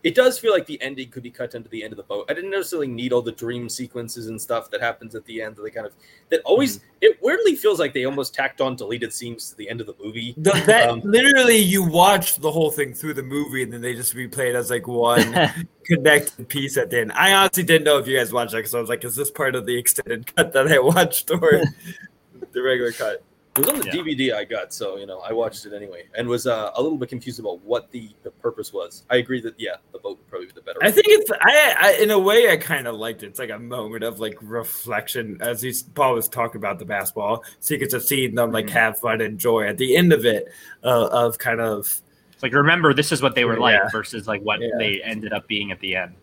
[0.03, 2.25] It does feel like the ending could be cut into the end of the boat.
[2.29, 5.57] I didn't necessarily need all the dream sequences and stuff that happens at the end.
[5.57, 5.93] That they kind of
[6.29, 6.85] that always Mm-hmm.
[7.01, 9.95] it weirdly feels like they almost tacked on deleted scenes to the end of the
[10.01, 10.33] movie.
[10.37, 13.93] The, that Um, literally, you watch the whole thing through the movie, and then they
[13.93, 15.35] just replay it as like one
[15.83, 17.11] connected piece at the end.
[17.13, 19.31] I honestly didn't know if you guys watched that because I was like, "Is this
[19.31, 21.41] part of the extended cut that I watched or
[22.51, 23.23] the regular cut?"
[23.59, 24.01] It was on the Yeah.
[24.03, 26.97] DVD I got, so you know I watched it anyway, and was uh, a little
[26.97, 29.03] bit confused about what the, the purpose was.
[29.09, 30.79] I agree that yeah, the boat would probably be the better.
[30.81, 33.27] I think it's I, I in a way I kind of liked it.
[33.27, 37.43] It's like a moment of like reflection as he's Paul was talking about the basketball,
[37.59, 38.71] so you get to see them like Mhm.
[38.71, 40.47] have fun, and enjoy at the end of it
[40.83, 42.01] uh, of kind of
[42.33, 44.69] It's like remember this is what they were like versus like what Yeah.
[44.77, 46.15] they ended up being at the end.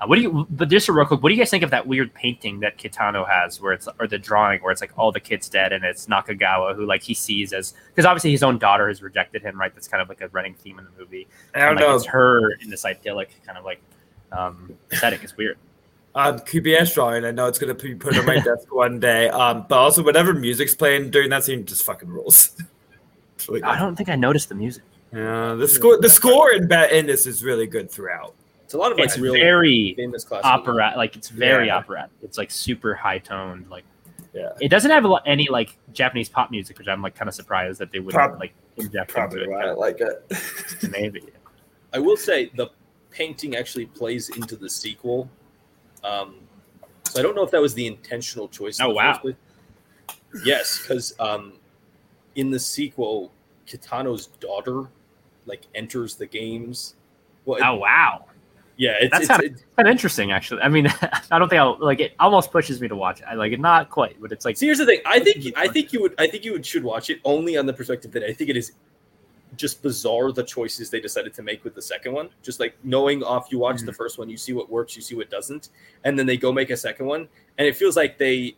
[0.00, 0.46] Uh, what do you?
[0.50, 3.28] But just real quick, what do you guys think of that weird painting that Kitano
[3.28, 6.06] has, where it's or the drawing where it's like all the kids dead and it's
[6.06, 9.74] Nakagawa who like he sees as because obviously his own daughter has rejected him, right?
[9.74, 11.26] That's kind of like a running theme in the movie.
[11.54, 13.80] I don't And, like, know It's her in this idyllic kind of like
[14.30, 15.20] um, setting.
[15.22, 15.58] It's weird.
[16.14, 17.24] um, QBS drawing.
[17.24, 19.28] I know it's gonna be put on my desk one day.
[19.30, 22.56] Um, but also whatever music's playing during that scene just fucking rules.
[23.48, 23.62] Really.
[23.62, 24.82] I don't think I noticed the music.
[25.12, 28.34] Yeah, the score the score in in this is really good throughout.
[28.68, 30.44] It's a lot of like It's real very famous classic.
[30.44, 31.78] opera, like it's very Yeah.
[31.78, 32.10] operatic.
[32.22, 33.70] It's like super high toned.
[33.70, 33.84] Like
[34.34, 34.52] Yeah.
[34.60, 37.34] it doesn't have a lot, any like Japanese pop music, which I'm like kind of
[37.34, 39.64] surprised that they wouldn't Prob- like inject Probably into it.
[39.64, 40.22] I like it.
[40.90, 41.22] Maybe.
[41.94, 42.68] I will say the
[43.10, 45.30] painting actually plays into the sequel.
[46.04, 46.34] Um,
[47.04, 48.80] so I don't know if that was the intentional choice.
[48.82, 49.18] Oh, wow.
[50.44, 51.54] Yes, because um,
[52.34, 53.32] in the sequel,
[53.66, 54.88] Kitano's daughter
[55.46, 56.96] like enters the games.
[57.46, 58.26] Well, Oh wow,
[58.78, 60.62] yeah, it's, That's it's, kinda- it's kind of interesting actually.
[60.62, 60.86] I mean,
[61.32, 62.12] I don't think I'll like it.
[62.20, 63.26] Almost pushes me to watch it.
[63.28, 65.00] I like it, not quite, but it's like See, here's the thing.
[65.04, 67.66] I think I think you would I think you would should watch it only on
[67.66, 68.72] the perspective that I think it is
[69.56, 72.28] just bizarre the choices they decided to make with the second one.
[72.40, 73.96] Just like knowing off you watch the mm-hmm.
[73.96, 75.70] first one, you see what works, you see what doesn't,
[76.04, 77.28] and then they go make a second one,
[77.58, 78.56] and it feels like they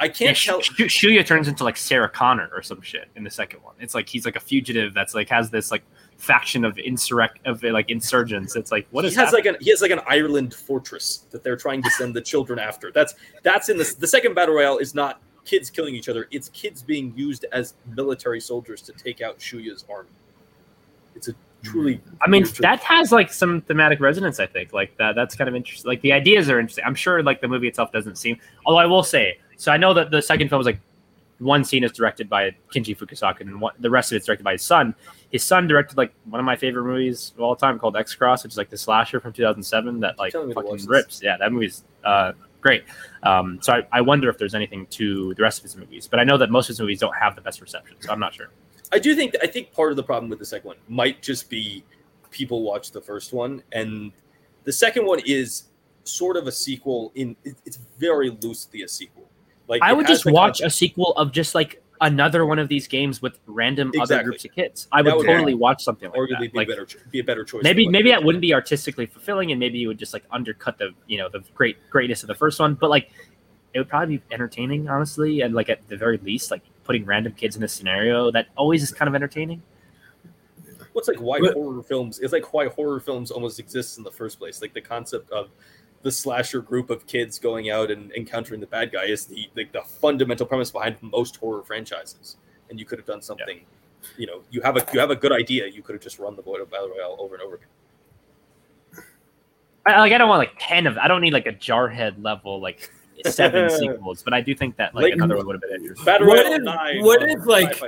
[0.00, 3.22] I can't Sh- tell Sh- Shuya turns into like Sarah Connor or some shit in
[3.22, 3.74] the second one.
[3.78, 5.82] It's like he's like a fugitive that's like has this like
[6.16, 8.56] faction of insurrect of like insurgents.
[8.56, 9.44] It's like what he is has happening?
[9.44, 12.58] like an he has like an Ireland fortress that they're trying to send the children
[12.58, 12.90] after.
[12.90, 16.28] That's that's in the the second battle royale is not kids killing each other.
[16.30, 20.08] It's kids being used as military soldiers to take out Shuya's army.
[21.14, 24.40] It's a truly I mean, that has like some thematic resonance.
[24.40, 25.14] I think like that.
[25.14, 25.88] That's kind of interesting.
[25.88, 26.84] Like the ideas are interesting.
[26.86, 28.38] I'm sure like the movie itself doesn't seem.
[28.64, 30.80] Although I will say, so I know that the second film is like
[31.38, 34.52] one scene is directed by Kinji Fukasaku, and one, the rest of it's directed by
[34.52, 34.94] his son.
[35.30, 38.42] His son directed like one of my favorite movies of all time called X Cross,
[38.42, 41.22] which is like the slasher from 2007 that like Telling me to watch fucking rips.
[41.22, 42.32] Yeah, that movie's uh,
[42.62, 42.84] great.
[43.22, 46.20] Um, so I, I wonder if there's anything to the rest of his movies, but
[46.20, 48.32] I know that most of his movies don't have the best reception, so I'm not
[48.32, 48.48] sure.
[48.92, 51.50] I do think I think part of the problem with the second one might just
[51.50, 51.84] be
[52.30, 54.10] people watch the first one, and
[54.64, 55.64] the second one is
[56.04, 57.12] sort of a sequel.
[57.14, 59.29] In it's very loosely a sequel.
[59.70, 62.68] Like I would just the watch concept- a sequel of just like another one of
[62.68, 64.88] these games with random other groups of kids.
[64.90, 66.52] I would would totally watch something like arguably that.
[66.52, 67.62] be Like a better be a better choice.
[67.62, 70.90] maybe maybe that wouldn't be artistically fulfilling, and maybe you would just like undercut the
[71.06, 72.74] you know the great greatness of the first one.
[72.74, 73.10] But like
[73.72, 77.32] it would probably be entertaining, honestly, and like at the very least, like putting random
[77.34, 79.62] kids in a scenario that always is kind of entertaining.
[80.92, 84.10] what's like why But- horror films it's like why horror films almost exists in the
[84.10, 85.48] first place like the concept of
[86.02, 89.72] the slasher group of kids going out and encountering the bad guy is the like
[89.72, 92.36] the fundamental premise behind most horror franchises
[92.70, 93.60] and you could have done something
[94.16, 96.36] you know you have a you have a good idea you could have just run
[96.36, 97.68] the Void of battle royale over and over again
[99.86, 100.98] I, like I don't want like ten of.
[100.98, 102.90] I don't need like a jarhead level like
[103.26, 106.04] seven sequels, but I do think that like, Like, another one would have been interesting.
[106.04, 107.80] battle What if- 9 what if, like,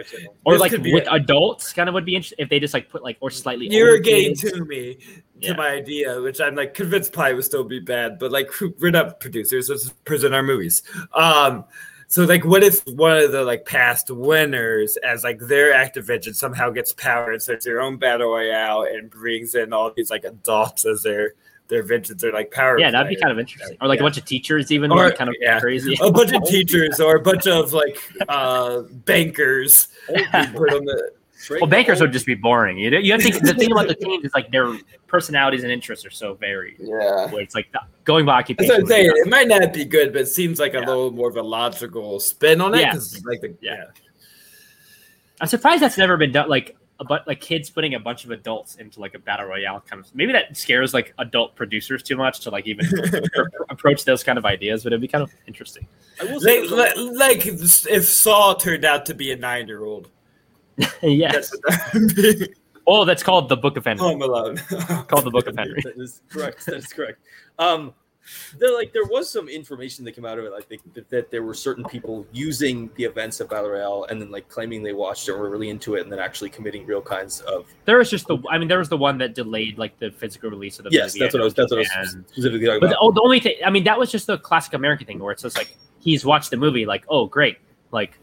[0.44, 3.02] or like with a- adults, kind of would be interesting if they just like put
[3.02, 3.68] like or slightly.
[3.70, 5.00] You're older getting to me to
[5.40, 5.52] Yeah.
[5.54, 9.20] my idea, which I'm like convinced probably would still be bad, but like we're not
[9.20, 10.82] producers, let's just present our movies.
[11.14, 11.64] Um
[12.08, 16.34] so like what if one of the like past winners as like their active activision
[16.34, 20.24] somehow gets power and starts their own battle royale and brings in all these like
[20.24, 21.32] adults as their
[21.68, 22.78] their vengeance their like power.
[22.78, 23.76] Yeah, that'd be kind of interesting.
[23.80, 24.02] Or like Yeah.
[24.02, 25.58] a bunch of teachers, even Or- kind of yeah.
[25.60, 25.96] crazy.
[26.02, 27.98] a bunch of teachers or a bunch of like
[28.28, 30.60] uh bankers Old being people.
[30.60, 32.78] put on the Straight Well, bankers would just be boring.
[32.78, 34.78] You know, you have to think the thing about the teams is like their
[35.08, 36.76] personalities and interests are so varied.
[36.78, 37.26] yeah.
[37.32, 37.66] Where it's like
[38.04, 38.74] going by That's occupation.
[38.74, 39.10] what I'm saying.
[39.12, 40.86] It might not be good, but it seems like a Yeah.
[40.86, 42.82] little more of a logical spin on it.
[42.82, 42.92] Yeah.
[42.92, 43.74] 'cause, like the, Yeah.
[43.74, 43.84] yeah.
[45.40, 46.48] I'm surprised that's never been done.
[46.48, 46.76] Like
[47.08, 50.14] but like kids putting a bunch of adults into like a battle royale kind of
[50.14, 52.86] maybe that scares like adult producers too much to like even
[53.70, 55.86] approach those kind of ideas, but it'd be kind of interesting.
[56.20, 59.84] I will say, Like, like, like if Saul turned out to be a nine year
[59.84, 60.08] old.
[61.02, 61.52] yes.
[62.86, 64.00] Oh, that's called the Book of Henry.
[64.02, 64.56] Home Alone.
[65.08, 65.80] called the Book of Henry.
[65.84, 66.66] that is correct.
[66.66, 67.20] That is correct.
[67.58, 67.94] Um,
[68.58, 71.30] there like there was some information that came out of it, like they, that, that
[71.30, 74.92] there were certain people using the events of Battle Royale and then like claiming they
[74.92, 77.66] watched it or were really into it, and then actually committing real kinds of.
[77.84, 80.50] There was just the, I mean, there was the one that delayed like the physical
[80.50, 81.18] release of the Yes, movie.
[81.24, 81.54] that's what I was.
[81.54, 82.98] That's what I was specifically talking But the, about.
[83.02, 85.42] oh, the only thing, I mean, that was just the classic American thing where it's
[85.42, 87.58] just like he's watched the movie, like, oh, great,
[87.90, 88.18] like,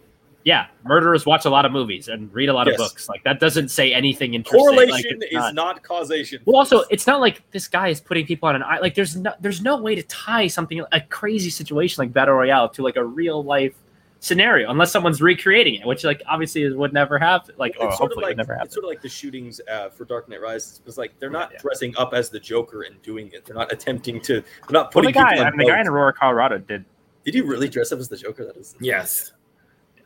[0.50, 2.74] yeah, murderers watch a lot of movies and read a lot Yes.
[2.74, 3.08] of books.
[3.08, 4.66] Like that doesn't say anything interesting.
[4.76, 6.42] Like, Correlation it's is not- not, causation.
[6.46, 8.80] Well, also, it's not like this guy is putting people on an eye.
[8.80, 12.68] Like, there's no, there's no way to tie something a crazy situation like battle royale
[12.70, 13.76] to like a real life
[14.22, 17.54] scenario unless someone's recreating it, which like obviously is- would never happen.
[17.58, 18.66] Like, or it's sort of hopefully like would never happen.
[18.66, 20.82] it's sort of like the shootings uh, for Dark Knight Rises.
[20.86, 21.60] It's like they're not Yeah.
[21.60, 23.46] dressing up as the Joker and doing it.
[23.46, 24.34] They're not attempting to.
[24.42, 25.88] They're not Well, putting the guy, people I mean, the guy in.
[25.88, 26.84] Aurora, Colorado, did.
[27.26, 28.46] Did you really dress up as the Joker?
[28.46, 28.76] That is.
[28.82, 29.34] yes.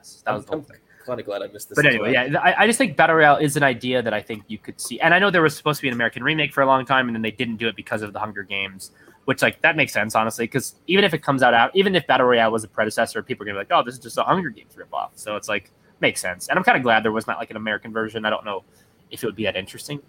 [0.03, 0.77] Yes, that was the I'm, thing.
[1.05, 1.77] kind of glad I missed this.
[1.77, 4.43] But anyway, yeah, I, I just think battle royale is an idea that I think
[4.47, 6.61] you could see, and I know there was supposed to be an American remake for
[6.61, 8.91] a long time, and then they didn't do it because of the Hunger Games,
[9.23, 12.05] which like that makes sense honestly, because even if it comes out out, even if
[12.05, 14.23] battle royale was a predecessor, people are gonna be like, oh, this is just a
[14.23, 15.11] Hunger Games ripoff.
[15.15, 15.71] So it's like
[16.01, 18.25] makes sense, and I'm kind of glad there was not like an American version.
[18.25, 18.65] I don't know
[19.09, 20.01] if it would be that interesting.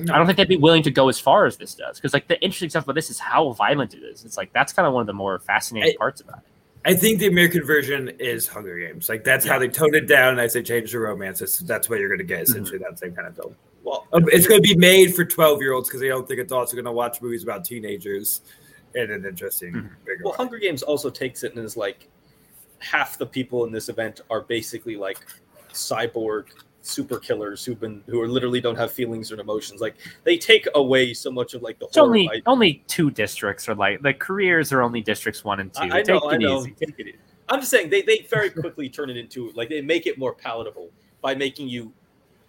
[0.00, 2.26] I don't think they'd be willing to go as far as this does, because like
[2.26, 4.24] the interesting stuff about this is how violent it is.
[4.24, 6.44] It's like that's kind of one of the more fascinating I- parts about it.
[6.86, 9.08] I think the American version is Hunger Games.
[9.08, 10.38] Like that's how they toned it down.
[10.38, 13.26] As they changed the romance, that's what you're going to get essentially that same kind
[13.26, 13.56] of film.
[13.82, 16.40] Well, Um, It's going to be made for 12 year olds because they don't think
[16.40, 18.42] adults are going to watch movies about teenagers
[18.94, 19.90] in an interesting Mhm.
[20.04, 20.36] bigger Well, way.
[20.36, 22.08] Hunger Games also takes it and is like
[22.80, 25.18] half the people in this event are basically like
[25.72, 26.44] cyborg
[26.86, 29.80] super killers who've been who are literally don't have feelings or emotions.
[29.80, 33.74] Like they take away so much of like the It's only only two districts are
[33.74, 35.80] like the careers are only districts one and two.
[35.82, 36.58] I- I Take know, I know.
[36.60, 36.74] easy.
[36.78, 37.18] Take it easy.
[37.48, 40.34] I'm just saying they they very quickly turn it into like they make it more
[40.34, 40.90] palatable
[41.22, 41.92] by making you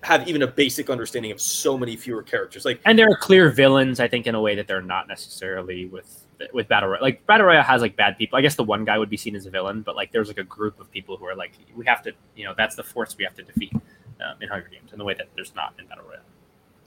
[0.02, 2.66] have even a basic understanding of so many fewer characters.
[2.66, 5.86] Like And there are clear villains, I think, in a way that they're not necessarily
[5.86, 7.02] with with battle royale.
[7.02, 8.38] Like battle royale has like bad people.
[8.38, 10.38] I guess the one guy would be seen as a villain, but like there's like
[10.38, 13.16] a group of people who are like we have to, you know, that's the force
[13.18, 13.72] we have to defeat
[14.22, 16.22] um, in Hunger Games in the way that there's not in battle royale.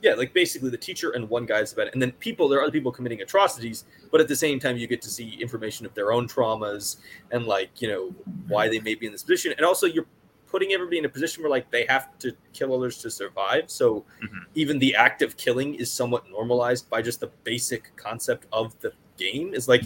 [0.01, 2.63] yeah, like basically the teacher and one guy's about it, and then people there are
[2.63, 5.93] other people committing atrocities, but at the same time you get to see information of
[5.93, 6.97] their own traumas
[7.31, 8.13] and like you know
[8.47, 10.05] why they may be in this position, and also you're
[10.47, 13.69] putting everybody in a position where like they have to kill others to survive.
[13.69, 14.45] So Mhm.
[14.55, 18.91] even the act of killing is somewhat normalized by just the basic concept of the
[19.17, 19.53] game.
[19.53, 19.83] Is like,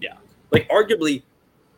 [0.00, 0.16] yeah,
[0.50, 1.24] like arguably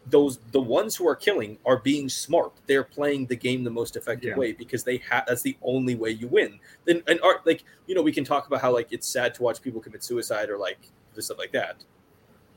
[0.06, 2.52] those the ones who are killing are being smart.
[2.66, 4.36] They're playing the game the most effective Yeah.
[4.36, 6.60] way because they have that's the only way you win.
[6.84, 9.42] Then and art like you know we can talk about how like it's sad to
[9.42, 10.78] watch people commit suicide or like
[11.14, 11.84] this stuff like that.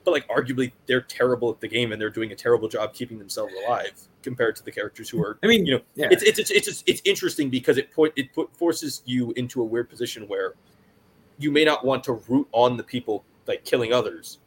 [0.03, 3.17] But like arguably they're terrible at the game and they're doing a terrible job keeping
[3.17, 3.93] themselves alive
[4.23, 6.07] compared to the characters who are I mean, you know yeah.
[6.11, 9.61] it's it's it's it's, just, it's interesting because it put it put forces you into
[9.61, 10.55] a weird position where
[11.39, 14.39] you may not want to root on the people like killing others,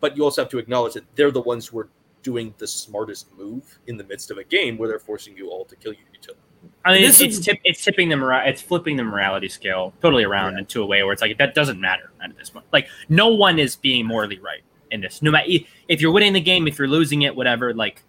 [0.00, 1.88] but you also have to acknowledge that they're the ones who are
[2.22, 5.64] doing the smartest move in the midst of a game where they're forcing you all
[5.64, 6.38] to kill each other.
[6.84, 9.94] I mean, This it's, it's, tip, it's tipping the mora- it's flipping the morality scale
[10.02, 12.66] totally around into a way where it's like that doesn't matter at this point.
[12.72, 15.22] Like no one is being morally right in this.
[15.22, 15.48] No matter
[15.88, 17.72] if you're winning the game, if you're losing it, whatever.
[17.74, 18.02] Like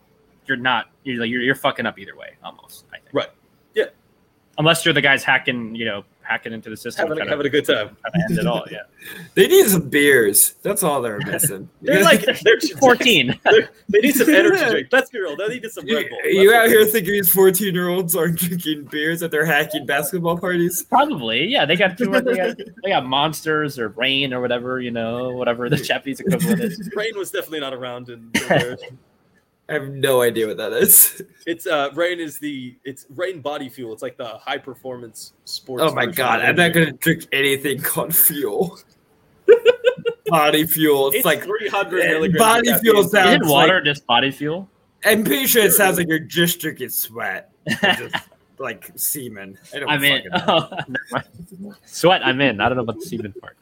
[0.48, 0.90] you're not.
[1.04, 2.86] You're like you're, you're fucking up either way, almost.
[2.92, 3.14] I think.
[3.14, 3.30] Right.
[4.52, 4.60] Yeah.
[4.60, 7.50] Unless you're the guys hacking, you know, hacking into the system, Having, kind having a
[7.50, 7.98] good time.
[8.06, 8.64] of end it all.
[8.72, 8.84] Yeah.
[9.34, 10.56] they need some beers.
[10.62, 11.68] That's all they're missing.
[11.82, 13.38] They're like they're Fourteen.
[13.44, 14.88] They're, they need some energy drink.
[14.92, 15.36] Let's be real.
[15.36, 16.44] They need some Red You, Bull.
[16.44, 20.38] you out here thinking these 14 year olds aren't drinking beers at their hacking basketball
[20.38, 20.84] parties?
[20.84, 21.66] Probably, yeah.
[21.66, 25.78] They got, they got they got monsters or Reign or whatever, you know, whatever the
[25.78, 26.90] Japanese equivalent is.
[26.96, 28.32] Reign was definitely not around in.
[29.72, 31.22] I have no idea what that is.
[31.48, 33.94] It's uh Reign is the it's Reign body fuel.
[33.94, 35.84] It's like the high performance sports.
[35.84, 38.78] Oh my god, I'm not gonna drink anything called fuel.
[40.28, 41.08] Body fuel.
[41.08, 42.38] It's, It's like 300 eh, milligrams.
[42.40, 43.10] body fuel caffeine.
[43.10, 44.70] sounds Isn't water just body fuel?
[45.04, 47.52] I'm pretty sure it sounds like you're just drinking sweat.
[47.82, 48.16] Just
[48.60, 49.58] like semen.
[49.74, 50.22] I don't I'm in.
[50.32, 50.70] Oh.
[51.86, 52.62] Sweat, I'm in.
[52.62, 53.58] I don't know about the semen part.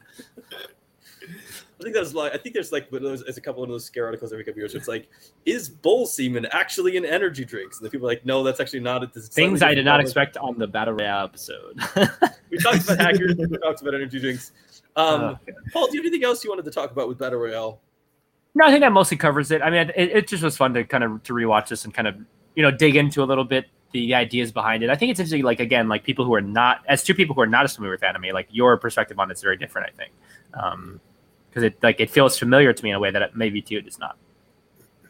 [1.80, 3.68] I think that's like I think there's like one of those, there's a couple of
[3.68, 4.74] those scare articles every couple years.
[4.74, 5.08] It's like,
[5.46, 7.78] is bull semen actually in energy drinks?
[7.78, 9.02] And the people are like, no, that's actually not.
[9.02, 11.80] It's Things I did not expect on the Battle Royale episode.
[12.50, 13.36] We talked about hackers.
[13.36, 14.52] we talked about energy drinks.
[14.96, 15.38] Um, Oh,
[15.72, 17.80] Paul, do you have anything else you wanted to talk about with battle royale?
[18.54, 19.62] No, I think that mostly covers it.
[19.62, 22.08] I mean, it, it just was fun to kind of to rewatch this and kind
[22.08, 22.16] of
[22.56, 24.90] you know dig into a little bit the ideas behind it.
[24.90, 25.42] I think it's interesting.
[25.44, 27.92] Like again, like people who are not as two people who are not as familiar
[27.92, 29.88] with anime, like your perspective on it's very different.
[29.92, 30.12] I think
[31.50, 33.74] because it like it feels familiar to me in a way that it, maybe to
[33.74, 34.16] you it is not.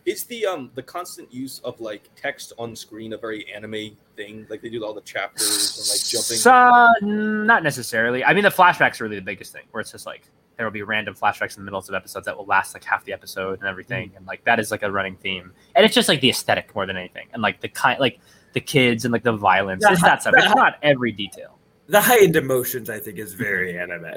[0.06, 4.46] Is the um the constant use of like text on screen a very anime thing?
[4.48, 6.36] Like they do all the chapters and like jumping.
[6.38, 8.24] So, not necessarily.
[8.24, 10.22] I mean, the flashbacks are really the biggest thing, where it's just like
[10.56, 13.04] there will be random flashbacks in the middle of episodes that will last like half
[13.04, 15.52] the episode and everything, and like that is like a running theme.
[15.76, 18.20] And it's just like the aesthetic more than anything, and like the kind like
[18.54, 19.82] the kids and like the violence.
[19.84, 20.34] Yeah, it's that stuff.
[20.36, 21.58] It's not every detail.
[21.88, 24.14] The heightened emotions, I think, is very anime.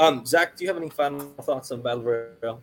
[0.00, 2.62] Um, Zach, do you have any final thoughts on Battle Royale?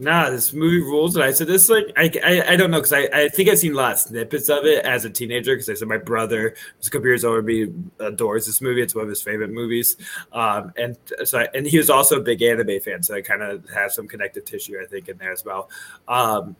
[0.00, 2.92] Nah, this movie rules, and I said this like I I, I don't know because
[2.92, 5.68] I, I think I've seen a lot of snippets of it as a teenager because
[5.68, 8.80] I said my brother who's a couple years older me adores this movie.
[8.80, 9.96] It's one of his favorite movies,
[10.32, 13.42] um, and so I, and he was also a big anime fan, so I kind
[13.42, 15.68] of have some connective tissue I think in there as well.
[16.06, 16.54] Um,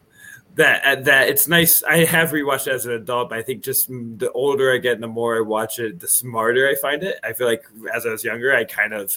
[0.59, 1.85] that that it's nice.
[1.85, 4.95] I have rewatched it as an adult, but I think just the older I get,
[4.95, 7.19] and the more I watch it, the smarter I find it.
[7.23, 7.63] I feel like
[7.95, 9.17] as I was younger, I kind of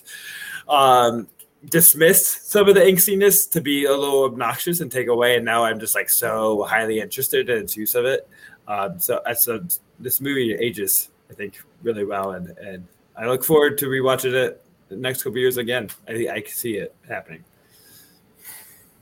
[0.70, 1.28] um,
[1.66, 5.64] dismissed some of the angstiness to be a little obnoxious and take away, and now
[5.64, 8.30] I'm just like so highly interested in its use of it.
[8.68, 9.66] Um, so, uh, so
[10.00, 12.88] this movie ages, I think, really well, and and
[13.18, 15.90] I look forward to rewatching it the next couple years again.
[16.08, 17.44] I I can see it happening.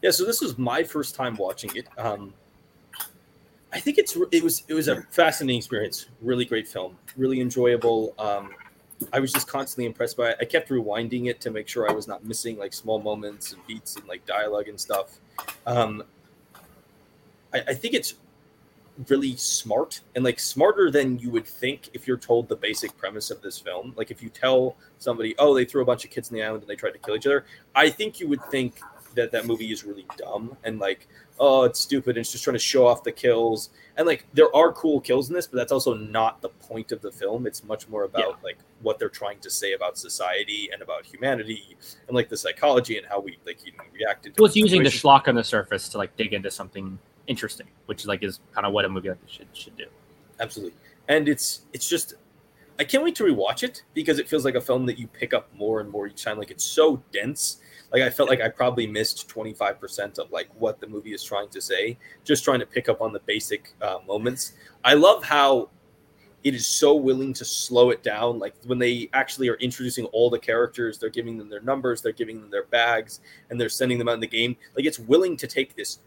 [0.01, 1.87] Yeah, so this was my first time watching it.
[1.97, 2.33] Um,
[3.71, 6.07] I think it's it was it was a fascinating experience.
[6.21, 8.15] Really great film, really enjoyable.
[8.17, 8.51] Um,
[9.13, 10.37] I was just constantly impressed by it.
[10.41, 13.65] I kept rewinding it to make sure I was not missing like small moments and
[13.67, 15.19] beats and like dialogue and stuff.
[15.65, 16.03] Um,
[17.53, 18.15] I, I think it's
[19.07, 23.31] really smart and like smarter than you would think if you're told the basic premise
[23.31, 23.93] of this film.
[23.95, 26.63] Like if you tell somebody, oh, they threw a bunch of kids in the island
[26.63, 27.45] and they tried to kill each other,
[27.75, 28.81] I think you would think
[29.19, 31.07] that that movie is really dumb and like
[31.39, 34.53] oh it's stupid and it's just trying to show off the kills and like there
[34.55, 37.63] are cool kills in this but that's also not the point of the film it's
[37.63, 38.43] much more about Yeah.
[38.43, 41.77] like what they're trying to say about society and about humanity
[42.07, 44.83] and like the psychology and how we like you know, react to Well, it's using
[44.83, 46.97] the schlock on the surface to like dig into something
[47.27, 49.85] interesting, which like is kind of what a movie like this should should do.
[50.39, 50.75] absolutely
[51.07, 52.15] and it's it's just
[52.79, 55.33] i can't wait to rewatch it because it feels like a film that you pick
[55.33, 56.37] up more and more each time.
[56.37, 57.59] Like it's so dense.
[57.91, 61.49] Like i felt like i probably missed 25% of like what the movie is trying
[61.49, 64.53] to say just trying to pick up on the basic uh, moments.
[64.83, 65.69] I love how
[66.43, 68.39] it is so willing to slow it down.
[68.39, 72.11] Like when they actually are introducing all the characters they're giving them their numbers they're
[72.11, 73.19] giving them their bags
[73.49, 75.99] and they're sending them out in the game like it's willing to take this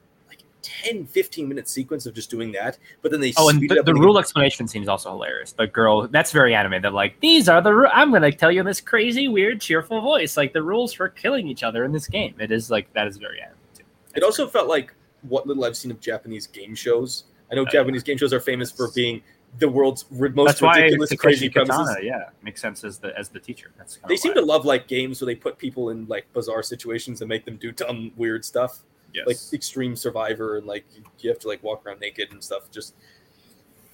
[0.63, 3.95] 10 15 minute sequence of just doing that but then they Oh, and the, the
[3.95, 5.53] rule explanation seems also hilarious.
[5.53, 6.83] The girl, that's very anime.
[6.83, 7.73] They're like, these are the.
[7.75, 10.93] Ru- I'm going to tell you in this crazy, weird, cheerful voice, like the rules
[10.93, 12.35] for killing each other in this game.
[12.39, 13.85] It is like that is very anime too.
[14.15, 17.25] It also felt like what little I've seen of Japanese game shows.
[17.51, 19.23] I know Uh, Japanese game shows are famous for being
[19.59, 21.97] the world's most That's ridiculous, crazy premises.
[21.97, 23.73] Kitano, yeah, makes sense as the as the teacher.
[23.77, 27.21] That's They seem to love like games where they put people in like bizarre situations
[27.21, 28.81] and make them do dumb, weird stuff,
[29.13, 29.27] yes.
[29.27, 32.71] like Extreme Survivor, and like you, you have to like walk around naked and stuff.
[32.71, 32.95] Just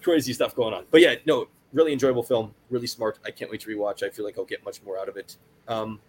[0.03, 0.85] crazy stuff going on.
[0.91, 3.19] But yeah, no, really enjoyable film, really smart.
[3.25, 4.03] I can't wait to rewatch.
[4.03, 5.37] I feel like I'll get much more out of it.
[5.67, 6.01] Um,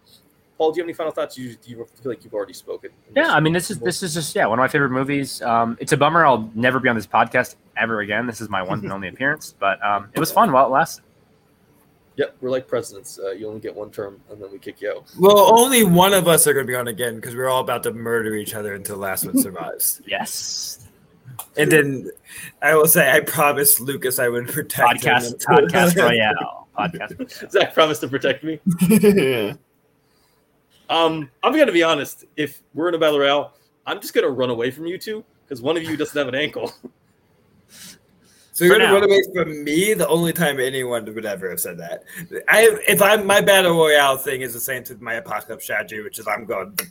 [0.58, 1.38] Paul, do you have any final thoughts?
[1.38, 2.90] You, do you feel like you've already spoken.
[3.16, 5.40] Yeah, I mean, this is this is just yeah one of my favorite movies.
[5.40, 8.26] Um, it's a bummer I'll never be on this podcast ever again.
[8.26, 11.04] This is my one and only appearance, but um, it was fun while it lasted.
[12.20, 13.18] Yep, we're like presidents.
[13.18, 15.04] Uh, you only get one term, and then we kick you out.
[15.18, 17.82] Well, only one of us are going to be on again because we're all about
[17.84, 20.02] to murder each other until the last one survives.
[20.06, 20.86] Yes,
[21.56, 22.10] and then
[22.60, 27.50] I will say, I promised Lucas I would protect him podcast until- podcast royale podcast.
[27.50, 28.60] Zach promised to protect me.
[28.90, 29.54] yeah.
[30.90, 32.26] Um, I'm gonna be honest.
[32.36, 33.54] If we're in a battle royale,
[33.86, 36.34] I'm just gonna run away from you two because one of you doesn't have an
[36.34, 36.70] ankle.
[38.60, 39.00] So you're For gonna now.
[39.00, 39.94] run away from me?
[39.94, 42.04] The only time anyone would ever have said that.
[42.46, 46.18] I, if I'm my battle royale thing is the same to my apocalypse strategy, which
[46.18, 46.86] is I'm going to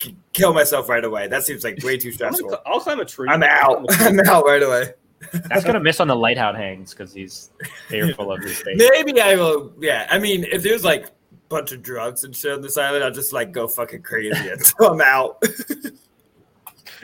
[0.00, 1.26] k- kill myself right away.
[1.26, 2.50] That seems like way too I'm stressful.
[2.50, 3.26] gonna, I'll climb a tree.
[3.30, 3.86] I'm out.
[4.00, 4.92] I'm out right away.
[5.32, 7.52] That's gonna miss on the lighthouse hangs because he's
[7.88, 8.76] fearful of his fate.
[8.76, 9.72] Maybe I will.
[9.80, 11.10] Yeah, I mean, if there's like a
[11.48, 14.92] bunch of drugs and shit on this island, I'll just like go fucking crazy until
[14.92, 15.42] I'm out.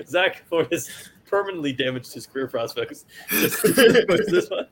[0.07, 0.91] Zach for his
[1.35, 3.07] permanently damaged his career prospects.
[3.31, 4.69] This one.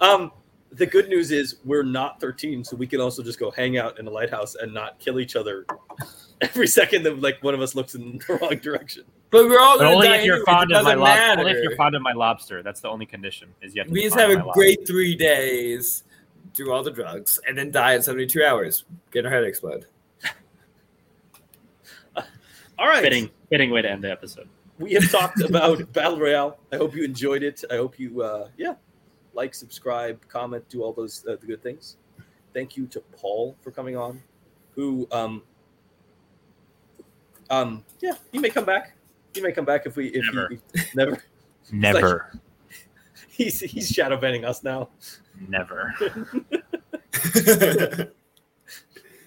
[0.00, 0.32] Um,
[0.72, 3.98] the good news is we're not 13, so we can also just go hang out
[3.98, 5.66] in a lighthouse and not kill each other
[6.40, 9.04] every second that like one of us looks in the wrong direction.
[9.30, 11.40] But we're all gonna only die if you're anyway, fond it of my lobster.
[11.40, 12.62] Only if you're fond of my lobster.
[12.62, 13.48] That's the only condition.
[13.60, 16.04] Is you have to We just have a my great three days,
[16.54, 18.84] do all the drugs, and then die in 72 hours.
[19.10, 19.86] Get our head explode.
[22.78, 22.96] All right.
[22.96, 23.02] lobster.
[23.02, 24.48] Fitting, fitting way to end the episode.
[24.78, 26.58] We have talked about Battle Royale.
[26.72, 27.64] I hope you enjoyed it.
[27.70, 28.74] I hope you, uh, yeah,
[29.34, 31.96] like, subscribe, comment, do all those uh, the good things.
[32.54, 34.22] Thank you to Paul for coming on,
[34.74, 35.42] who, um,
[37.50, 38.96] um, yeah, he may come back.
[39.34, 40.48] He may come back if we, if Never.
[40.48, 41.22] He, if- never.
[41.72, 42.40] Never,
[43.28, 44.88] He's he's shadow banning us now.
[45.48, 45.92] never.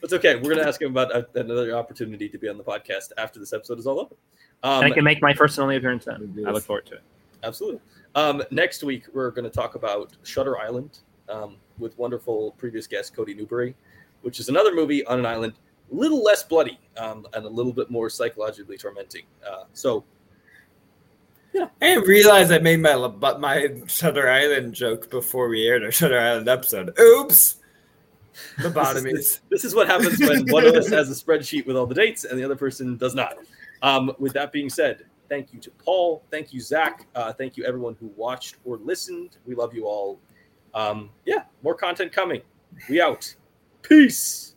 [0.01, 0.37] It's okay.
[0.37, 3.53] We're gonna ask him about a, another opportunity to be on the podcast after this
[3.53, 4.15] episode is all over.
[4.63, 6.43] Um, I can make my first and only appearance then.
[6.45, 7.01] I look forward to it.
[7.43, 7.79] Absolutely.
[8.15, 10.99] Um, next week, we're going to talk about Shutter Island
[11.29, 13.75] um, with wonderful previous guest Cody Newbury,
[14.21, 15.53] which is another movie on an island,
[15.91, 19.23] a little less bloody um, and a little bit more psychologically tormenting.
[19.47, 20.03] Uh, so,
[21.55, 25.91] I didn't realize I made my but my Shutter Island joke before we aired our
[25.91, 26.97] Shutter Island episode.
[26.99, 27.55] Oops.
[28.57, 29.39] Lobotomies.
[29.49, 32.23] this is what happens when one of us has a spreadsheet with all the dates
[32.23, 33.37] and the other person does not.
[33.81, 36.23] Um, with that being said, thank you to Paul.
[36.31, 37.07] Thank you, Zach.
[37.15, 39.37] Uh, thank you, everyone who watched or listened.
[39.45, 40.19] We love you all.
[40.73, 42.41] Um, yeah, more content coming.
[42.89, 43.33] We out.
[43.81, 44.55] Peace.